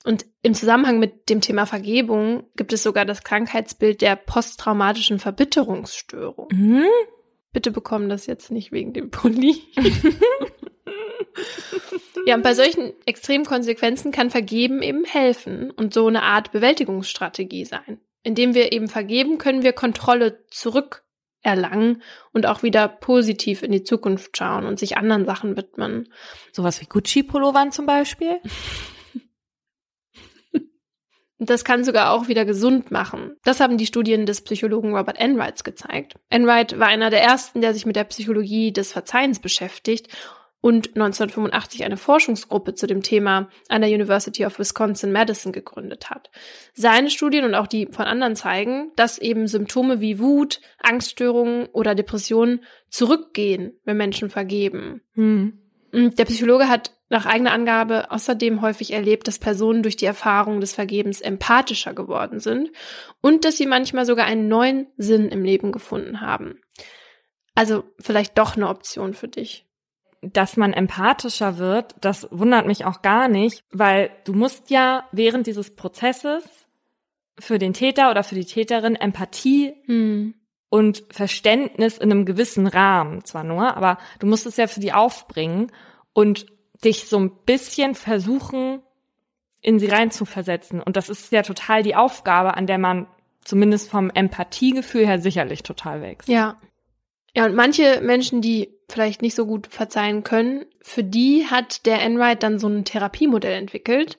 [0.05, 6.47] Und im Zusammenhang mit dem Thema Vergebung gibt es sogar das Krankheitsbild der posttraumatischen Verbitterungsstörung.
[6.51, 6.85] Mhm.
[7.51, 9.61] Bitte bekommen das jetzt nicht wegen dem Pulli.
[12.25, 17.65] ja, und bei solchen extremen Konsequenzen kann Vergeben eben helfen und so eine Art Bewältigungsstrategie
[17.65, 17.99] sein.
[18.23, 21.03] Indem wir eben vergeben, können wir Kontrolle zurück
[21.41, 22.01] erlangen
[22.33, 26.11] und auch wieder positiv in die Zukunft schauen und sich anderen Sachen widmen.
[26.51, 28.39] Sowas wie Gucci-Pullovern zum Beispiel?
[31.41, 33.37] Das kann sogar auch wieder gesund machen.
[33.45, 36.15] Das haben die Studien des Psychologen Robert Enright gezeigt.
[36.29, 40.09] Enright war einer der ersten, der sich mit der Psychologie des Verzeihens beschäftigt
[40.61, 46.29] und 1985 eine Forschungsgruppe zu dem Thema an der University of Wisconsin-Madison gegründet hat.
[46.73, 51.95] Seine Studien und auch die von anderen zeigen, dass eben Symptome wie Wut, Angststörungen oder
[51.95, 55.01] Depressionen zurückgehen, wenn Menschen vergeben.
[55.13, 55.59] Hm.
[55.91, 60.73] Der Psychologe hat nach eigener Angabe außerdem häufig erlebt, dass Personen durch die Erfahrung des
[60.73, 62.69] Vergebens empathischer geworden sind
[63.21, 66.61] und dass sie manchmal sogar einen neuen Sinn im Leben gefunden haben.
[67.55, 69.68] Also vielleicht doch eine Option für dich
[70.21, 75.47] dass man empathischer wird, das wundert mich auch gar nicht, weil du musst ja während
[75.47, 76.43] dieses Prozesses
[77.39, 80.35] für den Täter oder für die Täterin Empathie hm.
[80.69, 84.93] und Verständnis in einem gewissen Rahmen zwar nur, aber du musst es ja für die
[84.93, 85.71] aufbringen
[86.13, 86.47] und
[86.83, 88.81] dich so ein bisschen versuchen,
[89.61, 90.81] in sie reinzuversetzen.
[90.81, 93.07] Und das ist ja total die Aufgabe, an der man
[93.43, 96.29] zumindest vom Empathiegefühl her sicherlich total wächst.
[96.29, 96.57] Ja,
[97.35, 102.01] Ja, und manche Menschen, die vielleicht nicht so gut verzeihen können, für die hat der
[102.01, 104.17] Enright dann so ein Therapiemodell entwickelt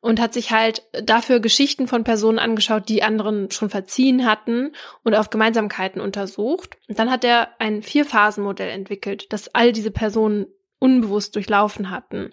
[0.00, 4.72] und hat sich halt dafür Geschichten von Personen angeschaut, die anderen schon verziehen hatten
[5.02, 6.76] und auf Gemeinsamkeiten untersucht.
[6.88, 10.46] Und dann hat er ein Vier-Phasen-Modell entwickelt, das all diese Personen
[10.78, 12.32] unbewusst durchlaufen hatten.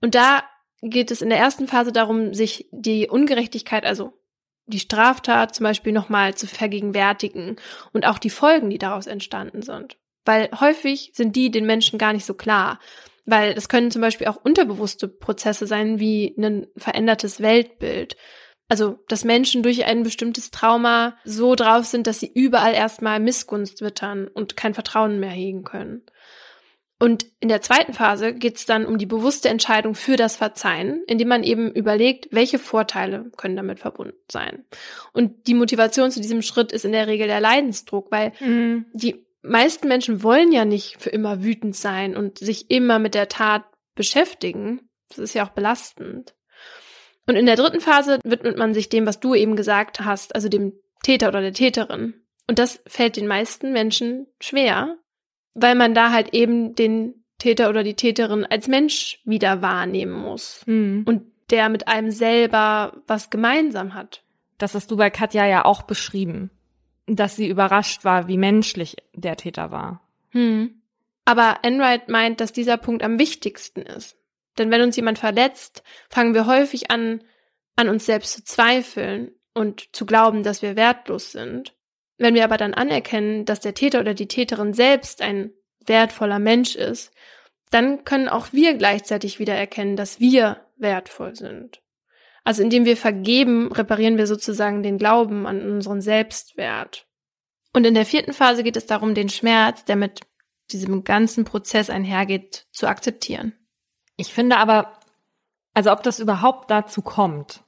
[0.00, 0.42] Und da
[0.80, 4.14] geht es in der ersten Phase darum, sich die Ungerechtigkeit, also
[4.66, 7.56] die Straftat zum Beispiel nochmal zu vergegenwärtigen
[7.92, 9.96] und auch die Folgen, die daraus entstanden sind.
[10.26, 12.78] Weil häufig sind die den Menschen gar nicht so klar.
[13.24, 18.16] Weil es können zum Beispiel auch unterbewusste Prozesse sein, wie ein verändertes Weltbild.
[18.68, 23.80] Also, dass Menschen durch ein bestimmtes Trauma so drauf sind, dass sie überall erstmal Missgunst
[23.80, 26.02] wittern und kein Vertrauen mehr hegen können.
[26.98, 31.02] Und in der zweiten Phase geht es dann um die bewusste Entscheidung für das Verzeihen,
[31.06, 34.64] indem man eben überlegt, welche Vorteile können damit verbunden sein.
[35.12, 38.86] Und die Motivation zu diesem Schritt ist in der Regel der Leidensdruck, weil mhm.
[38.94, 43.28] die meisten Menschen wollen ja nicht für immer wütend sein und sich immer mit der
[43.28, 43.64] Tat
[43.94, 44.88] beschäftigen.
[45.08, 46.34] Das ist ja auch belastend.
[47.26, 50.48] Und in der dritten Phase widmet man sich dem, was du eben gesagt hast, also
[50.48, 52.14] dem Täter oder der Täterin.
[52.48, 54.96] Und das fällt den meisten Menschen schwer,
[55.54, 60.62] weil man da halt eben den Täter oder die Täterin als Mensch wieder wahrnehmen muss
[60.66, 61.04] mhm.
[61.06, 64.22] und der mit einem selber was gemeinsam hat.
[64.58, 66.50] Das hast du bei Katja ja auch beschrieben,
[67.06, 70.02] dass sie überrascht war, wie menschlich der Täter war.
[70.30, 70.82] Hm.
[71.24, 74.16] Aber Enright meint, dass dieser Punkt am wichtigsten ist.
[74.58, 77.22] Denn wenn uns jemand verletzt, fangen wir häufig an,
[77.76, 81.74] an uns selbst zu zweifeln und zu glauben, dass wir wertlos sind.
[82.18, 85.50] Wenn wir aber dann anerkennen, dass der Täter oder die Täterin selbst ein
[85.84, 87.12] wertvoller Mensch ist,
[87.70, 91.82] dann können auch wir gleichzeitig wieder erkennen, dass wir wertvoll sind.
[92.46, 97.08] Also indem wir vergeben, reparieren wir sozusagen den Glauben an unseren Selbstwert.
[97.72, 100.20] Und in der vierten Phase geht es darum, den Schmerz, der mit
[100.70, 103.52] diesem ganzen Prozess einhergeht, zu akzeptieren.
[104.16, 104.92] Ich finde aber,
[105.74, 107.64] also ob das überhaupt dazu kommt,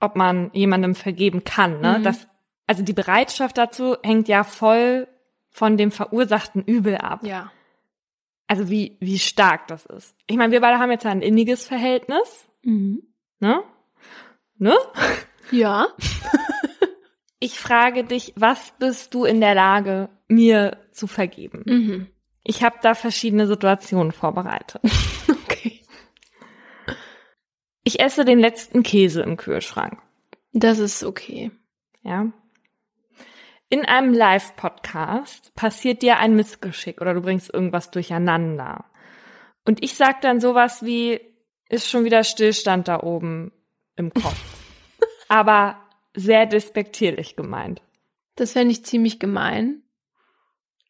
[0.00, 2.02] ob man jemandem vergeben kann, ne, mhm.
[2.02, 2.26] das
[2.66, 5.06] also die Bereitschaft dazu hängt ja voll
[5.48, 7.24] von dem verursachten Übel ab.
[7.24, 7.52] Ja.
[8.48, 10.16] Also wie, wie stark das ist.
[10.26, 12.48] Ich meine, wir beide haben jetzt ein inniges Verhältnis.
[12.64, 13.04] Mhm.
[13.38, 13.62] Ne?
[14.58, 14.76] Ne?
[15.50, 15.88] Ja.
[17.40, 21.62] ich frage dich, was bist du in der Lage, mir zu vergeben?
[21.64, 22.06] Mhm.
[22.42, 24.82] Ich habe da verschiedene Situationen vorbereitet.
[25.44, 25.80] okay.
[27.84, 29.98] Ich esse den letzten Käse im Kühlschrank.
[30.52, 31.50] Das ist okay.
[32.02, 32.32] Ja.
[33.70, 38.86] In einem Live-Podcast passiert dir ein Missgeschick oder du bringst irgendwas durcheinander.
[39.66, 41.20] Und ich sag dann sowas wie,
[41.68, 43.52] ist schon wieder Stillstand da oben
[43.98, 44.38] im Kopf.
[45.28, 45.80] Aber
[46.14, 47.82] sehr despektierlich gemeint.
[48.36, 49.82] Das fände ich ziemlich gemein.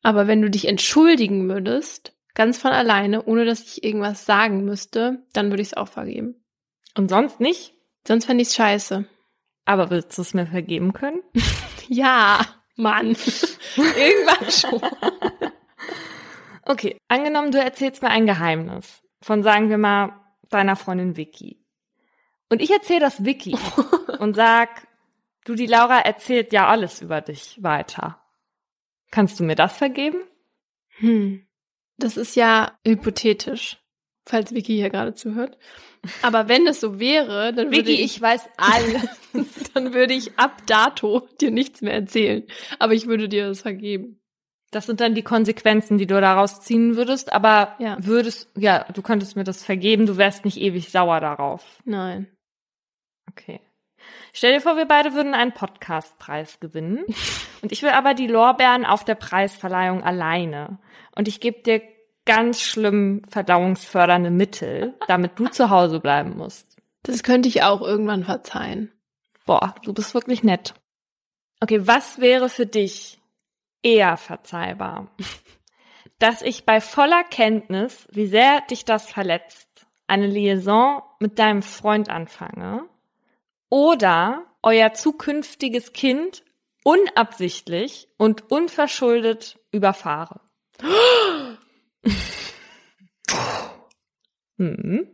[0.03, 5.25] Aber wenn du dich entschuldigen würdest, ganz von alleine, ohne dass ich irgendwas sagen müsste,
[5.33, 6.37] dann würde ich es auch vergeben.
[6.97, 7.75] Und sonst nicht?
[8.07, 9.07] Sonst fände ich es scheiße.
[9.65, 11.21] Aber willst du es mir vergeben können?
[11.89, 12.41] ja.
[12.79, 13.09] Mann,
[13.77, 14.81] irgendwann schon.
[16.63, 21.67] Okay, angenommen, du erzählst mir ein Geheimnis von, sagen wir mal, deiner Freundin Vicky.
[22.51, 23.57] Und ich erzähle das Vicky
[24.19, 24.87] und sag,
[25.45, 28.21] du, die Laura erzählt ja alles über dich weiter.
[29.11, 30.19] Kannst du mir das vergeben?
[30.99, 31.47] Hm,
[31.97, 33.79] das ist ja hypothetisch,
[34.27, 35.59] falls Vicky hier gerade zuhört.
[36.23, 39.09] Aber wenn es so wäre, dann würde ich, ich weiß alles.
[39.75, 42.45] dann würde ich ab dato dir nichts mehr erzählen.
[42.79, 44.21] Aber ich würde dir das vergeben.
[44.71, 47.97] Das sind dann die Konsequenzen, die du daraus ziehen würdest, aber ja.
[48.01, 51.65] würdest, ja, du könntest mir das vergeben, du wärst nicht ewig sauer darauf.
[51.85, 52.29] Nein.
[53.29, 53.61] Okay.
[54.33, 57.05] Stell dir vor, wir beide würden einen Podcastpreis gewinnen.
[57.63, 60.79] Und ich will aber die Lorbeeren auf der Preisverleihung alleine.
[61.15, 61.83] Und ich gebe dir
[62.25, 66.77] ganz schlimm verdauungsfördernde Mittel, damit du zu Hause bleiben musst.
[67.03, 68.93] Das könnte ich auch irgendwann verzeihen.
[69.47, 70.75] Boah, du bist wirklich nett.
[71.61, 73.19] Okay, was wäre für dich
[73.83, 75.11] eher verzeihbar?
[76.19, 82.11] Dass ich bei voller Kenntnis, wie sehr dich das verletzt, eine Liaison mit deinem Freund
[82.11, 82.89] anfange
[83.71, 86.45] oder euer zukünftiges Kind
[86.85, 90.41] unabsichtlich und unverschuldet überfahre.
[94.57, 95.09] hm.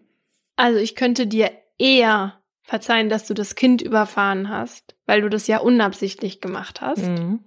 [0.57, 5.47] Also ich könnte dir eher verzeihen, dass du das Kind überfahren hast, weil du das
[5.47, 7.03] ja unabsichtlich gemacht hast.
[7.03, 7.45] Mhm.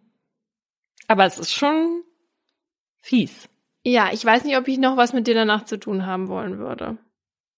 [1.07, 2.03] Aber es ist schon
[2.97, 3.49] fies.
[3.83, 6.57] Ja, ich weiß nicht, ob ich noch was mit dir danach zu tun haben wollen
[6.57, 6.97] würde.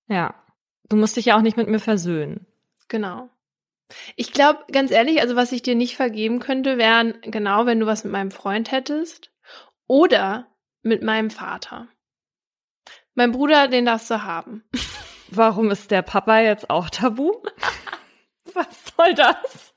[0.08, 0.36] Ja.
[0.88, 2.46] Du musst dich ja auch nicht mit mir versöhnen.
[2.88, 3.30] Genau.
[4.16, 7.86] Ich glaube, ganz ehrlich, also was ich dir nicht vergeben könnte, wären genau, wenn du
[7.86, 9.32] was mit meinem Freund hättest
[9.88, 10.48] oder
[10.82, 11.88] mit meinem Vater.
[13.16, 14.64] Mein Bruder, den darfst du haben.
[15.32, 17.32] Warum ist der Papa jetzt auch tabu?
[18.53, 19.76] Was soll das?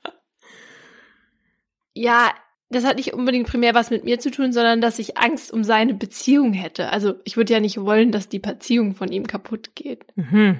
[1.93, 2.33] Ja,
[2.69, 5.63] das hat nicht unbedingt primär was mit mir zu tun, sondern dass ich Angst um
[5.63, 6.89] seine Beziehung hätte.
[6.89, 10.05] Also ich würde ja nicht wollen, dass die Beziehung von ihm kaputt geht.
[10.15, 10.59] Mhm.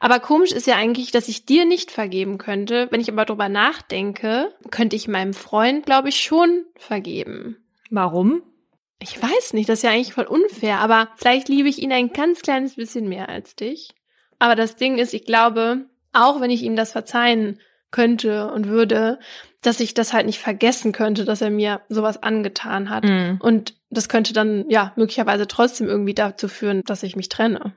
[0.00, 2.88] Aber komisch ist ja eigentlich, dass ich dir nicht vergeben könnte.
[2.90, 7.56] Wenn ich aber drüber nachdenke, könnte ich meinem Freund, glaube ich, schon vergeben.
[7.90, 8.42] Warum?
[9.00, 12.12] Ich weiß nicht, das ist ja eigentlich voll unfair, aber vielleicht liebe ich ihn ein
[12.12, 13.90] ganz kleines bisschen mehr als dich.
[14.38, 17.58] Aber das Ding ist, ich glaube, auch wenn ich ihm das verzeihen
[17.90, 19.18] könnte und würde,
[19.60, 23.04] dass ich das halt nicht vergessen könnte, dass er mir sowas angetan hat.
[23.04, 23.36] Mm.
[23.40, 27.74] Und das könnte dann, ja, möglicherweise trotzdem irgendwie dazu führen, dass ich mich trenne.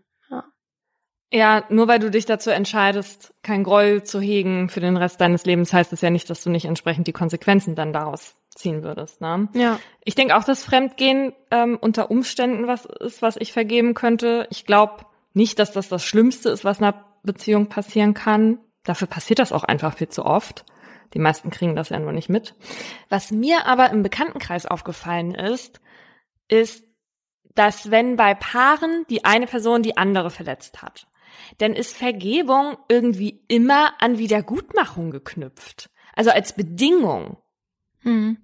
[1.36, 1.64] Ja.
[1.70, 5.74] nur weil du dich dazu entscheidest, kein Groll zu hegen für den Rest deines Lebens,
[5.74, 9.22] heißt es ja nicht, dass du nicht entsprechend die Konsequenzen dann daraus ziehen würdest.
[9.22, 9.50] Ne?
[9.54, 9.80] Ja.
[10.04, 14.48] Ich denke auch, dass Fremdgehen ähm, unter Umständen was ist, was ich vergeben könnte.
[14.50, 18.60] Ich glaube nicht, dass das das Schlimmste ist, was einer Beziehung passieren kann.
[18.84, 20.66] Dafür passiert das auch einfach viel zu oft.
[21.14, 22.56] Die meisten kriegen das ja nur nicht mit.
[23.10, 25.82] Was mir aber im Bekanntenkreis aufgefallen ist,
[26.48, 26.84] ist,
[27.56, 31.08] dass wenn bei Paaren die eine Person die andere verletzt hat,
[31.58, 35.90] dann ist Vergebung irgendwie immer an Wiedergutmachung geknüpft.
[36.16, 37.38] Also als Bedingung.
[38.04, 38.38] Mhm.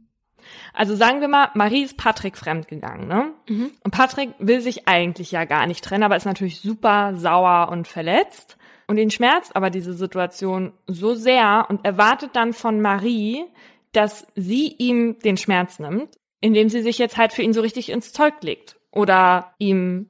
[0.74, 3.34] Also sagen wir mal, Marie ist Patrick fremdgegangen, ne?
[3.48, 3.72] Mhm.
[3.84, 7.88] Und Patrick will sich eigentlich ja gar nicht trennen, aber ist natürlich super sauer und
[7.88, 8.58] verletzt.
[8.88, 13.46] Und ihn schmerzt aber diese Situation so sehr und erwartet dann von Marie,
[13.94, 17.90] dass sie ihm den Schmerz nimmt, indem sie sich jetzt halt für ihn so richtig
[17.90, 20.08] ins Zeug legt oder ihm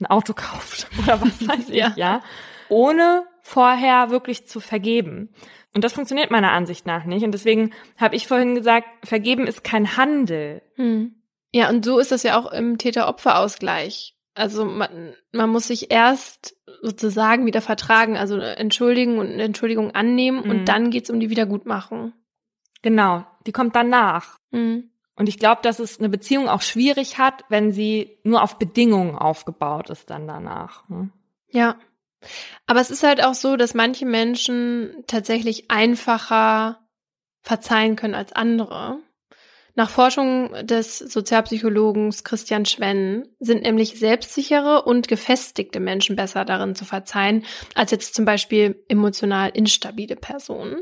[0.00, 1.92] ein Auto kauft oder was weiß ich, ja.
[1.96, 2.22] ja,
[2.68, 5.30] ohne vorher wirklich zu vergeben.
[5.74, 7.24] Und das funktioniert meiner Ansicht nach nicht.
[7.24, 10.62] Und deswegen habe ich vorhin gesagt, vergeben ist kein Handel.
[10.76, 11.16] Hm.
[11.52, 14.16] Ja, und so ist das ja auch im Täter-Opfer-Ausgleich.
[14.34, 20.44] Also man, man muss sich erst sozusagen wieder vertragen, also entschuldigen und eine Entschuldigung annehmen
[20.44, 20.50] mhm.
[20.50, 22.12] und dann geht's um die Wiedergutmachung.
[22.82, 24.38] Genau, die kommt danach.
[24.50, 24.90] Mhm.
[25.16, 29.16] Und ich glaube, dass es eine Beziehung auch schwierig hat, wenn sie nur auf Bedingungen
[29.16, 30.88] aufgebaut ist dann danach.
[30.88, 31.12] Hm?
[31.50, 31.76] Ja.
[32.66, 36.80] Aber es ist halt auch so, dass manche Menschen tatsächlich einfacher
[37.42, 38.98] verzeihen können als andere.
[39.76, 46.84] Nach Forschung des Sozialpsychologen Christian Schwenn sind nämlich selbstsichere und gefestigte Menschen besser darin zu
[46.84, 50.76] verzeihen, als jetzt zum Beispiel emotional instabile Personen.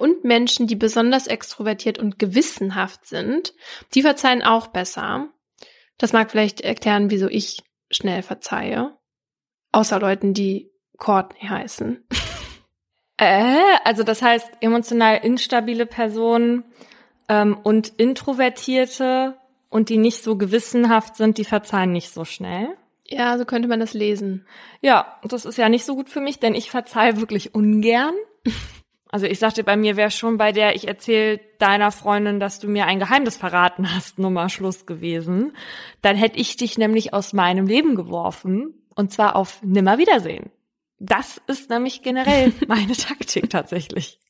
[0.00, 3.52] Und Menschen, die besonders extrovertiert und gewissenhaft sind,
[3.94, 5.28] die verzeihen auch besser.
[5.98, 8.96] Das mag vielleicht erklären, wieso ich schnell verzeihe.
[9.72, 12.04] Außer Leuten, die Courtney heißen.
[13.22, 16.64] Äh, also das heißt, emotional instabile Personen
[17.28, 19.36] ähm, und Introvertierte
[19.68, 22.78] und die nicht so gewissenhaft sind, die verzeihen nicht so schnell.
[23.06, 24.46] Ja, so könnte man das lesen.
[24.80, 28.14] Ja, das ist ja nicht so gut für mich, denn ich verzeihe wirklich ungern.
[29.12, 32.68] Also ich sagte, bei mir wäre schon bei der, ich erzähle deiner Freundin, dass du
[32.68, 35.52] mir ein Geheimnis verraten hast, Nummer Schluss gewesen.
[36.00, 40.50] Dann hätte ich dich nämlich aus meinem Leben geworfen und zwar auf Nimmerwiedersehen.
[40.98, 44.20] Das ist nämlich generell meine Taktik tatsächlich.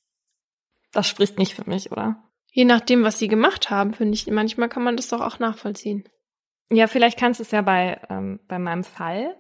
[0.93, 2.23] Das spricht nicht für mich, oder?
[2.53, 6.05] Je nachdem, was sie gemacht haben, finde ich, manchmal kann man das doch auch nachvollziehen.
[6.73, 9.37] Ja, vielleicht kannst du es ja bei, ähm, bei meinem Fall.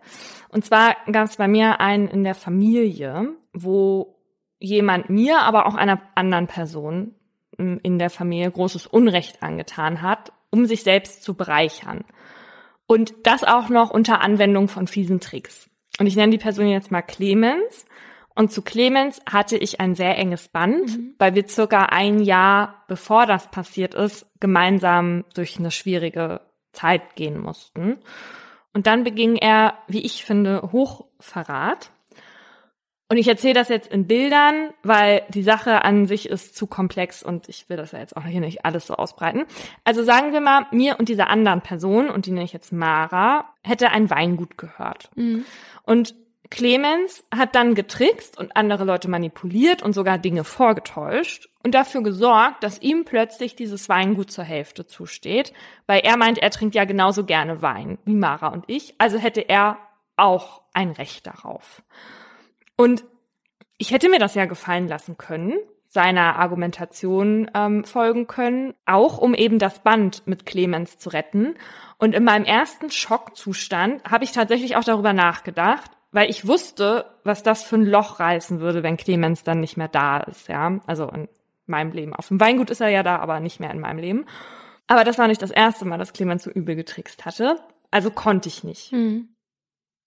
[0.48, 4.19] Und zwar gab es bei mir einen in der Familie, wo
[4.60, 7.14] jemand mir, aber auch einer anderen Person
[7.58, 12.04] ähm, in der Familie großes Unrecht angetan hat, um sich selbst zu bereichern.
[12.86, 15.68] Und das auch noch unter Anwendung von fiesen Tricks.
[15.98, 17.86] Und ich nenne die Person jetzt mal Clemens.
[18.34, 21.14] Und zu Clemens hatte ich ein sehr enges Band, mhm.
[21.18, 26.40] weil wir circa ein Jahr bevor das passiert ist, gemeinsam durch eine schwierige
[26.72, 27.98] Zeit gehen mussten.
[28.72, 31.90] Und dann beging er, wie ich finde, Hochverrat.
[33.10, 37.24] Und ich erzähle das jetzt in Bildern, weil die Sache an sich ist zu komplex
[37.24, 39.46] und ich will das ja jetzt auch hier nicht alles so ausbreiten.
[39.82, 43.52] Also sagen wir mal, mir und dieser anderen Person, und die nenne ich jetzt Mara,
[43.64, 45.10] hätte ein Weingut gehört.
[45.16, 45.44] Mhm.
[45.82, 46.14] Und
[46.50, 52.62] Clemens hat dann getrickst und andere Leute manipuliert und sogar Dinge vorgetäuscht und dafür gesorgt,
[52.62, 55.52] dass ihm plötzlich dieses Weingut zur Hälfte zusteht,
[55.88, 59.40] weil er meint, er trinkt ja genauso gerne Wein wie Mara und ich, also hätte
[59.40, 59.78] er
[60.16, 61.82] auch ein Recht darauf.
[62.80, 63.04] Und
[63.76, 69.34] ich hätte mir das ja gefallen lassen können, seiner Argumentation ähm, folgen können, auch um
[69.34, 71.56] eben das Band mit Clemens zu retten.
[71.98, 77.42] Und in meinem ersten Schockzustand habe ich tatsächlich auch darüber nachgedacht, weil ich wusste, was
[77.42, 80.80] das für ein Loch reißen würde, wenn Clemens dann nicht mehr da ist, ja.
[80.86, 81.28] Also in
[81.66, 82.14] meinem Leben.
[82.14, 84.24] Auf dem Weingut ist er ja da, aber nicht mehr in meinem Leben.
[84.86, 87.60] Aber das war nicht das erste Mal, dass Clemens so übel getrickst hatte.
[87.90, 88.90] Also konnte ich nicht.
[88.90, 89.28] Mhm.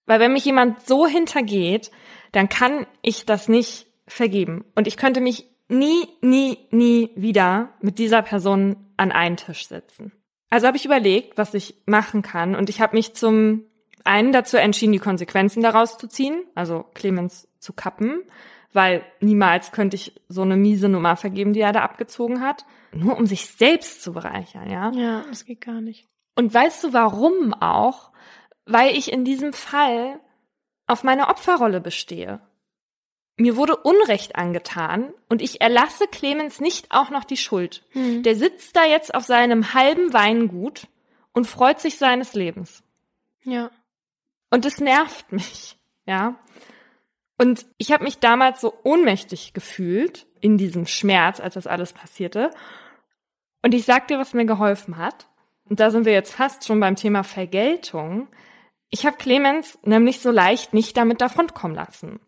[0.06, 1.92] Weil wenn mich jemand so hintergeht,
[2.32, 4.66] dann kann ich das nicht vergeben.
[4.76, 10.12] Und ich könnte mich nie, nie, nie wieder mit dieser Person an einen Tisch setzen.
[10.50, 12.56] Also habe ich überlegt, was ich machen kann.
[12.56, 13.64] Und ich habe mich zum
[14.04, 18.22] einen dazu entschieden, die Konsequenzen daraus zu ziehen, also Clemens zu kappen,
[18.74, 23.18] weil niemals könnte ich so eine miese Nummer vergeben, die er da abgezogen hat, nur
[23.18, 24.92] um sich selbst zu bereichern, ja?
[24.92, 26.08] Ja, das geht gar nicht.
[26.36, 28.12] Und weißt du warum auch?
[28.66, 30.20] Weil ich in diesem Fall
[30.88, 32.40] auf meine Opferrolle bestehe.
[33.36, 37.84] Mir wurde Unrecht angetan und ich erlasse Clemens nicht auch noch die Schuld.
[37.92, 38.22] Hm.
[38.22, 40.88] Der sitzt da jetzt auf seinem halben Weingut
[41.34, 42.84] und freut sich seines Lebens.
[43.44, 43.72] Ja.
[44.52, 46.36] Und es nervt mich, ja.
[47.40, 52.52] Und ich habe mich damals so ohnmächtig gefühlt in diesem Schmerz, als das alles passierte.
[53.64, 55.28] Und ich sag dir, was mir geholfen hat.
[55.66, 58.28] Und da sind wir jetzt fast schon beim Thema Vergeltung.
[58.94, 62.20] Ich habe Clemens nämlich so leicht nicht damit davonkommen lassen.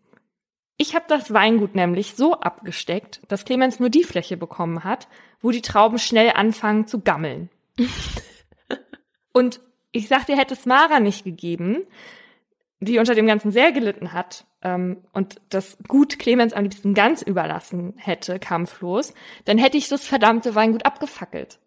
[0.76, 5.06] Ich habe das Weingut nämlich so abgesteckt, dass Clemens nur die Fläche bekommen hat,
[5.40, 7.50] wo die Trauben schnell anfangen zu gammeln.
[9.32, 9.60] Und
[9.92, 11.86] ich sag dir, hätte es Mara nicht gegeben,
[12.80, 17.22] die unter dem Ganzen sehr gelitten hat ähm, und das Gut Clemens am liebsten ganz
[17.22, 19.14] überlassen hätte, kampflos,
[19.44, 21.60] dann hätte ich das verdammte Weingut abgefackelt.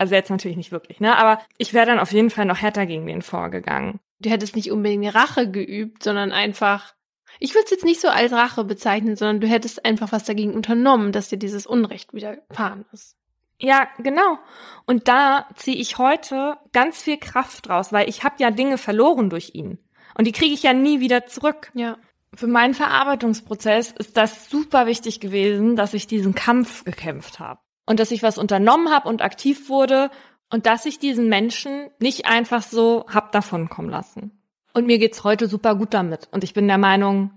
[0.00, 1.14] Also jetzt natürlich nicht wirklich, ne?
[1.18, 4.00] Aber ich wäre dann auf jeden Fall noch härter gegen den vorgegangen.
[4.18, 6.94] Du hättest nicht unbedingt Rache geübt, sondern einfach
[7.38, 10.54] ich würde es jetzt nicht so als Rache bezeichnen, sondern du hättest einfach was dagegen
[10.54, 13.16] unternommen, dass dir dieses Unrecht widerfahren ist.
[13.58, 14.38] Ja, genau.
[14.86, 19.30] Und da ziehe ich heute ganz viel Kraft draus, weil ich habe ja Dinge verloren
[19.30, 19.78] durch ihn.
[20.16, 21.70] Und die kriege ich ja nie wieder zurück.
[21.74, 21.98] Ja.
[22.34, 27.60] Für meinen Verarbeitungsprozess ist das super wichtig gewesen, dass ich diesen Kampf gekämpft habe.
[27.90, 30.12] Und dass ich was unternommen habe und aktiv wurde
[30.48, 34.30] und dass ich diesen Menschen nicht einfach so hab davonkommen lassen.
[34.72, 36.28] Und mir geht's heute super gut damit.
[36.30, 37.32] Und ich bin der Meinung,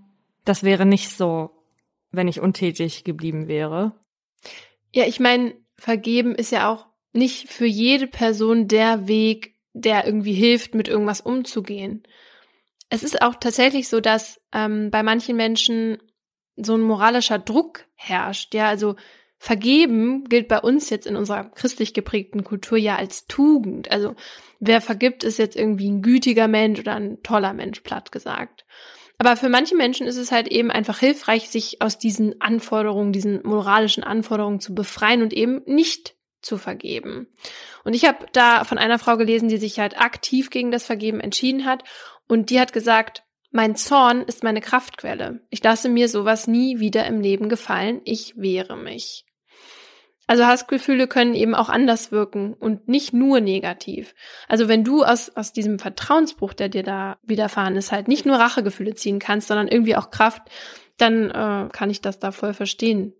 [0.45, 1.49] das wäre nicht so,
[2.11, 3.93] wenn ich untätig geblieben wäre.
[4.91, 10.35] Ja, ich meine, vergeben ist ja auch nicht für jede Person der Weg, der irgendwie
[10.35, 12.03] hilft, mit irgendwas umzugehen.
[12.89, 15.97] Es ist auch tatsächlich so, dass ähm, bei manchen Menschen
[16.57, 18.53] so ein moralischer Druck herrscht.
[18.53, 18.97] Ja, also
[19.45, 23.91] Vergeben gilt bei uns jetzt in unserer christlich geprägten Kultur ja als Tugend.
[23.91, 24.15] Also
[24.61, 28.63] wer vergibt, ist jetzt irgendwie ein gütiger Mensch oder ein toller Mensch, platt gesagt.
[29.17, 33.43] Aber für manche Menschen ist es halt eben einfach hilfreich, sich aus diesen Anforderungen, diesen
[33.43, 37.27] moralischen Anforderungen zu befreien und eben nicht zu vergeben.
[37.83, 41.19] Und ich habe da von einer Frau gelesen, die sich halt aktiv gegen das Vergeben
[41.19, 41.83] entschieden hat
[42.29, 45.41] und die hat gesagt, mein Zorn ist meine Kraftquelle.
[45.49, 47.99] Ich lasse mir sowas nie wieder im Leben gefallen.
[48.05, 49.25] Ich wehre mich.
[50.25, 54.15] Also Hassgefühle können eben auch anders wirken und nicht nur negativ.
[54.47, 58.37] Also wenn du aus, aus diesem Vertrauensbruch, der dir da widerfahren ist, halt nicht nur
[58.37, 60.43] Rachegefühle ziehen kannst, sondern irgendwie auch Kraft,
[60.97, 63.13] dann äh, kann ich das da voll verstehen.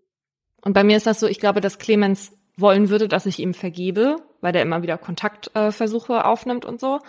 [0.62, 3.52] Und bei mir ist das so, ich glaube, dass Clemens wollen würde, dass ich ihm
[3.52, 7.00] vergebe, weil der immer wieder Kontaktversuche äh, aufnimmt und so.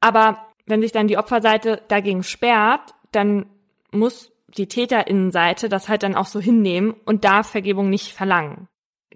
[0.00, 3.46] Aber wenn sich dann die Opferseite dagegen sperrt, dann
[3.90, 8.68] muss die Täterinnenseite das halt dann auch so hinnehmen und darf Vergebung nicht verlangen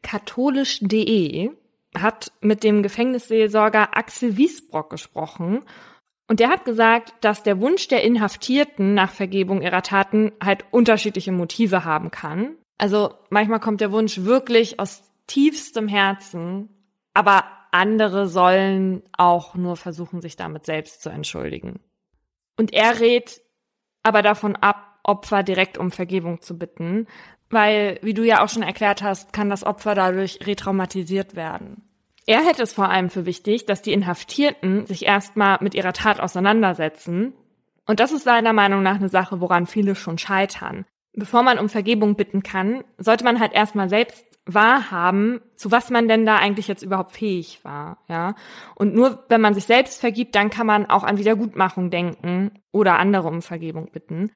[0.03, 1.51] katholisch.de
[1.97, 5.65] hat mit dem Gefängnisseelsorger Axel Wiesbrock gesprochen
[6.29, 11.33] und der hat gesagt, dass der Wunsch der Inhaftierten nach Vergebung ihrer Taten halt unterschiedliche
[11.33, 12.57] Motive haben kann.
[12.77, 16.69] Also manchmal kommt der Wunsch wirklich aus tiefstem Herzen,
[17.15, 21.81] aber andere sollen auch nur versuchen, sich damit selbst zu entschuldigen.
[22.57, 23.41] Und er rät
[24.03, 27.07] aber davon ab, Opfer direkt um Vergebung zu bitten,
[27.51, 31.83] weil, wie du ja auch schon erklärt hast, kann das Opfer dadurch retraumatisiert werden.
[32.27, 36.21] Er hätte es vor allem für wichtig, dass die Inhaftierten sich erstmal mit ihrer Tat
[36.21, 37.33] auseinandersetzen.
[37.87, 40.85] Und das ist seiner Meinung nach eine Sache, woran viele schon scheitern.
[41.15, 46.09] Bevor man um Vergebung bitten kann, sollte man halt erstmal selbst wahrhaben, zu was man
[46.09, 48.35] denn da eigentlich jetzt überhaupt fähig war, ja.
[48.75, 52.99] Und nur wenn man sich selbst vergibt, dann kann man auch an Wiedergutmachung denken oder
[52.99, 54.33] andere um Vergebung bitten.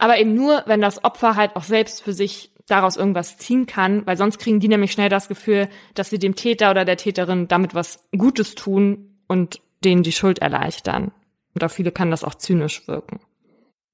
[0.00, 4.06] Aber eben nur, wenn das Opfer halt auch selbst für sich daraus irgendwas ziehen kann,
[4.06, 7.48] weil sonst kriegen die nämlich schnell das Gefühl, dass sie dem Täter oder der Täterin
[7.48, 11.12] damit was Gutes tun und denen die Schuld erleichtern.
[11.54, 13.20] Und auf viele kann das auch zynisch wirken.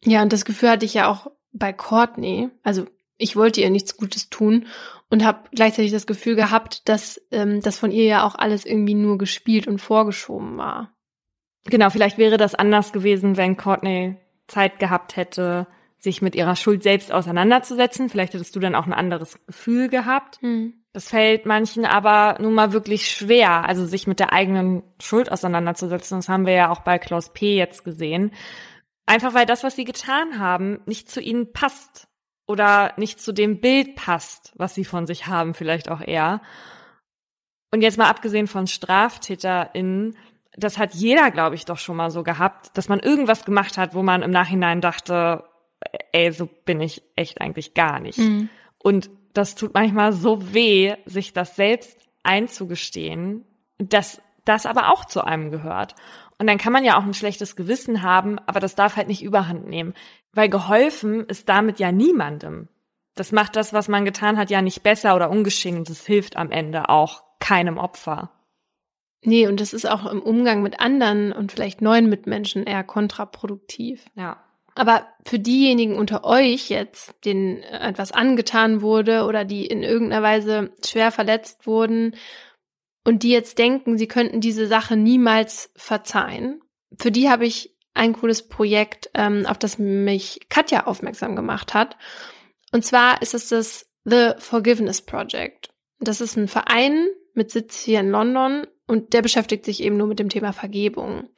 [0.05, 2.51] Ja, und das Gefühl hatte ich ja auch bei Courtney.
[2.63, 2.87] Also
[3.19, 4.67] ich wollte ihr nichts Gutes tun
[5.11, 8.95] und habe gleichzeitig das Gefühl gehabt, dass ähm, das von ihr ja auch alles irgendwie
[8.95, 10.93] nur gespielt und vorgeschoben war.
[11.65, 15.67] Genau, vielleicht wäre das anders gewesen, wenn Courtney Zeit gehabt hätte,
[16.07, 18.09] sich mit ihrer Schuld selbst auseinanderzusetzen.
[18.09, 20.41] Vielleicht hättest du dann auch ein anderes Gefühl gehabt.
[20.41, 20.73] Hm.
[20.93, 26.19] Das fällt manchen aber nun mal wirklich schwer, also sich mit der eigenen Schuld auseinanderzusetzen.
[26.19, 27.57] Das haben wir ja auch bei Klaus P.
[27.57, 28.31] jetzt gesehen.
[29.05, 32.07] Einfach weil das, was sie getan haben, nicht zu ihnen passt
[32.47, 36.41] oder nicht zu dem Bild passt, was sie von sich haben, vielleicht auch eher.
[37.73, 40.17] Und jetzt mal abgesehen von StraftäterInnen,
[40.57, 43.95] das hat jeder, glaube ich, doch schon mal so gehabt, dass man irgendwas gemacht hat,
[43.95, 45.45] wo man im Nachhinein dachte,
[46.13, 48.19] ey, so bin ich echt eigentlich gar nicht.
[48.19, 48.49] Mhm.
[48.79, 53.45] Und das tut manchmal so weh, sich das selbst einzugestehen,
[53.79, 55.95] dass das aber auch zu einem gehört.
[56.39, 59.23] Und dann kann man ja auch ein schlechtes Gewissen haben, aber das darf halt nicht
[59.23, 59.95] überhand nehmen,
[60.33, 62.69] weil geholfen ist damit ja niemandem.
[63.15, 66.37] Das macht das, was man getan hat, ja nicht besser oder ungeschehen und es hilft
[66.37, 68.31] am Ende auch keinem Opfer.
[69.23, 74.05] Nee, und das ist auch im Umgang mit anderen und vielleicht neuen Mitmenschen eher kontraproduktiv.
[74.15, 74.46] Ja.
[74.77, 80.71] Aber für diejenigen unter euch jetzt, denen etwas angetan wurde oder die in irgendeiner Weise
[80.85, 82.15] schwer verletzt wurden
[83.03, 86.61] und die jetzt denken, sie könnten diese Sache niemals verzeihen,
[86.99, 91.97] für die habe ich ein cooles Projekt, ähm, auf das mich Katja aufmerksam gemacht hat.
[92.71, 95.71] Und zwar ist es das The Forgiveness Project.
[95.99, 100.07] Das ist ein Verein mit Sitz hier in London und der beschäftigt sich eben nur
[100.07, 101.31] mit dem Thema Vergebung.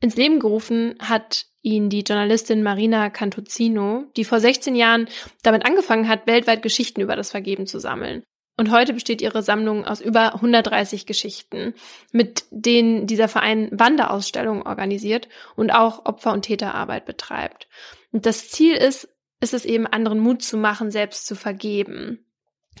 [0.00, 5.08] Ins Leben gerufen hat ihn die Journalistin Marina Cantuzino, die vor 16 Jahren
[5.42, 8.22] damit angefangen hat, weltweit Geschichten über das Vergeben zu sammeln.
[8.56, 11.74] Und heute besteht ihre Sammlung aus über 130 Geschichten,
[12.12, 17.66] mit denen dieser Verein Wanderausstellungen organisiert und auch Opfer- und Täterarbeit betreibt.
[18.12, 19.08] Und das Ziel ist,
[19.40, 22.24] ist es eben anderen Mut zu machen, selbst zu vergeben.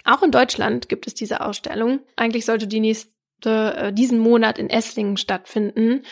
[0.04, 2.00] Auch in Deutschland gibt es diese Ausstellung.
[2.14, 3.10] Eigentlich sollte die nächste
[3.76, 6.02] äh, diesen Monat in Esslingen stattfinden.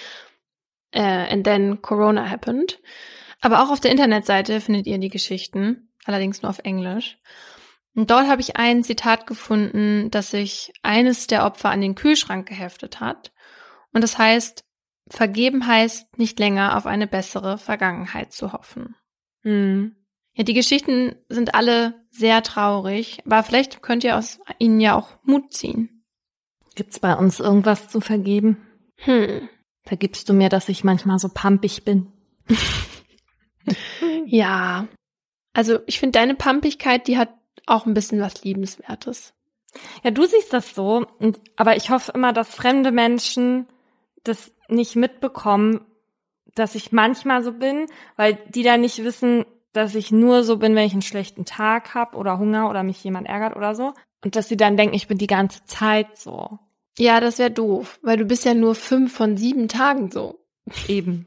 [0.92, 2.80] Äh, and then Corona happened.
[3.40, 7.18] Aber auch auf der Internetseite findet ihr die Geschichten, allerdings nur auf Englisch.
[7.94, 12.48] Und dort habe ich ein Zitat gefunden, das sich eines der Opfer an den Kühlschrank
[12.48, 13.32] geheftet hat.
[13.92, 14.64] Und das heißt,
[15.08, 18.94] vergeben heißt, nicht länger auf eine bessere Vergangenheit zu hoffen.
[19.42, 19.96] Mhm.
[20.34, 25.16] Ja, die Geschichten sind alle sehr traurig, aber vielleicht könnt ihr aus ihnen ja auch
[25.24, 26.04] Mut ziehen.
[26.74, 28.56] Gibt's bei uns irgendwas zu vergeben?
[28.96, 29.48] Hm.
[29.84, 32.12] Vergibst du mir, dass ich manchmal so pampig bin?
[34.26, 34.86] ja.
[35.52, 37.30] Also ich finde deine Pampigkeit, die hat
[37.66, 39.34] auch ein bisschen was Liebenswertes.
[40.02, 41.06] Ja, du siehst das so,
[41.56, 43.66] aber ich hoffe immer, dass fremde Menschen
[44.24, 45.84] das nicht mitbekommen,
[46.54, 47.86] dass ich manchmal so bin,
[48.16, 51.94] weil die da nicht wissen, dass ich nur so bin, wenn ich einen schlechten Tag
[51.94, 53.94] habe oder Hunger oder mich jemand ärgert oder so.
[54.22, 56.58] Und dass sie dann denken, ich bin die ganze Zeit so.
[56.98, 60.38] Ja, das wäre doof, weil du bist ja nur fünf von sieben Tagen so.
[60.88, 61.26] Eben.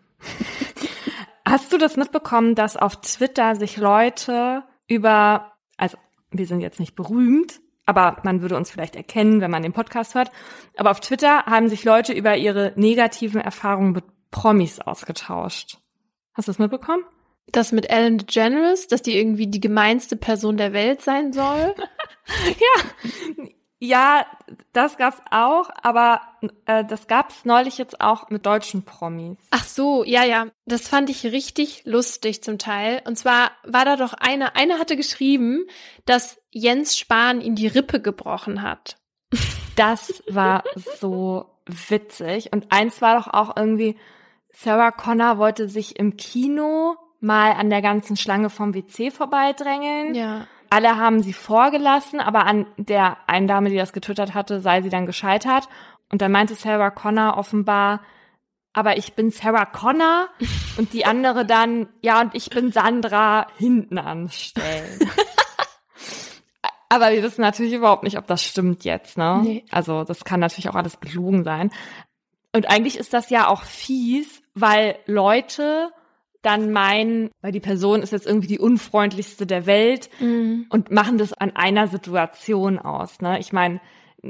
[1.45, 5.97] Hast du das mitbekommen, dass auf Twitter sich Leute über, also
[6.31, 10.15] wir sind jetzt nicht berühmt, aber man würde uns vielleicht erkennen, wenn man den Podcast
[10.15, 10.31] hört.
[10.75, 15.77] Aber auf Twitter haben sich Leute über ihre negativen Erfahrungen mit Promis ausgetauscht.
[16.33, 17.03] Hast du das mitbekommen?
[17.51, 21.75] Das mit Ellen DeGeneres, dass die irgendwie die gemeinste Person der Welt sein soll.
[22.47, 23.45] ja,
[23.79, 24.25] ja,
[24.71, 26.21] das gab's auch, aber
[26.65, 29.37] äh, das gab's neulich jetzt auch mit deutschen Promis.
[29.51, 33.01] Ach so, ja, ja, das fand ich richtig lustig zum Teil.
[33.05, 35.65] Und zwar war da doch eine, eine hatte geschrieben,
[36.05, 38.97] dass Jens Spahn ihm die Rippe gebrochen hat.
[39.75, 40.63] Das war
[40.99, 42.53] so witzig.
[42.53, 43.97] Und eins war doch auch irgendwie,
[44.53, 50.15] Sarah Connor wollte sich im Kino mal an der ganzen Schlange vom WC vorbeidrängeln.
[50.15, 50.47] Ja.
[50.69, 54.89] Alle haben sie vorgelassen, aber an der einen Dame, die das getötet hatte, sei sie
[54.89, 55.67] dann gescheitert.
[56.11, 58.01] Und dann meinte Sarah Connor offenbar,
[58.73, 60.27] aber ich bin Sarah Connor
[60.77, 64.99] und die andere dann, ja, und ich bin Sandra hinten anstellen.
[66.89, 69.39] aber wir wissen natürlich überhaupt nicht, ob das stimmt jetzt, ne?
[69.43, 69.65] Nee.
[69.71, 71.71] Also das kann natürlich auch alles gelogen sein.
[72.53, 75.91] Und eigentlich ist das ja auch fies, weil Leute
[76.45, 80.67] dann meinen, weil die Person ist jetzt irgendwie die unfreundlichste der Welt mhm.
[80.69, 83.21] und machen das an einer Situation aus.
[83.21, 83.39] Ne?
[83.39, 83.81] Ich meine,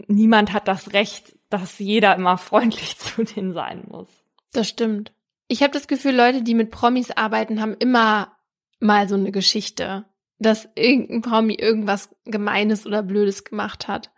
[0.07, 4.07] niemand hat das Recht, dass jeder immer freundlich zu denen sein muss.
[4.53, 5.11] Das stimmt.
[5.47, 8.35] Ich habe das Gefühl, Leute, die mit Promis arbeiten, haben immer
[8.79, 10.05] mal so eine Geschichte,
[10.39, 14.11] dass irgendein Promi irgendwas Gemeines oder Blödes gemacht hat.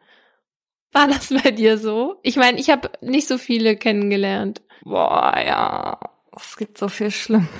[0.93, 2.19] War das bei dir so?
[2.23, 4.61] Ich meine, ich habe nicht so viele kennengelernt.
[4.83, 5.99] Boah, ja.
[6.43, 7.47] Es gibt so viel schlimm.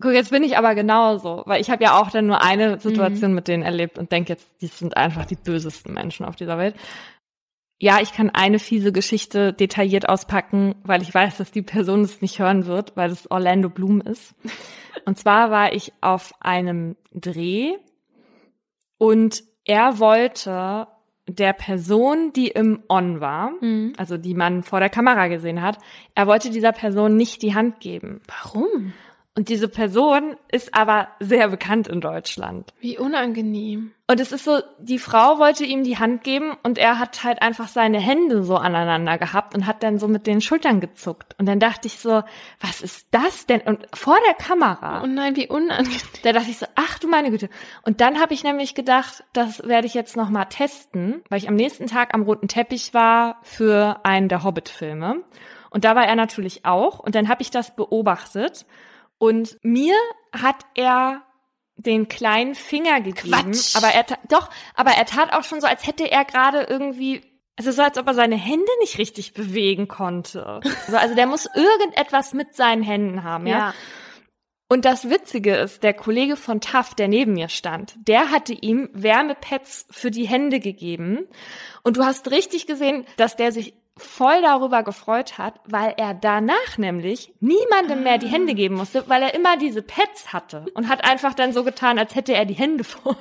[0.00, 3.30] Guck, jetzt bin ich aber genauso, weil ich habe ja auch dann nur eine Situation
[3.30, 3.36] mhm.
[3.36, 6.74] mit denen erlebt und denke jetzt, die sind einfach die bösesten Menschen auf dieser Welt.
[7.80, 12.20] Ja, ich kann eine fiese Geschichte detailliert auspacken, weil ich weiß, dass die Person es
[12.20, 14.34] nicht hören wird, weil es Orlando Bloom ist.
[15.06, 17.74] Und zwar war ich auf einem Dreh
[18.98, 20.86] und er wollte
[21.26, 23.94] der Person, die im On war, mhm.
[23.96, 25.78] also die man vor der Kamera gesehen hat,
[26.14, 28.20] er wollte dieser Person nicht die Hand geben.
[28.26, 28.92] Warum?
[29.36, 32.72] Und diese Person ist aber sehr bekannt in Deutschland.
[32.78, 33.90] Wie unangenehm.
[34.06, 37.42] Und es ist so, die Frau wollte ihm die Hand geben und er hat halt
[37.42, 41.34] einfach seine Hände so aneinander gehabt und hat dann so mit den Schultern gezuckt.
[41.38, 42.22] Und dann dachte ich so,
[42.60, 43.62] was ist das denn?
[43.62, 45.02] Und vor der Kamera.
[45.02, 46.00] Oh nein, wie unangenehm.
[46.22, 47.48] Da dachte ich so, ach du meine Güte.
[47.82, 51.56] Und dann habe ich nämlich gedacht, das werde ich jetzt nochmal testen, weil ich am
[51.56, 55.24] nächsten Tag am roten Teppich war für einen der Hobbit-Filme.
[55.70, 57.00] Und da war er natürlich auch.
[57.00, 58.64] Und dann habe ich das beobachtet.
[59.18, 59.94] Und mir
[60.32, 61.22] hat er
[61.76, 63.76] den kleinen Finger gegeben, Quatsch.
[63.76, 67.22] aber er doch, aber er tat auch schon so, als hätte er gerade irgendwie
[67.56, 70.60] also so, als ob er seine Hände nicht richtig bewegen konnte.
[70.88, 73.58] So, also der muss irgendetwas mit seinen Händen haben, ja?
[73.58, 73.74] ja.
[74.68, 78.88] Und das Witzige ist, der Kollege von TAF, der neben mir stand, der hatte ihm
[78.92, 81.26] Wärmepads für die Hände gegeben.
[81.82, 86.78] Und du hast richtig gesehen, dass der sich voll darüber gefreut hat, weil er danach
[86.78, 91.04] nämlich niemandem mehr die Hände geben musste, weil er immer diese Pads hatte und hat
[91.04, 93.16] einfach dann so getan, als hätte er die Hände voll.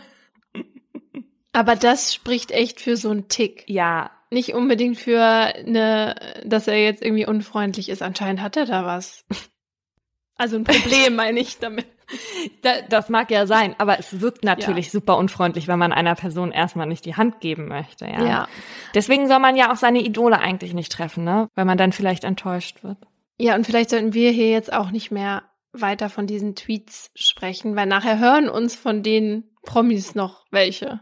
[1.52, 3.64] Aber das spricht echt für so einen Tick.
[3.68, 4.12] Ja.
[4.32, 8.02] Nicht unbedingt für eine, dass er jetzt irgendwie unfreundlich ist.
[8.02, 9.26] Anscheinend hat er da was.
[10.36, 11.86] Also ein Problem meine ich damit.
[12.90, 14.91] Das mag ja sein, aber es wirkt natürlich ja.
[14.91, 18.06] super unfreundlich, wenn man einer Person erstmal nicht die Hand geben möchte.
[18.06, 18.26] Ja?
[18.26, 18.48] ja.
[18.94, 21.49] Deswegen soll man ja auch seine Idole eigentlich nicht treffen, ne?
[21.56, 22.98] Weil man dann vielleicht enttäuscht wird.
[23.38, 27.76] Ja, und vielleicht sollten wir hier jetzt auch nicht mehr weiter von diesen Tweets sprechen,
[27.76, 31.02] weil nachher hören uns von den Promis noch welche.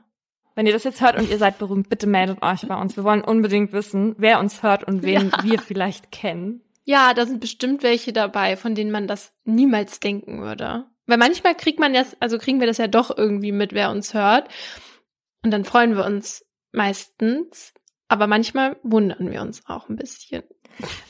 [0.56, 2.96] Wenn ihr das jetzt hört und ihr seid berühmt, bitte meldet euch bei uns.
[2.96, 5.44] Wir wollen unbedingt wissen, wer uns hört und wen ja.
[5.44, 6.62] wir vielleicht kennen.
[6.84, 10.86] Ja, da sind bestimmt welche dabei, von denen man das niemals denken würde.
[11.12, 14.14] Weil manchmal kriegt man das, also kriegen wir das ja doch irgendwie mit, wer uns
[14.14, 14.48] hört.
[15.44, 17.74] Und dann freuen wir uns meistens.
[18.08, 20.44] Aber manchmal wundern wir uns auch ein bisschen.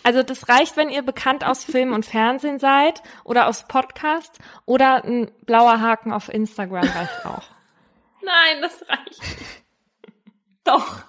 [0.01, 5.05] Also das reicht, wenn ihr bekannt aus Film und Fernsehen seid oder aus Podcasts oder
[5.05, 7.43] ein blauer Haken auf Instagram reicht auch.
[8.23, 9.63] Nein, das reicht nicht.
[10.63, 11.03] Doch.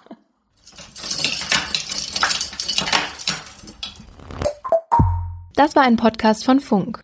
[5.55, 7.03] Das war ein Podcast von Funk.